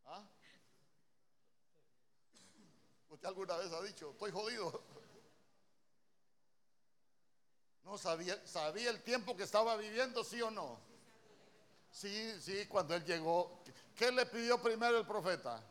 ¿Ah? 0.07 0.25
¿Usted 3.11 3.29
alguna 3.29 3.57
vez 3.57 3.73
ha 3.73 3.83
dicho, 3.83 4.11
estoy 4.11 4.31
jodido? 4.31 4.83
No 7.85 7.99
sabía, 7.99 8.47
sabía 8.47 8.91
el 8.91 9.03
tiempo 9.03 9.37
que 9.37 9.43
estaba 9.43 9.77
viviendo, 9.77 10.25
sí 10.25 10.41
o 10.41 10.51
no. 10.51 10.79
Sí, 11.91 12.41
sí, 12.41 12.67
cuando 12.67 12.95
él 12.95 13.05
llegó, 13.05 13.63
¿qué 13.95 14.11
le 14.11 14.27
pidió 14.27 14.61
primero 14.61 14.99
el 14.99 15.07
profeta? 15.07 15.63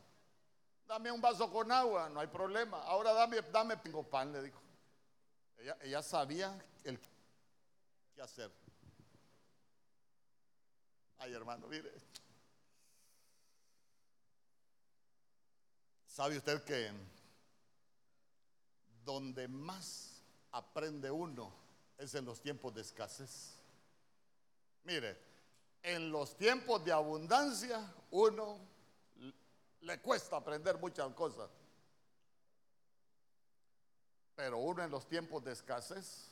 Dame 0.86 1.10
un 1.10 1.20
vaso 1.20 1.50
con 1.50 1.70
agua, 1.72 2.08
no 2.08 2.20
hay 2.20 2.28
problema. 2.28 2.82
Ahora 2.82 3.12
dame, 3.12 3.42
dame 3.52 3.76
pan, 3.76 4.32
le 4.32 4.42
dijo. 4.42 4.60
Ella, 5.58 5.76
ella 5.82 6.02
sabía 6.02 6.56
el 6.84 6.98
qué 8.14 8.22
hacer. 8.22 8.50
Ay, 11.24 11.32
hermano, 11.32 11.66
mire. 11.68 11.90
¿Sabe 16.06 16.36
usted 16.36 16.62
que 16.64 16.92
donde 19.06 19.48
más 19.48 20.22
aprende 20.52 21.10
uno 21.10 21.50
es 21.96 22.14
en 22.14 22.26
los 22.26 22.42
tiempos 22.42 22.74
de 22.74 22.82
escasez? 22.82 23.54
Mire, 24.82 25.18
en 25.82 26.12
los 26.12 26.36
tiempos 26.36 26.84
de 26.84 26.92
abundancia 26.92 27.90
uno 28.10 28.58
le 29.80 30.00
cuesta 30.02 30.36
aprender 30.36 30.78
muchas 30.78 31.10
cosas. 31.14 31.48
Pero 34.36 34.58
uno 34.58 34.82
en 34.82 34.90
los 34.90 35.08
tiempos 35.08 35.42
de 35.42 35.52
escasez 35.52 36.28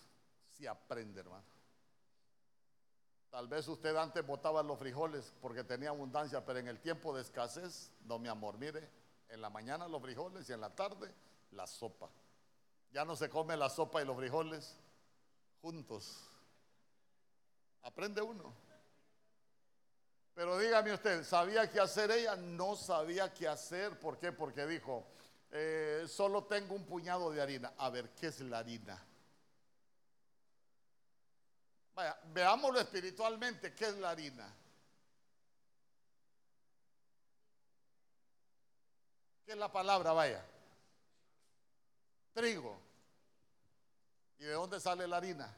sí 0.50 0.66
aprende, 0.66 1.20
hermano. 1.20 1.61
Tal 3.32 3.48
vez 3.48 3.66
usted 3.66 3.96
antes 3.96 4.26
botaba 4.26 4.62
los 4.62 4.78
frijoles 4.78 5.34
porque 5.40 5.64
tenía 5.64 5.88
abundancia, 5.88 6.44
pero 6.44 6.58
en 6.58 6.68
el 6.68 6.78
tiempo 6.80 7.16
de 7.16 7.22
escasez, 7.22 7.90
no 8.04 8.18
mi 8.18 8.28
amor, 8.28 8.58
mire, 8.58 8.86
en 9.30 9.40
la 9.40 9.48
mañana 9.48 9.88
los 9.88 10.02
frijoles 10.02 10.46
y 10.50 10.52
en 10.52 10.60
la 10.60 10.68
tarde 10.68 11.10
la 11.52 11.66
sopa. 11.66 12.10
Ya 12.92 13.06
no 13.06 13.16
se 13.16 13.30
come 13.30 13.56
la 13.56 13.70
sopa 13.70 14.02
y 14.02 14.04
los 14.04 14.18
frijoles 14.18 14.76
juntos. 15.62 16.18
Aprende 17.80 18.20
uno. 18.20 18.52
Pero 20.34 20.58
dígame 20.58 20.92
usted, 20.92 21.24
¿sabía 21.24 21.70
qué 21.70 21.80
hacer 21.80 22.10
ella? 22.10 22.36
No 22.36 22.76
sabía 22.76 23.32
qué 23.32 23.48
hacer. 23.48 23.98
¿Por 23.98 24.18
qué? 24.18 24.32
Porque 24.32 24.66
dijo, 24.66 25.06
eh, 25.50 26.04
solo 26.06 26.44
tengo 26.44 26.74
un 26.74 26.84
puñado 26.84 27.30
de 27.30 27.40
harina. 27.40 27.72
A 27.78 27.88
ver, 27.88 28.10
¿qué 28.10 28.26
es 28.26 28.40
la 28.40 28.58
harina? 28.58 29.02
Vaya, 31.94 32.18
veámoslo 32.32 32.80
espiritualmente, 32.80 33.74
¿qué 33.74 33.86
es 33.86 33.96
la 33.98 34.10
harina? 34.10 34.50
¿Qué 39.44 39.52
es 39.52 39.58
la 39.58 39.70
palabra? 39.70 40.12
Vaya. 40.12 40.44
Trigo. 42.32 42.80
¿Y 44.38 44.44
de 44.44 44.52
dónde 44.52 44.80
sale 44.80 45.06
la 45.06 45.18
harina? 45.18 45.54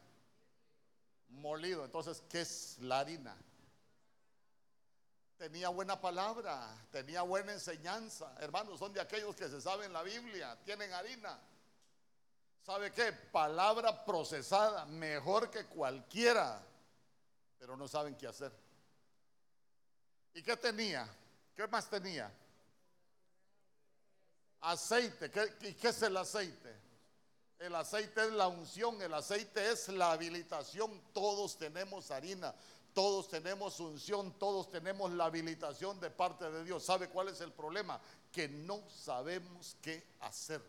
Molido. 1.28 1.84
Entonces, 1.84 2.22
¿qué 2.28 2.40
es 2.40 2.78
la 2.80 3.00
harina? 3.00 3.36
Tenía 5.36 5.68
buena 5.68 6.00
palabra, 6.00 6.68
tenía 6.90 7.22
buena 7.22 7.52
enseñanza. 7.52 8.34
Hermanos, 8.40 8.78
son 8.78 8.92
de 8.92 9.00
aquellos 9.00 9.34
que 9.34 9.48
se 9.48 9.60
saben 9.60 9.92
la 9.92 10.02
Biblia, 10.02 10.56
tienen 10.64 10.92
harina. 10.92 11.38
¿Sabe 12.64 12.92
qué? 12.92 13.12
Palabra 13.12 14.04
procesada, 14.04 14.84
mejor 14.86 15.50
que 15.50 15.66
cualquiera 15.66 16.60
pero 17.64 17.78
no 17.78 17.88
saben 17.88 18.14
qué 18.14 18.26
hacer. 18.26 18.52
¿Y 20.34 20.42
qué 20.42 20.54
tenía? 20.58 21.08
¿Qué 21.56 21.66
más 21.66 21.88
tenía? 21.88 22.30
Aceite. 24.60 25.30
¿Qué, 25.30 25.50
¿Y 25.62 25.72
qué 25.72 25.88
es 25.88 26.02
el 26.02 26.14
aceite? 26.14 26.76
El 27.58 27.74
aceite 27.74 28.26
es 28.26 28.32
la 28.32 28.48
unción, 28.48 29.00
el 29.00 29.14
aceite 29.14 29.70
es 29.70 29.88
la 29.88 30.12
habilitación. 30.12 31.00
Todos 31.14 31.56
tenemos 31.56 32.10
harina, 32.10 32.54
todos 32.92 33.30
tenemos 33.30 33.80
unción, 33.80 34.38
todos 34.38 34.70
tenemos 34.70 35.10
la 35.12 35.24
habilitación 35.24 35.98
de 36.00 36.10
parte 36.10 36.50
de 36.50 36.64
Dios. 36.64 36.84
¿Sabe 36.84 37.08
cuál 37.08 37.28
es 37.28 37.40
el 37.40 37.52
problema? 37.52 37.98
Que 38.30 38.46
no 38.46 38.82
sabemos 38.90 39.78
qué 39.80 40.06
hacer. 40.20 40.60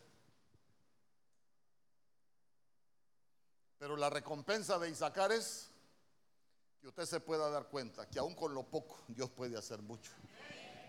Pero 3.86 3.98
la 3.98 4.10
recompensa 4.10 4.80
de 4.80 4.90
Isaacar 4.90 5.32
es 5.32 5.70
que 6.82 6.88
usted 6.88 7.06
se 7.06 7.20
pueda 7.20 7.52
dar 7.52 7.68
cuenta 7.68 8.10
que 8.10 8.18
aún 8.18 8.34
con 8.34 8.52
lo 8.52 8.64
poco 8.64 8.98
Dios 9.08 9.30
puede 9.30 9.56
hacer 9.60 9.80
mucho 9.84 10.12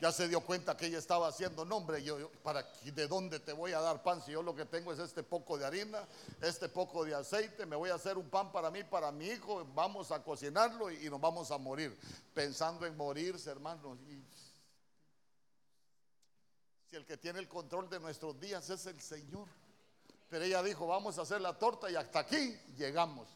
ya 0.01 0.11
se 0.11 0.29
dio 0.29 0.41
cuenta 0.41 0.79
que 0.79 0.87
ella 0.87 0.97
estaba 0.97 1.29
haciendo 1.29 1.67
nombre. 1.67 2.03
Yo, 2.03 2.31
para 2.43 2.63
de 2.83 3.07
dónde 3.07 3.39
te 3.39 3.53
voy 3.53 3.73
a 3.73 3.81
dar 3.81 4.03
pan 4.03 4.23
si 4.23 4.33
yo 4.33 4.43
lo 4.43 4.55
que 4.55 4.65
tengo 4.65 4.95
es 4.95 4.99
este 4.99 5.23
poco 5.23 5.59
de 5.59 5.67
harina, 5.67 6.09
este 6.41 6.71
poco 6.71 7.05
de 7.05 7.15
aceite. 7.15 7.67
Me 7.67 7.77
voy 7.77 7.91
a 7.91 7.97
hacer 7.97 8.17
un 8.17 8.31
pan 8.31 8.51
para 8.51 8.71
mí, 8.71 8.83
para 8.83 9.13
mi 9.13 9.27
hijo. 9.27 9.67
Vamos 9.75 10.11
a 10.11 10.23
cocinarlo 10.23 10.91
y, 10.91 11.11
nos 11.11 11.21
vamos 11.21 11.51
a 11.51 11.59
morir. 11.59 11.95
Pensando 12.33 12.87
en 12.87 12.97
morirse, 12.97 13.51
hermanos. 13.51 13.99
si 16.89 16.97
el 16.97 17.05
que 17.05 17.19
tiene 17.19 17.41
el 17.41 17.49
control 17.49 17.91
de 17.91 18.01
nuestros 18.01 18.41
días 18.41 18.71
es 18.71 18.87
el 18.87 18.99
Señor. 19.03 19.49
Pero 20.29 20.45
ella 20.45 20.63
dijo, 20.63 20.87
vamos 20.87 21.19
a 21.19 21.23
hacer 21.23 21.41
la 21.41 21.57
torta 21.57 21.91
y 21.91 21.97
hasta 21.97 22.21
aquí 22.21 22.59
llegamos. 22.77 23.29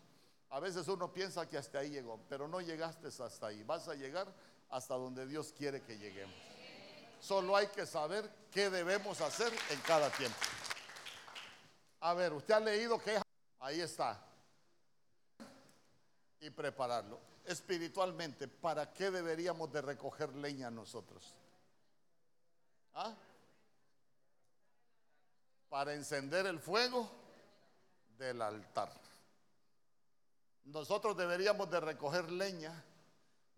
A 0.50 0.58
veces 0.58 0.88
uno 0.88 1.12
piensa 1.12 1.48
que 1.48 1.56
hasta 1.56 1.78
ahí 1.78 1.90
llegó, 1.90 2.20
pero 2.28 2.48
no 2.48 2.60
llegaste 2.60 3.08
hasta 3.08 3.46
ahí. 3.46 3.62
Vas 3.62 3.86
a 3.88 3.94
llegar 3.94 4.26
hasta 4.70 4.94
donde 4.94 5.26
Dios 5.26 5.54
quiere 5.56 5.82
que 5.82 5.96
lleguemos. 5.96 6.34
Solo 7.20 7.54
hay 7.54 7.68
que 7.68 7.86
saber 7.86 8.28
qué 8.50 8.70
debemos 8.70 9.20
hacer 9.20 9.52
en 9.70 9.80
cada 9.82 10.10
tiempo. 10.10 10.38
A 12.00 12.14
ver, 12.14 12.32
usted 12.32 12.54
ha 12.54 12.60
leído 12.60 12.98
que 13.00 13.20
ahí 13.60 13.80
está. 13.80 14.18
Y 16.40 16.50
prepararlo. 16.50 17.20
Espiritualmente, 17.44 18.48
¿para 18.48 18.92
qué 18.92 19.10
deberíamos 19.10 19.70
de 19.72 19.82
recoger 19.82 20.34
leña 20.34 20.70
nosotros? 20.70 21.34
¿Ah? 22.94 23.14
Para 25.70 25.94
encender 25.94 26.44
el 26.44 26.58
fuego 26.58 27.10
del 28.18 28.42
altar. 28.42 28.92
Nosotros 30.64 31.16
deberíamos 31.16 31.70
de 31.70 31.80
recoger 31.80 32.30
leña 32.30 32.84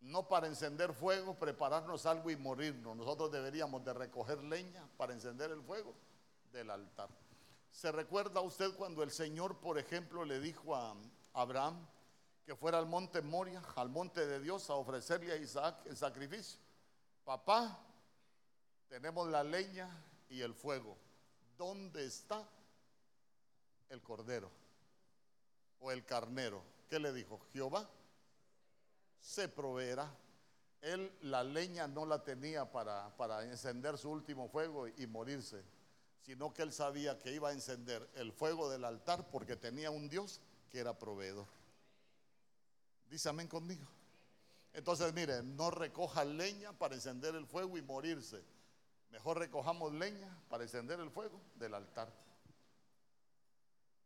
no 0.03 0.27
para 0.27 0.49
encender 0.49 0.93
fuego, 0.93 1.35
prepararnos 1.35 2.07
algo 2.07 2.31
y 2.31 2.37
morirnos. 2.37 2.97
Nosotros 2.97 3.31
deberíamos 3.31 3.85
de 3.85 3.93
recoger 3.93 4.43
leña 4.43 4.89
para 4.97 5.13
encender 5.13 5.51
el 5.53 5.63
fuego 5.63 5.95
del 6.53 6.71
altar. 6.71 7.09
¿Se 7.71 7.91
recuerda 7.93 8.41
usted 8.41 8.75
cuando 8.75 9.03
el 9.03 9.11
Señor, 9.11 9.59
por 9.59 9.79
ejemplo, 9.79 10.25
le 10.25 10.41
dijo 10.41 10.75
a 10.75 10.95
Abraham 11.33 11.87
que 12.45 12.57
fuera 12.57 12.79
al 12.79 12.87
monte 12.87 13.23
Moria, 13.23 13.63
al 13.77 13.89
monte 13.89 14.27
de 14.27 14.41
Dios, 14.41 14.69
a 14.71 14.75
ofrecerle 14.75 15.33
a 15.33 15.37
Isaac 15.37 15.77
el 15.87 15.97
sacrificio? 15.97 16.59
Papá, 17.25 17.79
tenemos 18.89 19.29
la 19.29 19.45
leña 19.45 19.89
y 20.29 20.41
el 20.41 20.53
fuego. 20.53 20.97
¿Dónde 21.63 22.05
está 22.05 22.45
el 23.89 24.03
cordero 24.03 24.51
o 25.79 25.93
el 25.93 26.05
carnero? 26.05 26.61
¿Qué 26.91 26.99
le 26.99 27.13
dijo? 27.13 27.41
Jehová 27.53 27.89
se 29.21 29.47
proveerá. 29.49 30.13
Él 30.81 31.17
la 31.21 31.45
leña 31.45 31.87
no 31.87 32.05
la 32.05 32.25
tenía 32.25 32.73
para, 32.73 33.17
para 33.17 33.45
encender 33.45 33.97
su 33.97 34.11
último 34.11 34.49
fuego 34.49 34.89
y, 34.89 35.07
morirse, 35.07 35.63
sino 36.27 36.53
que 36.53 36.63
él 36.63 36.73
sabía 36.73 37.21
que 37.21 37.33
iba 37.33 37.51
a 37.51 37.53
encender 37.53 38.11
el 38.17 38.33
fuego 38.33 38.69
del 38.69 38.85
altar 38.85 39.31
porque 39.31 39.55
tenía 39.55 39.93
un 39.93 40.09
Dios 40.09 40.41
que 40.69 40.81
era 40.81 40.99
proveedor. 40.99 41.47
Dice 43.09 43.29
amén 43.29 43.47
conmigo. 43.47 43.87
Entonces, 44.73 45.15
mire, 45.15 45.45
no 45.45 45.71
recoja 45.71 46.25
leña 46.25 46.73
para 46.73 46.97
encender 46.97 47.37
el 47.37 47.47
fuego 47.47 47.79
y 47.79 47.83
morirse. 47.83 48.43
Mejor 49.13 49.39
recojamos 49.39 49.93
leña 49.93 50.35
para 50.49 50.65
encender 50.65 50.99
el 50.99 51.11
fuego 51.11 51.39
del 51.57 51.75
altar. 51.75 52.11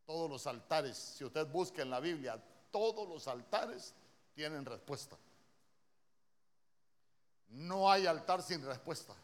Todos 0.04 0.28
los 0.28 0.46
altares, 0.48 0.96
si 0.96 1.24
usted 1.24 1.46
busca 1.46 1.82
en 1.82 1.90
la 1.90 2.00
Biblia, 2.00 2.42
todos 2.72 3.08
los 3.08 3.28
altares 3.28 3.94
tienen 4.34 4.64
respuesta. 4.64 5.16
No 7.48 7.88
hay 7.90 8.06
altar 8.06 8.42
sin 8.42 8.64
respuesta. 8.64 9.14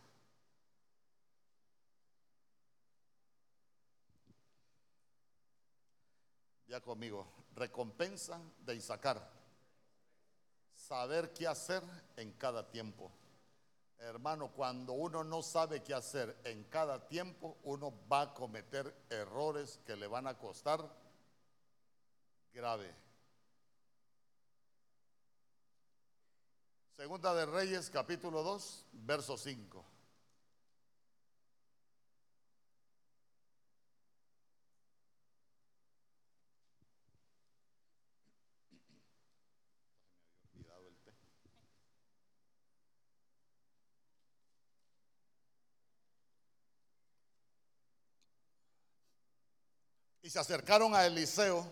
Ya 6.68 6.80
conmigo, 6.80 7.26
recompensa 7.56 8.40
de 8.60 8.76
Isaacar. 8.76 9.28
Saber 10.76 11.32
qué 11.32 11.46
hacer 11.48 11.82
en 12.16 12.32
cada 12.34 12.70
tiempo. 12.70 13.10
Hermano, 14.02 14.48
cuando 14.48 14.94
uno 14.94 15.22
no 15.22 15.42
sabe 15.42 15.80
qué 15.80 15.94
hacer 15.94 16.36
en 16.42 16.64
cada 16.64 17.06
tiempo, 17.06 17.58
uno 17.62 17.94
va 18.10 18.22
a 18.22 18.34
cometer 18.34 18.92
errores 19.08 19.78
que 19.86 19.94
le 19.94 20.08
van 20.08 20.26
a 20.26 20.36
costar 20.36 20.80
grave. 22.52 22.92
Segunda 26.96 27.32
de 27.32 27.46
Reyes, 27.46 27.90
capítulo 27.90 28.42
2, 28.42 28.86
verso 28.92 29.36
5. 29.36 29.84
Y 50.21 50.21
se 50.32 50.38
acercaron 50.38 50.94
a 50.94 51.04
Eliseo 51.04 51.70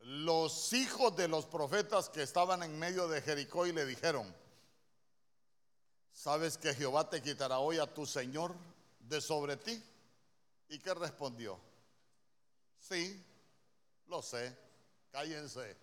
los 0.00 0.72
hijos 0.72 1.14
de 1.14 1.28
los 1.28 1.46
profetas 1.46 2.08
que 2.08 2.24
estaban 2.24 2.64
en 2.64 2.76
medio 2.76 3.06
de 3.06 3.22
Jericó 3.22 3.68
y 3.68 3.72
le 3.72 3.86
dijeron, 3.86 4.34
¿sabes 6.12 6.58
que 6.58 6.74
Jehová 6.74 7.08
te 7.08 7.22
quitará 7.22 7.60
hoy 7.60 7.78
a 7.78 7.86
tu 7.86 8.04
Señor 8.04 8.52
de 8.98 9.20
sobre 9.20 9.56
ti? 9.58 9.80
¿Y 10.70 10.80
qué 10.80 10.92
respondió? 10.92 11.56
Sí, 12.80 13.24
lo 14.08 14.20
sé, 14.20 14.52
cállense. 15.12 15.76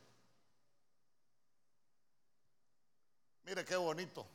Mire 3.45 3.63
qué 3.63 3.77
bonito. 3.77 4.27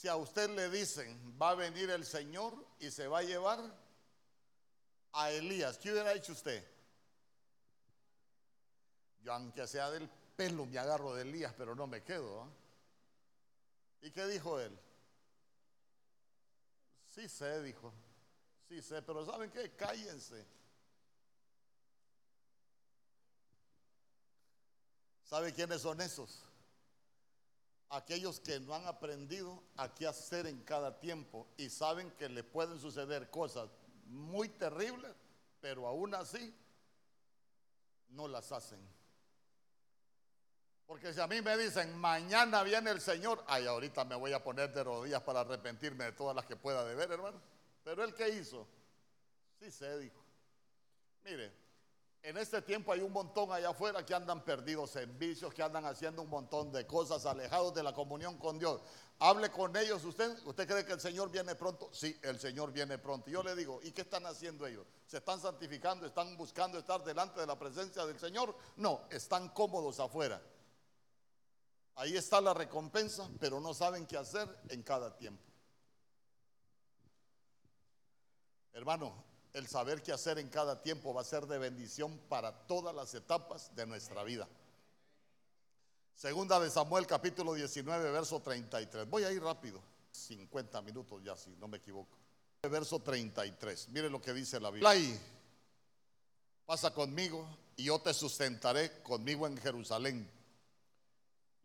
Si 0.00 0.08
a 0.08 0.16
usted 0.16 0.48
le 0.48 0.70
dicen, 0.70 1.36
va 1.38 1.50
a 1.50 1.54
venir 1.54 1.90
el 1.90 2.06
Señor 2.06 2.54
y 2.78 2.90
se 2.90 3.06
va 3.06 3.18
a 3.18 3.22
llevar, 3.22 3.60
a 5.12 5.30
Elías, 5.30 5.76
¿qué 5.76 5.92
hubiera 5.92 6.14
hecho 6.14 6.32
usted? 6.32 6.66
Yo 9.22 9.34
aunque 9.34 9.66
sea 9.66 9.90
del 9.90 10.08
pelo 10.08 10.64
me 10.64 10.78
agarro 10.78 11.14
de 11.14 11.20
Elías, 11.20 11.52
pero 11.52 11.74
no 11.74 11.86
me 11.86 12.02
quedo. 12.02 12.44
¿ah? 12.44 12.48
¿Y 14.00 14.10
qué 14.10 14.26
dijo 14.26 14.58
él? 14.58 14.74
Sí 17.10 17.28
sé, 17.28 17.62
dijo. 17.62 17.92
Sí 18.70 18.80
sé, 18.80 19.02
pero 19.02 19.26
¿saben 19.26 19.50
qué? 19.50 19.70
Cállense. 19.72 20.46
¿Sabe 25.24 25.52
quiénes 25.52 25.82
son 25.82 26.00
esos? 26.00 26.49
Aquellos 27.90 28.40
que 28.40 28.60
no 28.60 28.74
han 28.74 28.86
aprendido 28.86 29.62
a 29.76 29.92
qué 29.92 30.06
hacer 30.06 30.46
en 30.46 30.62
cada 30.62 31.00
tiempo 31.00 31.48
y 31.56 31.68
saben 31.68 32.10
que 32.12 32.28
le 32.28 32.44
pueden 32.44 32.78
suceder 32.78 33.30
cosas 33.30 33.68
muy 34.06 34.48
terribles, 34.48 35.12
pero 35.60 35.86
aún 35.86 36.14
así 36.14 36.54
no 38.10 38.28
las 38.28 38.52
hacen. 38.52 38.80
Porque 40.86 41.12
si 41.14 41.20
a 41.20 41.26
mí 41.26 41.40
me 41.40 41.56
dicen, 41.56 41.96
mañana 41.98 42.64
viene 42.64 42.90
el 42.90 43.00
Señor, 43.00 43.44
ay, 43.46 43.66
ahorita 43.66 44.04
me 44.04 44.16
voy 44.16 44.32
a 44.32 44.42
poner 44.42 44.72
de 44.72 44.82
rodillas 44.82 45.22
para 45.22 45.40
arrepentirme 45.40 46.04
de 46.04 46.12
todas 46.12 46.34
las 46.34 46.46
que 46.46 46.56
pueda 46.56 46.84
deber, 46.84 47.12
hermano. 47.12 47.40
Pero 47.84 48.02
él 48.02 48.12
qué 48.14 48.28
hizo? 48.30 48.66
Sí 49.60 49.70
se 49.70 49.98
dijo. 49.98 50.20
Mire, 51.24 51.52
En 52.22 52.36
este 52.36 52.60
tiempo 52.60 52.92
hay 52.92 53.00
un 53.00 53.12
montón 53.12 53.50
allá 53.50 53.70
afuera 53.70 54.04
que 54.04 54.14
andan 54.14 54.44
perdidos 54.44 54.94
en 54.96 55.18
vicios, 55.18 55.54
que 55.54 55.62
andan 55.62 55.86
haciendo 55.86 56.20
un 56.20 56.28
montón 56.28 56.70
de 56.70 56.86
cosas, 56.86 57.24
alejados 57.24 57.74
de 57.74 57.82
la 57.82 57.94
comunión 57.94 58.36
con 58.36 58.58
Dios. 58.58 58.82
Hable 59.20 59.50
con 59.50 59.74
ellos 59.74 60.04
usted. 60.04 60.38
¿Usted 60.44 60.68
cree 60.68 60.84
que 60.84 60.92
el 60.92 61.00
Señor 61.00 61.30
viene 61.30 61.54
pronto? 61.54 61.88
Sí, 61.92 62.18
el 62.22 62.38
Señor 62.38 62.72
viene 62.72 62.98
pronto. 62.98 63.30
Yo 63.30 63.42
le 63.42 63.56
digo, 63.56 63.80
¿y 63.82 63.92
qué 63.92 64.02
están 64.02 64.26
haciendo 64.26 64.66
ellos? 64.66 64.86
¿Se 65.06 65.16
están 65.16 65.40
santificando? 65.40 66.04
¿Están 66.04 66.36
buscando 66.36 66.78
estar 66.78 67.02
delante 67.02 67.40
de 67.40 67.46
la 67.46 67.58
presencia 67.58 68.04
del 68.04 68.18
Señor? 68.18 68.54
No, 68.76 69.02
están 69.10 69.48
cómodos 69.48 69.98
afuera. 69.98 70.42
Ahí 71.94 72.16
está 72.16 72.40
la 72.42 72.52
recompensa, 72.52 73.30
pero 73.38 73.60
no 73.60 73.72
saben 73.72 74.06
qué 74.06 74.18
hacer 74.18 74.46
en 74.68 74.82
cada 74.82 75.16
tiempo. 75.16 75.42
Hermano, 78.72 79.29
el 79.52 79.66
saber 79.66 80.02
qué 80.02 80.12
hacer 80.12 80.38
en 80.38 80.48
cada 80.48 80.82
tiempo 80.82 81.12
va 81.12 81.22
a 81.22 81.24
ser 81.24 81.46
de 81.46 81.58
bendición 81.58 82.18
para 82.28 82.66
todas 82.66 82.94
las 82.94 83.14
etapas 83.14 83.74
de 83.74 83.86
nuestra 83.86 84.22
vida. 84.22 84.48
Segunda 86.14 86.60
de 86.60 86.70
Samuel 86.70 87.06
capítulo 87.06 87.54
19, 87.54 88.10
verso 88.12 88.40
33. 88.40 89.08
Voy 89.08 89.24
a 89.24 89.32
ir 89.32 89.42
rápido, 89.42 89.80
50 90.12 90.82
minutos 90.82 91.22
ya, 91.24 91.36
si 91.36 91.50
no 91.56 91.66
me 91.66 91.78
equivoco. 91.78 92.16
Verso 92.62 93.00
33. 93.00 93.88
Mire 93.88 94.10
lo 94.10 94.20
que 94.20 94.34
dice 94.34 94.60
la 94.60 94.70
Biblia. 94.70 95.18
Pasa 96.66 96.92
conmigo 96.92 97.48
y 97.76 97.84
yo 97.84 97.98
te 98.00 98.12
sustentaré 98.12 99.02
conmigo 99.02 99.46
en 99.46 99.56
Jerusalén. 99.56 100.30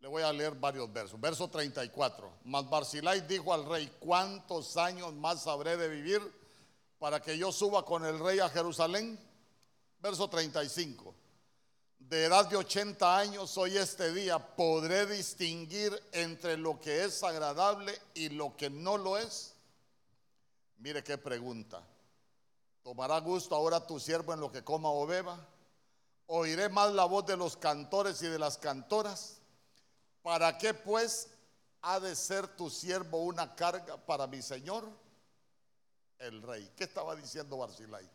Le 0.00 0.08
voy 0.08 0.22
a 0.22 0.32
leer 0.32 0.54
varios 0.54 0.90
versos. 0.92 1.20
Verso 1.20 1.48
34. 1.48 2.32
Mas 2.44 2.68
Barzilai 2.68 3.26
dijo 3.26 3.52
al 3.52 3.66
rey, 3.66 3.92
¿cuántos 4.00 4.76
años 4.76 5.12
más 5.12 5.46
habré 5.46 5.76
de 5.76 5.88
vivir 5.88 6.45
para 7.06 7.22
que 7.22 7.38
yo 7.38 7.52
suba 7.52 7.84
con 7.84 8.04
el 8.04 8.18
rey 8.18 8.40
a 8.40 8.48
Jerusalén? 8.48 9.16
Verso 10.00 10.28
35. 10.28 11.14
De 12.00 12.24
edad 12.24 12.46
de 12.46 12.56
80 12.56 13.16
años 13.16 13.56
hoy 13.58 13.76
este 13.76 14.12
día 14.12 14.40
podré 14.40 15.06
distinguir 15.06 15.96
entre 16.10 16.56
lo 16.56 16.80
que 16.80 17.04
es 17.04 17.22
agradable 17.22 17.96
y 18.14 18.30
lo 18.30 18.56
que 18.56 18.70
no 18.70 18.98
lo 18.98 19.16
es. 19.16 19.54
Mire 20.78 21.04
qué 21.04 21.16
pregunta. 21.16 21.80
¿Tomará 22.82 23.20
gusto 23.20 23.54
ahora 23.54 23.86
tu 23.86 24.00
siervo 24.00 24.34
en 24.34 24.40
lo 24.40 24.50
que 24.50 24.64
coma 24.64 24.90
o 24.90 25.06
beba? 25.06 25.38
¿Oiré 26.26 26.68
más 26.70 26.92
la 26.92 27.04
voz 27.04 27.24
de 27.24 27.36
los 27.36 27.56
cantores 27.56 28.20
y 28.22 28.26
de 28.26 28.40
las 28.40 28.58
cantoras? 28.58 29.38
¿Para 30.22 30.58
qué 30.58 30.74
pues 30.74 31.28
ha 31.82 32.00
de 32.00 32.16
ser 32.16 32.48
tu 32.48 32.68
siervo 32.68 33.18
una 33.18 33.54
carga 33.54 33.96
para 33.96 34.26
mi 34.26 34.42
señor? 34.42 35.05
El 36.18 36.42
rey. 36.42 36.72
¿Qué 36.76 36.84
estaba 36.84 37.14
diciendo 37.14 37.56
Barzilai? 37.58 38.08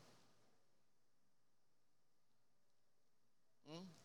¿Mm? 3.66 4.02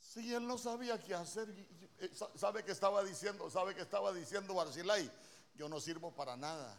Si 0.00 0.32
él 0.32 0.46
no 0.46 0.56
sabía 0.58 0.98
qué 1.02 1.14
hacer, 1.14 1.48
eh, 1.98 2.10
sabe 2.36 2.62
que 2.62 2.70
estaba 2.70 3.02
diciendo, 3.02 3.50
sabe 3.50 3.74
que 3.74 3.82
estaba 3.82 4.12
diciendo 4.12 4.54
Barzilai, 4.54 5.10
yo 5.56 5.68
no 5.68 5.80
sirvo 5.80 6.12
para 6.12 6.36
nada. 6.36 6.76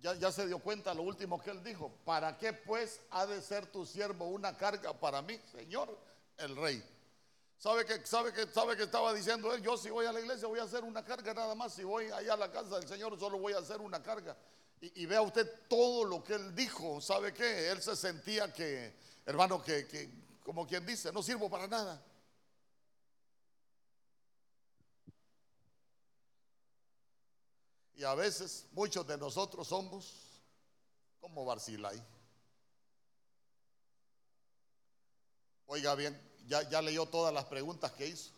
Ya, 0.00 0.14
ya, 0.14 0.30
se 0.30 0.46
dio 0.46 0.60
cuenta 0.60 0.94
lo 0.94 1.02
último 1.02 1.40
que 1.40 1.50
él 1.50 1.62
dijo. 1.64 1.90
¿Para 2.04 2.38
qué 2.38 2.52
pues 2.52 3.00
ha 3.10 3.26
de 3.26 3.42
ser 3.42 3.66
tu 3.66 3.84
siervo 3.84 4.26
una 4.26 4.56
carga 4.56 4.92
para 4.92 5.22
mí, 5.22 5.40
Señor? 5.50 5.98
El 6.38 6.56
rey. 6.56 6.82
¿Sabe 7.58 7.84
que, 7.84 8.06
sabe, 8.06 8.32
que, 8.32 8.46
¿Sabe 8.46 8.76
que 8.76 8.84
estaba 8.84 9.12
diciendo 9.12 9.52
él? 9.52 9.62
Yo 9.62 9.76
si 9.76 9.90
voy 9.90 10.06
a 10.06 10.12
la 10.12 10.20
iglesia 10.20 10.46
voy 10.46 10.60
a 10.60 10.62
hacer 10.62 10.84
una 10.84 11.04
carga 11.04 11.34
nada 11.34 11.54
más. 11.54 11.74
Si 11.74 11.82
voy 11.82 12.06
allá 12.06 12.34
a 12.34 12.36
la 12.36 12.50
casa 12.50 12.78
del 12.78 12.88
Señor 12.88 13.18
solo 13.18 13.38
voy 13.38 13.52
a 13.52 13.58
hacer 13.58 13.80
una 13.80 14.02
carga. 14.02 14.36
Y, 14.80 15.06
vea 15.06 15.20
usted 15.22 15.66
todo 15.68 16.04
lo 16.04 16.22
que 16.22 16.34
él 16.34 16.54
dijo. 16.54 17.00
¿Sabe 17.00 17.34
qué? 17.34 17.68
Él 17.68 17.82
se 17.82 17.96
sentía 17.96 18.52
que, 18.52 18.94
hermano, 19.26 19.60
que, 19.60 19.88
que 19.88 20.08
como 20.44 20.68
quien 20.68 20.86
dice, 20.86 21.12
no 21.12 21.20
sirvo 21.20 21.50
para 21.50 21.66
nada. 21.66 22.00
Y 27.96 28.04
a 28.04 28.14
veces 28.14 28.68
muchos 28.70 29.04
de 29.04 29.18
nosotros 29.18 29.66
somos 29.66 30.40
como 31.20 31.44
Barcilai. 31.44 32.00
Oiga 35.66 35.96
bien, 35.96 36.27
ya, 36.48 36.82
leyó 36.82 37.06
todas 37.06 37.32
las 37.32 37.44
preguntas 37.44 37.92
que 37.92 38.08
hizo. 38.08 38.30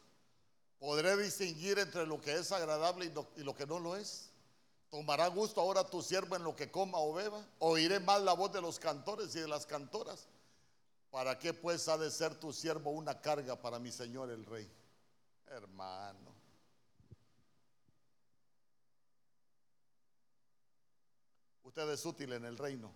¿Podré 0.79 1.17
distinguir 1.17 1.79
entre 1.79 2.07
lo 2.07 2.21
que 2.21 2.35
es 2.35 2.51
agradable 2.53 3.07
y 3.37 3.43
lo, 3.43 3.55
que 3.55 3.67
no 3.67 3.79
lo 3.79 3.97
es? 3.97 4.31
¿Tomará 4.91 5.29
gusto 5.29 5.61
ahora 5.61 5.85
tu 5.85 6.03
siervo 6.03 6.35
en 6.37 6.43
lo 6.43 6.57
que 6.57 6.71
coma 6.71 6.99
o 6.99 7.13
beba? 7.13 7.45
¿Oiré 7.59 8.01
más 8.01 8.21
la 8.23 8.33
voz 8.33 8.53
de 8.53 8.61
los 8.61 8.79
cantores 8.79 9.35
y 9.37 9.41
de 9.41 9.49
las 9.49 9.67
cantoras? 9.67 10.27
¿Para 11.11 11.39
qué 11.39 11.53
pues 11.55 11.89
ha 11.89 11.99
de 11.99 12.11
ser 12.11 12.35
tu 12.35 12.53
siervo 12.53 12.91
una 12.91 13.21
carga 13.21 13.57
para 13.61 13.79
mi 13.79 13.93
Señor 13.93 14.31
el 14.31 14.45
Rey? 14.47 14.69
Hermano. 15.47 16.35
Usted 21.63 21.89
es 21.91 22.05
útil 22.05 22.33
en 22.33 22.45
el 22.45 22.59
reino. 22.59 22.91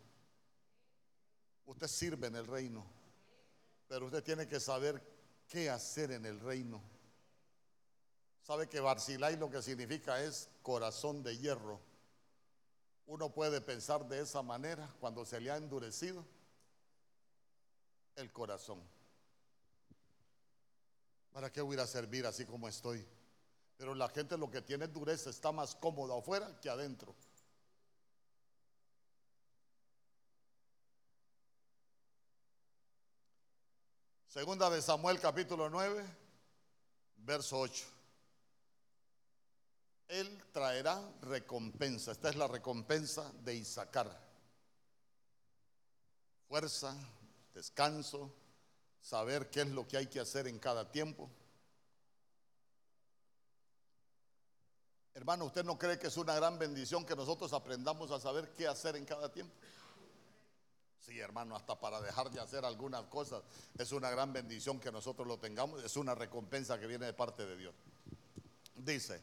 Usted 1.67 1.87
sirve 1.87 2.27
en 2.27 2.37
el 2.37 2.47
reino. 2.47 2.85
Pero 3.89 4.07
usted 4.07 4.23
tiene 4.23 4.47
que 4.47 4.61
saber 4.61 5.03
qué 5.49 5.71
hacer 5.71 6.13
en 6.13 6.27
el 6.27 6.41
reino. 6.41 6.83
Sabe 8.43 8.69
que 8.69 8.81
Barcilai 8.81 9.37
lo 9.37 9.51
que 9.51 9.63
significa 9.63 10.23
es 10.23 10.49
corazón 10.63 11.23
de 11.23 11.37
hierro. 11.39 11.81
Uno 13.07 13.33
puede 13.33 13.61
pensar 13.61 14.07
de 14.07 14.21
esa 14.21 14.43
manera 14.43 14.89
cuando 15.01 15.25
se 15.25 15.41
le 15.41 15.51
ha 15.51 15.57
endurecido 15.57 16.25
el 18.17 18.33
corazón. 18.33 18.81
¿Para 21.33 21.51
qué 21.51 21.61
voy 21.61 21.77
a 21.79 21.87
servir 21.87 22.27
así 22.27 22.47
como 22.47 22.69
estoy? 22.69 23.05
Pero 23.77 23.95
la 23.95 24.09
gente 24.09 24.39
lo 24.39 24.51
que 24.51 24.63
tiene 24.63 24.87
dureza 24.89 25.31
está 25.31 25.51
más 25.51 25.75
cómoda 25.75 26.17
afuera 26.17 26.59
que 26.61 26.71
adentro. 26.71 27.15
Segunda 34.35 34.69
de 34.69 34.83
Samuel 34.83 35.21
capítulo 35.21 35.71
9, 35.71 36.05
verso 37.19 37.57
8. 37.57 37.85
Él 40.09 40.43
traerá 40.51 41.01
recompensa. 41.23 42.11
Esta 42.11 42.31
es 42.31 42.35
la 42.35 42.49
recompensa 42.49 43.31
de 43.45 43.55
Isaacar. 43.55 44.11
Fuerza, 46.49 46.97
descanso, 47.55 48.35
saber 49.01 49.51
qué 49.51 49.61
es 49.61 49.69
lo 49.69 49.87
que 49.87 49.99
hay 49.99 50.09
que 50.09 50.19
hacer 50.19 50.49
en 50.49 50.59
cada 50.59 50.91
tiempo. 50.91 51.31
Hermano, 55.15 55.45
¿usted 55.45 55.65
no 55.65 55.79
cree 55.79 55.97
que 55.97 56.09
es 56.09 56.17
una 56.17 56.35
gran 56.35 56.59
bendición 56.59 57.07
que 57.07 57.15
nosotros 57.15 57.53
aprendamos 57.53 58.11
a 58.11 58.19
saber 58.19 58.53
qué 58.53 58.67
hacer 58.67 58.97
en 58.97 59.05
cada 59.05 59.31
tiempo? 59.31 59.55
Sí, 61.05 61.21
hermano, 61.21 61.55
hasta 61.55 61.79
para 61.79 62.01
dejar 62.01 62.31
de 62.31 62.41
hacer 62.41 62.65
algunas 62.65 63.05
cosas 63.05 63.43
es 63.77 63.93
una 63.93 64.09
gran 64.09 64.33
bendición 64.33 64.81
que 64.81 64.91
nosotros 64.91 65.29
lo 65.29 65.39
tengamos, 65.39 65.85
es 65.85 65.97
una 65.97 66.15
recompensa 66.15 66.81
que 66.81 66.87
viene 66.87 67.05
de 67.05 67.13
parte 67.13 67.45
de 67.45 67.59
Dios. 67.59 67.75
Dice, 68.75 69.23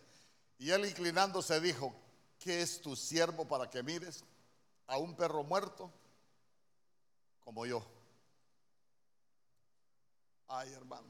y 0.59 0.69
él 0.69 0.85
inclinándose 0.85 1.59
dijo, 1.59 1.91
¿qué 2.37 2.61
es 2.61 2.81
tu 2.81 2.95
siervo 2.95 3.47
para 3.47 3.67
que 3.67 3.81
mires 3.81 4.23
a 4.85 4.97
un 4.97 5.15
perro 5.15 5.43
muerto 5.43 5.91
como 7.39 7.65
yo? 7.65 7.83
Ay, 10.49 10.71
hermano. 10.73 11.07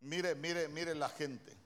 Mire, 0.00 0.34
mire, 0.34 0.66
mire 0.66 0.96
la 0.96 1.08
gente. 1.10 1.56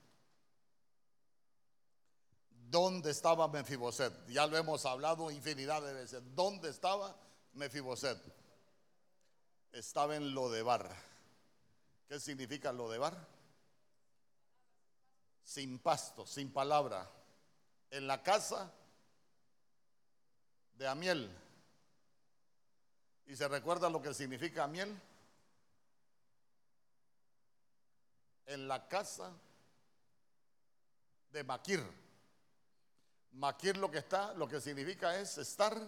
¿Dónde 2.71 3.11
estaba 3.11 3.49
Mefiboset? 3.49 4.13
Ya 4.29 4.47
lo 4.47 4.57
hemos 4.59 4.85
hablado 4.85 5.31
infinidad 5.31 5.83
de 5.83 5.95
veces. 5.95 6.23
¿Dónde 6.35 6.69
estaba 6.69 7.17
Mefiboset? 7.55 8.19
Estaba 9.73 10.17
en 10.17 10.35
Lodebar. 10.35 10.95
¿Qué 12.07 12.21
significa 12.21 12.71
Lodebar? 12.73 13.27
Sin 15.43 15.79
pasto, 15.79 16.27
sin 16.27 16.53
palabra. 16.53 17.11
En 17.91 18.07
la 18.07 18.23
casa 18.23 18.71
de 20.75 20.87
Amiel. 20.87 21.35
¿Y 23.27 23.35
se 23.35 23.49
recuerda 23.49 23.89
lo 23.89 24.03
que 24.03 24.13
significa 24.13 24.65
Amiel? 24.65 25.01
En 28.45 28.69
la 28.69 28.87
casa 28.89 29.33
de 31.31 31.45
Maquir. 31.45 32.08
Maquir 33.39 33.77
lo 33.77 33.89
que 33.89 33.99
está, 33.99 34.35
lo 34.35 34.49
que 34.49 34.61
significa 34.61 35.17
es 35.17 35.39
estar 35.39 35.81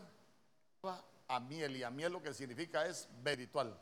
a 1.26 1.40
miel 1.40 1.76
y 1.76 1.82
a 1.82 1.90
miel 1.90 2.12
lo 2.12 2.22
que 2.22 2.32
significa 2.32 2.86
es 2.86 3.08
veritual. 3.24 3.76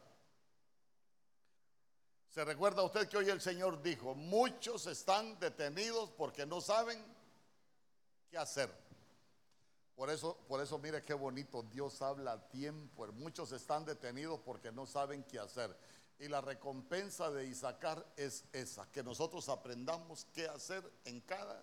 ¿Se 2.31 2.43
recuerda 2.47 2.83
usted 2.83 3.07
que 3.09 3.19
hoy 3.19 3.29
el 3.29 3.43
Señor 3.43 3.83
dijo, 3.83 4.15
muchos 4.15 4.87
están 4.87 5.39
detenidos 5.39 6.11
porque 6.13 6.47
no 6.47 6.63
saben 6.63 7.05
qué 8.31 8.39
hacer? 8.39 8.73
Por 9.95 10.09
eso, 10.09 10.39
por 10.49 10.63
eso 10.63 10.79
mire 10.79 11.03
qué 11.03 11.13
bonito, 11.13 11.63
Dios 11.63 12.01
habla 12.01 12.33
a 12.33 12.49
tiempo. 12.49 13.07
Muchos 13.09 13.53
están 13.53 13.85
detenidos 13.85 14.41
porque 14.41 14.73
no 14.73 14.87
saben 14.87 15.25
qué 15.25 15.41
hacer. 15.41 15.77
Y 16.19 16.29
la 16.29 16.41
recompensa 16.41 17.31
de 17.31 17.47
Isaacar 17.47 18.07
es 18.17 18.45
esa, 18.51 18.91
que 18.91 19.03
nosotros 19.03 19.47
aprendamos 19.51 20.27
qué 20.33 20.49
hacer 20.49 20.91
en 21.05 21.21
cada 21.21 21.63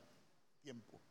tiempo. 0.62 1.02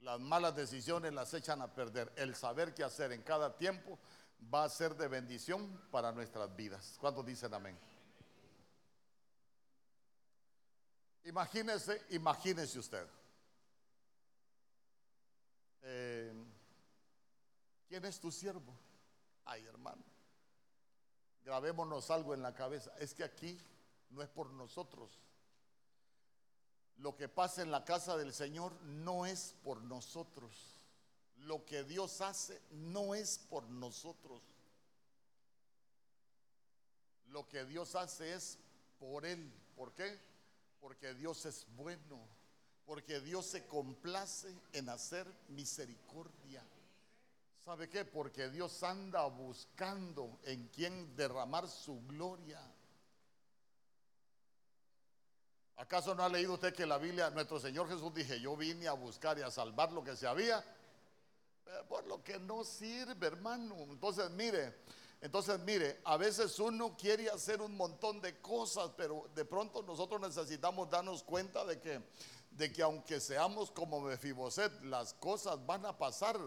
Las 0.00 0.20
malas 0.20 0.54
decisiones 0.54 1.12
las 1.12 1.32
echan 1.34 1.62
a 1.62 1.72
perder. 1.72 2.12
El 2.16 2.34
saber 2.34 2.74
qué 2.74 2.84
hacer 2.84 3.12
en 3.12 3.22
cada 3.22 3.56
tiempo 3.56 3.98
va 4.52 4.64
a 4.64 4.68
ser 4.68 4.94
de 4.96 5.08
bendición 5.08 5.80
para 5.90 6.12
nuestras 6.12 6.54
vidas. 6.54 6.96
¿Cuántos 7.00 7.24
dicen 7.24 7.52
amén? 7.54 7.78
Imagínese, 11.24 12.04
imagínese 12.10 12.78
usted. 12.78 13.06
Eh, 15.82 16.32
¿Quién 17.88 18.04
es 18.04 18.20
tu 18.20 18.30
siervo? 18.30 18.72
Ay, 19.44 19.64
hermano. 19.66 20.02
Grabémonos 21.44 22.10
algo 22.10 22.34
en 22.34 22.42
la 22.42 22.54
cabeza. 22.54 22.92
Es 22.98 23.14
que 23.14 23.24
aquí 23.24 23.58
no 24.10 24.22
es 24.22 24.28
por 24.28 24.50
nosotros. 24.50 25.18
Lo 26.98 27.14
que 27.16 27.28
pasa 27.28 27.62
en 27.62 27.70
la 27.70 27.84
casa 27.84 28.16
del 28.16 28.32
Señor 28.32 28.72
no 28.82 29.26
es 29.26 29.54
por 29.62 29.82
nosotros. 29.82 30.76
Lo 31.38 31.64
que 31.64 31.84
Dios 31.84 32.20
hace 32.20 32.60
no 32.70 33.14
es 33.14 33.38
por 33.38 33.68
nosotros. 33.68 34.42
Lo 37.28 37.46
que 37.48 37.64
Dios 37.64 37.94
hace 37.94 38.34
es 38.34 38.58
por 38.98 39.26
Él. 39.26 39.52
¿Por 39.76 39.92
qué? 39.92 40.18
Porque 40.80 41.14
Dios 41.14 41.44
es 41.44 41.66
bueno. 41.76 42.18
Porque 42.86 43.20
Dios 43.20 43.46
se 43.46 43.66
complace 43.66 44.54
en 44.72 44.88
hacer 44.88 45.26
misericordia. 45.48 46.64
¿Sabe 47.64 47.88
qué? 47.88 48.04
Porque 48.04 48.48
Dios 48.48 48.82
anda 48.84 49.26
buscando 49.26 50.38
en 50.44 50.68
quien 50.68 51.16
derramar 51.16 51.68
su 51.68 52.00
gloria. 52.06 52.60
¿Acaso 55.76 56.14
no 56.14 56.22
ha 56.22 56.28
leído 56.28 56.54
usted 56.54 56.74
que 56.74 56.86
la 56.86 56.98
Biblia, 56.98 57.30
nuestro 57.30 57.60
Señor 57.60 57.88
Jesús 57.88 58.12
dije, 58.14 58.40
yo 58.40 58.56
vine 58.56 58.88
a 58.88 58.92
buscar 58.92 59.38
y 59.38 59.42
a 59.42 59.50
salvar 59.50 59.92
lo 59.92 60.02
que 60.02 60.16
se 60.16 60.26
había? 60.26 60.64
por 61.88 62.06
lo 62.06 62.22
que 62.22 62.38
no 62.38 62.64
sirve, 62.64 63.26
hermano. 63.26 63.76
Entonces, 63.90 64.30
mire, 64.30 64.74
entonces, 65.20 65.58
mire, 65.60 66.00
a 66.04 66.16
veces 66.16 66.58
uno 66.58 66.96
quiere 66.96 67.28
hacer 67.30 67.60
un 67.60 67.76
montón 67.76 68.20
de 68.20 68.40
cosas, 68.40 68.90
pero 68.96 69.28
de 69.34 69.44
pronto 69.44 69.82
nosotros 69.82 70.20
necesitamos 70.20 70.90
darnos 70.90 71.22
cuenta 71.22 71.64
de 71.64 71.80
que, 71.80 72.02
de 72.50 72.72
que 72.72 72.82
aunque 72.82 73.20
seamos 73.20 73.70
como 73.70 74.00
Mefiboset, 74.00 74.82
las 74.84 75.14
cosas 75.14 75.64
van 75.66 75.86
a 75.86 75.96
pasar 75.96 76.38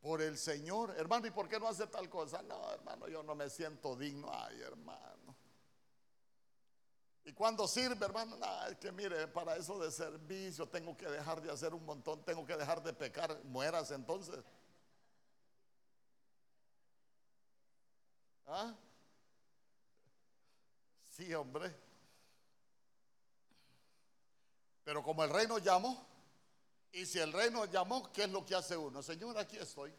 por 0.00 0.22
el 0.22 0.38
Señor. 0.38 0.94
Hermano, 0.96 1.26
¿y 1.26 1.30
por 1.30 1.48
qué 1.48 1.58
no 1.58 1.68
hace 1.68 1.86
tal 1.86 2.08
cosa? 2.08 2.42
No, 2.42 2.70
hermano, 2.72 3.08
yo 3.08 3.22
no 3.22 3.34
me 3.34 3.50
siento 3.50 3.96
digno. 3.96 4.30
Ay, 4.32 4.60
hermano. 4.60 5.25
¿Y 7.26 7.32
cuando 7.32 7.66
sirve, 7.66 8.06
hermano? 8.06 8.38
es 8.70 8.76
que 8.76 8.92
mire, 8.92 9.26
para 9.26 9.56
eso 9.56 9.76
de 9.80 9.90
servicio 9.90 10.68
tengo 10.68 10.96
que 10.96 11.08
dejar 11.08 11.42
de 11.42 11.50
hacer 11.50 11.74
un 11.74 11.84
montón, 11.84 12.24
tengo 12.24 12.46
que 12.46 12.56
dejar 12.56 12.80
de 12.84 12.92
pecar. 12.92 13.36
Mueras 13.46 13.90
entonces. 13.90 14.44
¿Ah? 18.46 18.72
Sí, 21.10 21.34
hombre. 21.34 21.74
Pero 24.84 25.02
como 25.02 25.24
el 25.24 25.30
rey 25.30 25.48
llamó, 25.64 26.06
y 26.92 27.06
si 27.06 27.18
el 27.18 27.32
rey 27.32 27.50
llamó, 27.72 28.12
¿qué 28.12 28.22
es 28.22 28.30
lo 28.30 28.46
que 28.46 28.54
hace 28.54 28.76
uno? 28.76 29.02
Señor, 29.02 29.36
aquí 29.36 29.56
estoy. 29.56 29.92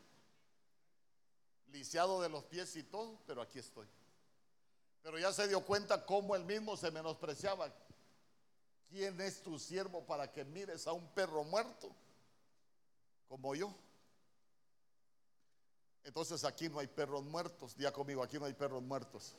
Lisiado 1.73 2.21
de 2.21 2.30
los 2.30 2.45
pies 2.45 2.73
y 2.78 2.84
todo, 2.84 3.19
pero 3.28 3.41
aquí 3.41 3.59
estoy. 3.59 3.86
Pero 5.08 5.20
ya 5.20 5.32
se 5.32 5.47
dio 5.47 5.62
cuenta 5.62 6.05
cómo 6.05 6.36
él 6.36 6.43
mismo 6.43 6.76
se 6.76 6.91
menospreciaba. 6.91 7.74
¿Quién 8.89 9.22
es 9.22 9.41
tu 9.41 9.58
siervo 9.58 10.05
para 10.05 10.30
que 10.30 10.43
mires 10.43 10.86
a 10.86 10.91
un 10.91 11.08
perro 11.14 11.45
muerto 11.45 11.95
como 13.30 13.55
yo? 13.55 13.74
Entonces 16.03 16.43
aquí 16.43 16.68
no 16.68 16.80
hay 16.80 16.88
perros 16.88 17.24
muertos. 17.24 17.74
Día 17.78 17.93
conmigo, 17.93 18.22
aquí 18.22 18.38
no 18.38 18.47
hay 18.47 18.53
perros 18.53 18.84
muertos. 18.84 19.34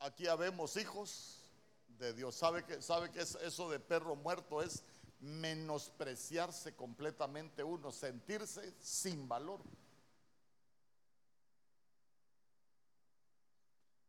Aquí 0.00 0.26
habemos 0.26 0.76
hijos 0.76 1.44
de 1.86 2.12
Dios. 2.12 2.34
¿Sabe 2.34 2.64
que, 2.64 2.82
sabe 2.82 3.12
que 3.12 3.20
eso 3.20 3.70
de 3.70 3.78
perro 3.78 4.16
muerto 4.16 4.60
es 4.62 4.82
menospreciarse 5.20 6.74
completamente 6.74 7.62
uno, 7.62 7.92
sentirse 7.92 8.74
sin 8.80 9.28
valor? 9.28 9.60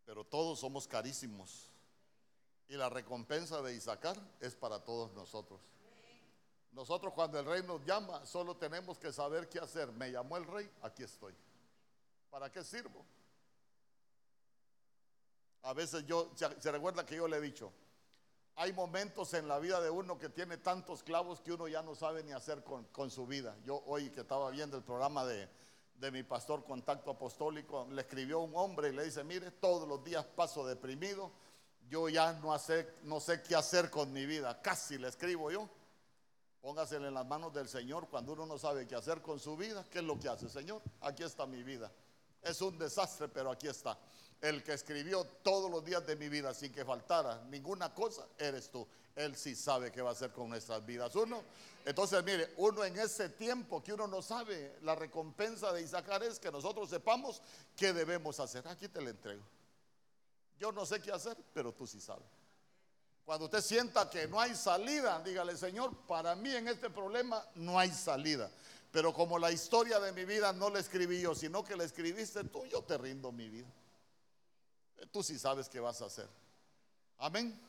Pero 0.10 0.24
todos 0.24 0.60
somos 0.60 0.88
carísimos. 0.88 1.70
Y 2.68 2.74
la 2.74 2.89
recompensa 2.89 3.62
de 3.62 3.76
Isaacar 3.76 4.20
es 4.39 4.55
para 4.55 4.84
todos 4.84 5.14
nosotros. 5.14 5.62
Nosotros 6.72 7.14
cuando 7.14 7.38
el 7.38 7.45
rey 7.45 7.62
nos 7.62 7.86
llama, 7.86 8.26
solo 8.26 8.57
tenemos 8.57 8.97
que 8.97 9.14
saber 9.14 9.47
qué 9.47 9.60
hacer. 9.60 9.91
Me 9.91 10.12
llamó 10.12 10.38
el 10.38 10.47
rey, 10.47 10.68
aquí 10.82 11.03
estoy. 11.03 11.36
¿Para 12.32 12.51
qué 12.51 12.64
sirvo? 12.64 13.05
A 15.62 15.74
veces 15.74 16.03
yo, 16.07 16.32
se 16.36 16.72
recuerda 16.72 17.05
que 17.05 17.16
yo 17.16 17.28
le 17.28 17.38
he 17.38 17.41
dicho, 17.41 17.72
hay 18.55 18.74
momentos 18.74 19.36
en 19.36 19.47
la 19.47 19.60
vida 19.60 19.80
de 19.80 19.91
uno 19.91 20.18
que 20.18 20.30
tiene 20.30 20.57
tantos 20.57 21.03
clavos 21.03 21.39
que 21.39 21.53
uno 21.53 21.68
ya 21.68 21.84
no 21.84 21.93
sabe 21.93 22.24
ni 22.24 22.32
hacer 22.32 22.64
con, 22.64 22.86
con 22.86 23.12
su 23.12 23.28
vida. 23.28 23.55
Yo 23.64 23.84
hoy 23.86 24.10
que 24.10 24.22
estaba 24.22 24.49
viendo 24.49 24.76
el 24.76 24.82
programa 24.82 25.24
de, 25.24 25.47
de 26.00 26.12
mi 26.12 26.24
pastor 26.24 26.64
contacto 26.64 27.12
apostólico, 27.12 27.88
le 27.91 28.02
escribió 28.02 28.39
un 28.39 28.56
hombre 28.56 28.89
y 28.89 28.93
le 28.93 29.04
dice, 29.04 29.24
mire, 29.24 29.52
todos 29.52 29.88
los 29.88 30.04
días 30.04 30.26
paso 30.26 30.66
deprimido, 30.66 31.32
yo 31.89 32.08
ya 32.08 32.34
no, 32.34 32.56
no 33.04 33.20
sé 33.20 33.43
qué 33.43 33.56
hacer 33.56 33.89
con 33.89 34.14
mi 34.14 34.26
vida, 34.26 34.62
casi 34.62 34.97
le 34.97 35.10
escribo 35.10 35.52
yo. 35.52 35.70
Póngasele 36.62 37.08
en 37.08 37.14
las 37.14 37.26
manos 37.26 37.54
del 37.54 37.70
Señor 37.70 38.10
cuando 38.10 38.34
uno 38.34 38.45
no 38.45 38.58
sabe 38.58 38.86
qué 38.86 38.95
hacer 38.95 39.22
con 39.22 39.39
su 39.39 39.56
vida, 39.56 39.86
¿qué 39.89 40.00
es 40.00 40.04
lo 40.04 40.20
que 40.20 40.28
hace? 40.28 40.50
Señor, 40.50 40.82
aquí 41.02 41.24
está 41.24 41.45
mi 41.45 41.64
vida. 41.64 41.91
Es 42.41 42.62
un 42.62 42.78
desastre, 42.78 43.28
pero 43.28 43.52
aquí 43.52 43.68
está. 43.68 43.97
El 44.41 44.63
que 44.63 44.73
escribió 44.73 45.25
todos 45.43 45.69
los 45.69 45.83
días 45.83 46.05
de 46.05 46.15
mi 46.15 46.29
vida 46.29 46.53
sin 46.53 46.71
que 46.71 46.85
faltara 46.85 47.43
ninguna 47.49 47.93
cosa, 47.93 48.25
eres 48.37 48.69
tú. 48.69 48.87
Él 49.15 49.35
sí 49.35 49.53
sabe 49.53 49.91
qué 49.91 50.01
va 50.01 50.09
a 50.09 50.13
hacer 50.13 50.31
con 50.31 50.47
nuestras 50.47 50.85
vidas. 50.85 51.13
Uno, 51.15 51.43
entonces 51.85 52.23
mire, 52.23 52.53
uno 52.57 52.85
en 52.85 52.97
ese 52.97 53.29
tiempo 53.29 53.83
que 53.83 53.91
uno 53.91 54.07
no 54.07 54.21
sabe, 54.21 54.77
la 54.81 54.95
recompensa 54.95 55.73
de 55.73 55.81
Isaac 55.81 56.07
es 56.21 56.39
que 56.39 56.51
nosotros 56.51 56.89
sepamos 56.89 57.41
qué 57.75 57.91
debemos 57.91 58.39
hacer. 58.39 58.65
Aquí 58.69 58.87
te 58.87 59.01
lo 59.01 59.09
entrego. 59.09 59.43
Yo 60.57 60.71
no 60.71 60.85
sé 60.85 61.01
qué 61.01 61.11
hacer, 61.11 61.35
pero 61.53 61.73
tú 61.73 61.85
sí 61.85 61.99
sabes. 61.99 62.27
Cuando 63.25 63.45
usted 63.45 63.61
sienta 63.61 64.09
que 64.09 64.27
no 64.27 64.39
hay 64.39 64.55
salida, 64.55 65.21
dígale, 65.21 65.55
Señor, 65.55 65.95
para 66.07 66.35
mí 66.35 66.53
en 66.55 66.67
este 66.67 66.89
problema 66.89 67.45
no 67.55 67.77
hay 67.77 67.91
salida. 67.91 68.49
Pero 68.91 69.13
como 69.13 69.37
la 69.37 69.51
historia 69.51 69.99
de 69.99 70.11
mi 70.13 70.25
vida 70.25 70.51
no 70.51 70.69
la 70.69 70.79
escribí 70.79 71.21
yo, 71.21 71.35
sino 71.35 71.63
que 71.63 71.75
la 71.75 71.83
escribiste 71.83 72.43
tú, 72.45 72.65
yo 72.65 72.81
te 72.81 72.97
rindo 72.97 73.31
mi 73.31 73.49
vida. 73.49 73.67
Tú 75.12 75.24
sí 75.24 75.39
sabes 75.39 75.70
qué 75.70 75.80
vas 75.80 76.02
a 76.02 76.06
hacer. 76.06 76.30
Amén. 77.18 77.60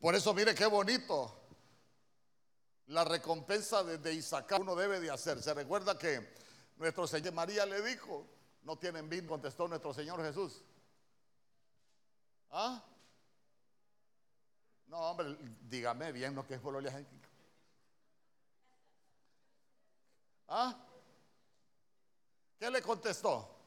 Por 0.00 0.14
eso 0.14 0.32
mire 0.32 0.54
qué 0.54 0.66
bonito. 0.66 1.34
La 2.86 3.04
recompensa 3.04 3.84
de, 3.84 4.14
Isaac 4.14 4.54
uno 4.58 4.74
debe 4.74 5.00
de 5.00 5.10
hacer. 5.10 5.42
Se 5.42 5.52
recuerda 5.52 5.98
que 5.98 6.34
nuestro 6.76 7.06
Señor 7.06 7.34
María 7.34 7.66
le 7.66 7.82
dijo, 7.82 8.26
no 8.62 8.78
tienen 8.78 9.08
vino, 9.08 9.28
contestó 9.28 9.68
nuestro 9.68 9.92
Señor 9.92 10.22
Jesús. 10.22 10.62
¿Ah? 12.50 12.82
No, 14.86 14.98
hombre, 14.98 15.36
dígame 15.68 16.12
bien 16.12 16.34
lo 16.34 16.46
que 16.46 16.54
es 16.54 16.62
Bololia 16.62 17.04
¿Ah? 20.48 20.74
¿Qué 22.58 22.70
le 22.70 22.80
contestó? 22.80 23.57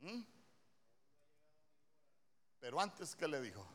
¿Mm? 0.00 0.22
Pero 2.60 2.80
antes, 2.80 3.14
¿qué 3.14 3.28
le 3.28 3.40
dijo? 3.40 3.66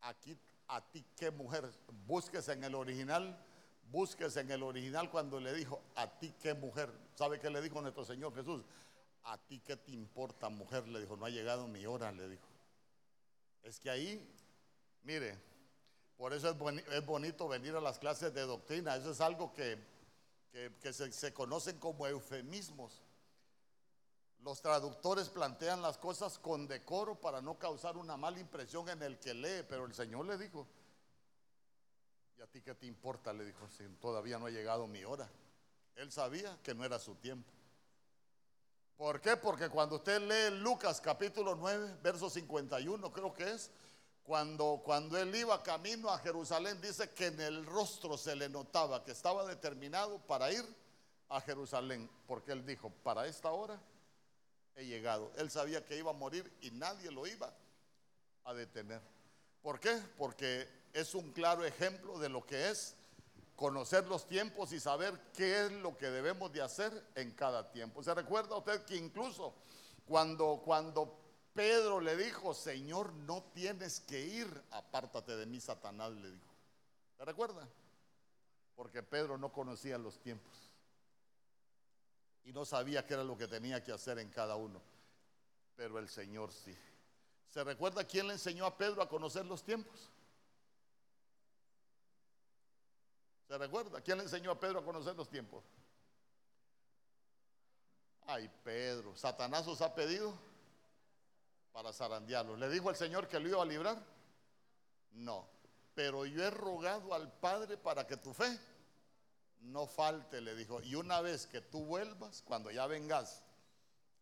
Aquí, 0.00 0.38
a 0.68 0.80
ti, 0.90 1.04
qué 1.16 1.30
mujer, 1.30 1.70
búsquese 2.06 2.52
en 2.52 2.64
el 2.64 2.74
original, 2.74 3.38
búsquese 3.90 4.40
en 4.40 4.50
el 4.50 4.62
original 4.62 5.10
cuando 5.10 5.40
le 5.40 5.52
dijo, 5.52 5.82
a 5.94 6.06
ti, 6.18 6.34
qué 6.40 6.54
mujer. 6.54 6.90
¿Sabe 7.14 7.38
qué 7.38 7.50
le 7.50 7.60
dijo 7.60 7.80
nuestro 7.80 8.04
Señor 8.04 8.34
Jesús? 8.34 8.64
A 9.24 9.38
ti, 9.38 9.60
qué 9.60 9.76
te 9.76 9.90
importa, 9.92 10.48
mujer, 10.48 10.86
le 10.88 11.00
dijo, 11.00 11.16
no 11.16 11.26
ha 11.26 11.30
llegado 11.30 11.66
mi 11.66 11.84
hora, 11.86 12.12
le 12.12 12.28
dijo. 12.28 12.46
Es 13.62 13.80
que 13.80 13.90
ahí, 13.90 14.24
mire, 15.02 15.36
por 16.16 16.32
eso 16.32 16.50
es, 16.50 17.06
bonito 17.06 17.48
venir 17.48 17.74
a 17.74 17.80
las 17.80 17.98
clases 17.98 18.32
de 18.32 18.42
doctrina, 18.42 18.96
eso 18.96 19.10
es 19.10 19.20
algo 19.20 19.52
que, 19.52 19.78
se 21.12 21.34
conocen 21.34 21.78
como 21.78 22.06
eufemismos. 22.06 23.02
Los 24.46 24.62
traductores 24.62 25.28
plantean 25.28 25.82
las 25.82 25.98
cosas 25.98 26.38
con 26.38 26.68
decoro 26.68 27.16
para 27.16 27.42
no 27.42 27.58
causar 27.58 27.96
una 27.96 28.16
mala 28.16 28.38
impresión 28.38 28.88
en 28.88 29.02
el 29.02 29.18
que 29.18 29.34
lee, 29.34 29.66
pero 29.68 29.86
el 29.86 29.92
Señor 29.92 30.24
le 30.24 30.38
dijo, 30.38 30.68
¿y 32.38 32.42
a 32.42 32.46
ti 32.46 32.62
qué 32.62 32.76
te 32.76 32.86
importa? 32.86 33.32
Le 33.32 33.44
dijo, 33.44 33.66
si 33.68 33.82
todavía 34.00 34.38
no 34.38 34.46
ha 34.46 34.50
llegado 34.50 34.86
mi 34.86 35.02
hora. 35.02 35.28
Él 35.96 36.12
sabía 36.12 36.56
que 36.62 36.76
no 36.76 36.84
era 36.84 37.00
su 37.00 37.16
tiempo. 37.16 37.50
¿Por 38.96 39.20
qué? 39.20 39.36
Porque 39.36 39.68
cuando 39.68 39.96
usted 39.96 40.20
lee 40.20 40.56
Lucas 40.60 41.00
capítulo 41.00 41.56
9, 41.56 41.96
verso 42.00 42.30
51, 42.30 43.12
creo 43.12 43.34
que 43.34 43.50
es, 43.50 43.72
cuando, 44.22 44.80
cuando 44.84 45.18
él 45.18 45.34
iba 45.34 45.60
camino 45.64 46.08
a 46.08 46.20
Jerusalén, 46.20 46.80
dice 46.80 47.10
que 47.10 47.26
en 47.26 47.40
el 47.40 47.66
rostro 47.66 48.16
se 48.16 48.36
le 48.36 48.48
notaba 48.48 49.02
que 49.02 49.10
estaba 49.10 49.44
determinado 49.44 50.20
para 50.20 50.52
ir 50.52 50.64
a 51.30 51.40
Jerusalén, 51.40 52.08
porque 52.28 52.52
él 52.52 52.64
dijo, 52.64 52.90
para 53.02 53.26
esta 53.26 53.50
hora 53.50 53.82
he 54.76 54.84
llegado. 54.84 55.32
Él 55.36 55.50
sabía 55.50 55.84
que 55.84 55.96
iba 55.96 56.10
a 56.10 56.14
morir 56.14 56.50
y 56.60 56.70
nadie 56.70 57.10
lo 57.10 57.26
iba 57.26 57.52
a 58.44 58.54
detener. 58.54 59.00
¿Por 59.62 59.80
qué? 59.80 60.00
Porque 60.16 60.68
es 60.92 61.14
un 61.14 61.32
claro 61.32 61.64
ejemplo 61.64 62.18
de 62.18 62.28
lo 62.28 62.46
que 62.46 62.70
es 62.70 62.94
conocer 63.56 64.06
los 64.06 64.26
tiempos 64.26 64.72
y 64.72 64.78
saber 64.78 65.18
qué 65.34 65.66
es 65.66 65.72
lo 65.72 65.96
que 65.96 66.10
debemos 66.10 66.52
de 66.52 66.62
hacer 66.62 66.92
en 67.14 67.32
cada 67.32 67.70
tiempo. 67.72 68.02
¿Se 68.02 68.14
recuerda 68.14 68.56
usted 68.56 68.84
que 68.84 68.96
incluso 68.96 69.54
cuando, 70.06 70.60
cuando 70.64 71.18
Pedro 71.54 72.00
le 72.00 72.16
dijo, 72.16 72.52
Señor, 72.54 73.12
no 73.14 73.42
tienes 73.54 74.00
que 74.00 74.20
ir, 74.20 74.62
apártate 74.70 75.36
de 75.36 75.46
mí, 75.46 75.58
Satanás, 75.58 76.12
le 76.12 76.30
dijo. 76.30 76.54
¿Se 77.16 77.24
recuerda? 77.24 77.66
Porque 78.74 79.02
Pedro 79.02 79.38
no 79.38 79.50
conocía 79.50 79.96
los 79.96 80.18
tiempos 80.20 80.65
y 82.46 82.52
no 82.52 82.64
sabía 82.64 83.04
qué 83.04 83.14
era 83.14 83.24
lo 83.24 83.36
que 83.36 83.48
tenía 83.48 83.82
que 83.82 83.92
hacer 83.92 84.20
en 84.20 84.30
cada 84.30 84.54
uno. 84.54 84.80
Pero 85.74 85.98
el 85.98 86.08
Señor 86.08 86.52
sí. 86.52 86.74
¿Se 87.48 87.62
recuerda 87.64 88.04
quién 88.04 88.28
le 88.28 88.34
enseñó 88.34 88.64
a 88.66 88.76
Pedro 88.76 89.02
a 89.02 89.08
conocer 89.08 89.44
los 89.44 89.64
tiempos? 89.64 90.08
¿Se 93.48 93.58
recuerda? 93.58 94.00
¿Quién 94.00 94.18
le 94.18 94.24
enseñó 94.24 94.52
a 94.52 94.60
Pedro 94.60 94.78
a 94.78 94.84
conocer 94.84 95.16
los 95.16 95.28
tiempos? 95.28 95.64
Ay, 98.26 98.48
Pedro, 98.62 99.16
Satanás 99.16 99.66
os 99.66 99.80
ha 99.80 99.92
pedido 99.92 100.38
para 101.72 101.92
zarandearlo. 101.92 102.56
¿Le 102.56 102.68
dijo 102.68 102.90
el 102.90 102.96
Señor 102.96 103.26
que 103.26 103.40
lo 103.40 103.48
iba 103.48 103.62
a 103.62 103.66
librar? 103.66 104.00
No. 105.10 105.48
Pero 105.96 106.26
yo 106.26 106.44
he 106.44 106.50
rogado 106.50 107.12
al 107.12 107.32
Padre 107.40 107.76
para 107.76 108.06
que 108.06 108.16
tu 108.16 108.32
fe 108.32 108.56
no 109.60 109.86
falte, 109.86 110.40
le 110.40 110.54
dijo. 110.54 110.80
Y 110.82 110.94
una 110.94 111.20
vez 111.20 111.46
que 111.46 111.60
tú 111.60 111.84
vuelvas, 111.84 112.42
cuando 112.42 112.70
ya 112.70 112.86
vengas, 112.86 113.42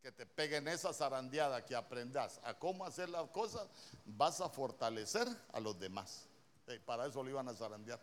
que 0.02 0.12
te 0.12 0.26
peguen 0.26 0.68
esa 0.68 0.92
zarandeada, 0.92 1.64
que 1.64 1.74
aprendas 1.74 2.40
a 2.44 2.54
cómo 2.58 2.84
hacer 2.84 3.08
las 3.08 3.28
cosas, 3.30 3.68
vas 4.04 4.40
a 4.40 4.48
fortalecer 4.48 5.26
a 5.52 5.60
los 5.60 5.78
demás. 5.78 6.28
para 6.84 7.06
eso 7.06 7.22
lo 7.22 7.30
iban 7.30 7.48
a 7.48 7.54
zarandear. 7.54 8.00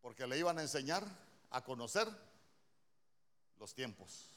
Porque 0.00 0.26
le 0.26 0.38
iban 0.38 0.58
a 0.58 0.62
enseñar 0.62 1.04
a 1.50 1.62
conocer 1.62 2.08
los 3.58 3.74
tiempos. 3.74 4.32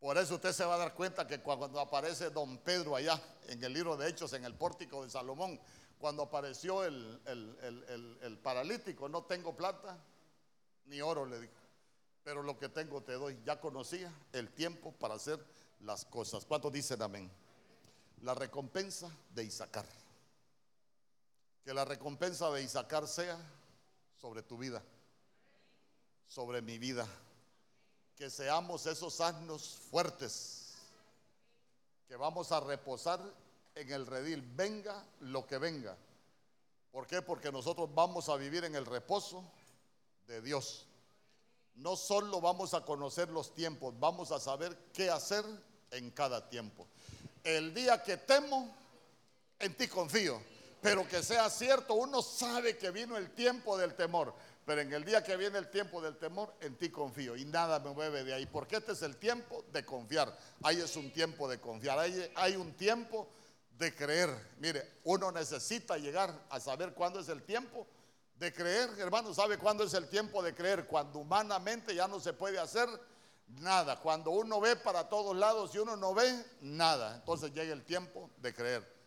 Por 0.00 0.16
eso 0.16 0.36
usted 0.36 0.52
se 0.52 0.64
va 0.64 0.76
a 0.76 0.78
dar 0.78 0.94
cuenta 0.94 1.26
que 1.26 1.40
cuando 1.40 1.78
aparece 1.78 2.30
don 2.30 2.56
Pedro 2.58 2.96
allá 2.96 3.20
en 3.48 3.62
el 3.62 3.74
libro 3.74 3.98
de 3.98 4.08
Hechos, 4.08 4.32
en 4.32 4.46
el 4.46 4.54
pórtico 4.54 5.04
de 5.04 5.10
Salomón, 5.10 5.60
cuando 6.00 6.22
apareció 6.22 6.82
el, 6.82 8.40
paralítico, 8.42 9.08
no 9.08 9.24
tengo 9.24 9.54
plata 9.54 10.02
ni 10.86 11.00
oro, 11.02 11.26
le 11.26 11.40
dijo, 11.40 11.52
pero 12.24 12.42
lo 12.42 12.58
que 12.58 12.70
tengo 12.70 13.02
te 13.02 13.12
doy. 13.12 13.38
Ya 13.44 13.60
conocía 13.60 14.12
el 14.32 14.50
tiempo 14.50 14.92
para 14.92 15.14
hacer 15.14 15.44
las 15.80 16.06
cosas. 16.06 16.46
¿Cuántos 16.46 16.72
dicen 16.72 17.02
amén? 17.02 17.30
La 18.22 18.34
recompensa 18.34 19.10
de 19.34 19.44
Isaacar. 19.44 19.84
Que 21.64 21.74
la 21.74 21.84
recompensa 21.84 22.50
de 22.50 22.62
Isaacar 22.62 23.06
sea 23.06 23.38
sobre 24.20 24.42
tu 24.42 24.56
vida, 24.56 24.82
sobre 26.26 26.62
mi 26.62 26.78
vida. 26.78 27.06
Que 28.16 28.30
seamos 28.30 28.86
esos 28.86 29.20
asnos 29.20 29.78
fuertes 29.90 30.74
que 32.08 32.16
vamos 32.16 32.50
a 32.52 32.60
reposar 32.60 33.20
en 33.80 33.92
el 33.92 34.06
redil, 34.06 34.42
venga 34.42 35.04
lo 35.20 35.46
que 35.46 35.58
venga. 35.58 35.96
¿Por 36.92 37.06
qué? 37.06 37.22
Porque 37.22 37.52
nosotros 37.52 37.88
vamos 37.94 38.28
a 38.28 38.36
vivir 38.36 38.64
en 38.64 38.74
el 38.74 38.84
reposo 38.84 39.44
de 40.26 40.42
Dios. 40.42 40.86
No 41.76 41.96
solo 41.96 42.40
vamos 42.40 42.74
a 42.74 42.84
conocer 42.84 43.28
los 43.28 43.54
tiempos, 43.54 43.94
vamos 43.98 44.32
a 44.32 44.40
saber 44.40 44.76
qué 44.92 45.08
hacer 45.08 45.44
en 45.90 46.10
cada 46.10 46.48
tiempo. 46.48 46.86
El 47.42 47.72
día 47.72 48.02
que 48.02 48.16
temo, 48.18 48.74
en 49.58 49.74
ti 49.76 49.88
confío. 49.88 50.42
Pero 50.82 51.06
que 51.06 51.22
sea 51.22 51.48
cierto, 51.50 51.94
uno 51.94 52.22
sabe 52.22 52.78
que 52.78 52.90
vino 52.90 53.16
el 53.16 53.30
tiempo 53.32 53.76
del 53.76 53.94
temor. 53.94 54.34
Pero 54.64 54.80
en 54.80 54.92
el 54.92 55.04
día 55.04 55.22
que 55.22 55.36
viene 55.36 55.58
el 55.58 55.70
tiempo 55.70 56.00
del 56.00 56.16
temor, 56.16 56.54
en 56.60 56.76
ti 56.76 56.90
confío 56.90 57.36
y 57.36 57.44
nada 57.44 57.78
me 57.80 57.90
mueve 57.90 58.24
de 58.24 58.34
ahí. 58.34 58.46
Porque 58.46 58.76
este 58.76 58.92
es 58.92 59.02
el 59.02 59.16
tiempo 59.16 59.64
de 59.72 59.84
confiar. 59.84 60.36
Ahí 60.62 60.80
es 60.80 60.96
un 60.96 61.10
tiempo 61.12 61.48
de 61.48 61.60
confiar. 61.60 61.98
Ahí 61.98 62.32
hay 62.34 62.56
un 62.56 62.72
tiempo 62.74 63.28
de 63.80 63.94
creer. 63.94 64.28
Mire, 64.58 64.98
uno 65.04 65.32
necesita 65.32 65.96
llegar 65.96 66.46
a 66.50 66.60
saber 66.60 66.92
cuándo 66.92 67.18
es 67.18 67.28
el 67.30 67.42
tiempo 67.42 67.86
de 68.34 68.52
creer. 68.52 68.90
Hermano, 68.98 69.32
¿sabe 69.32 69.56
cuándo 69.56 69.84
es 69.84 69.94
el 69.94 70.06
tiempo 70.06 70.42
de 70.42 70.54
creer? 70.54 70.86
Cuando 70.86 71.18
humanamente 71.18 71.94
ya 71.94 72.06
no 72.06 72.20
se 72.20 72.34
puede 72.34 72.58
hacer 72.58 72.88
nada. 73.48 73.98
Cuando 73.98 74.32
uno 74.32 74.60
ve 74.60 74.76
para 74.76 75.08
todos 75.08 75.34
lados 75.34 75.74
y 75.74 75.78
uno 75.78 75.96
no 75.96 76.12
ve 76.12 76.44
nada. 76.60 77.16
Entonces 77.16 77.54
llega 77.54 77.72
el 77.72 77.82
tiempo 77.82 78.30
de 78.36 78.52
creer. 78.52 79.00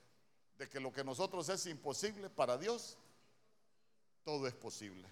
De 0.58 0.68
que 0.68 0.80
lo 0.80 0.92
que 0.92 1.04
nosotros 1.04 1.48
es 1.50 1.68
imposible 1.68 2.32
para 2.32 2.58
Dios, 2.58 2.98
todo 4.24 4.48
es 4.48 4.56
posible. 4.56 5.08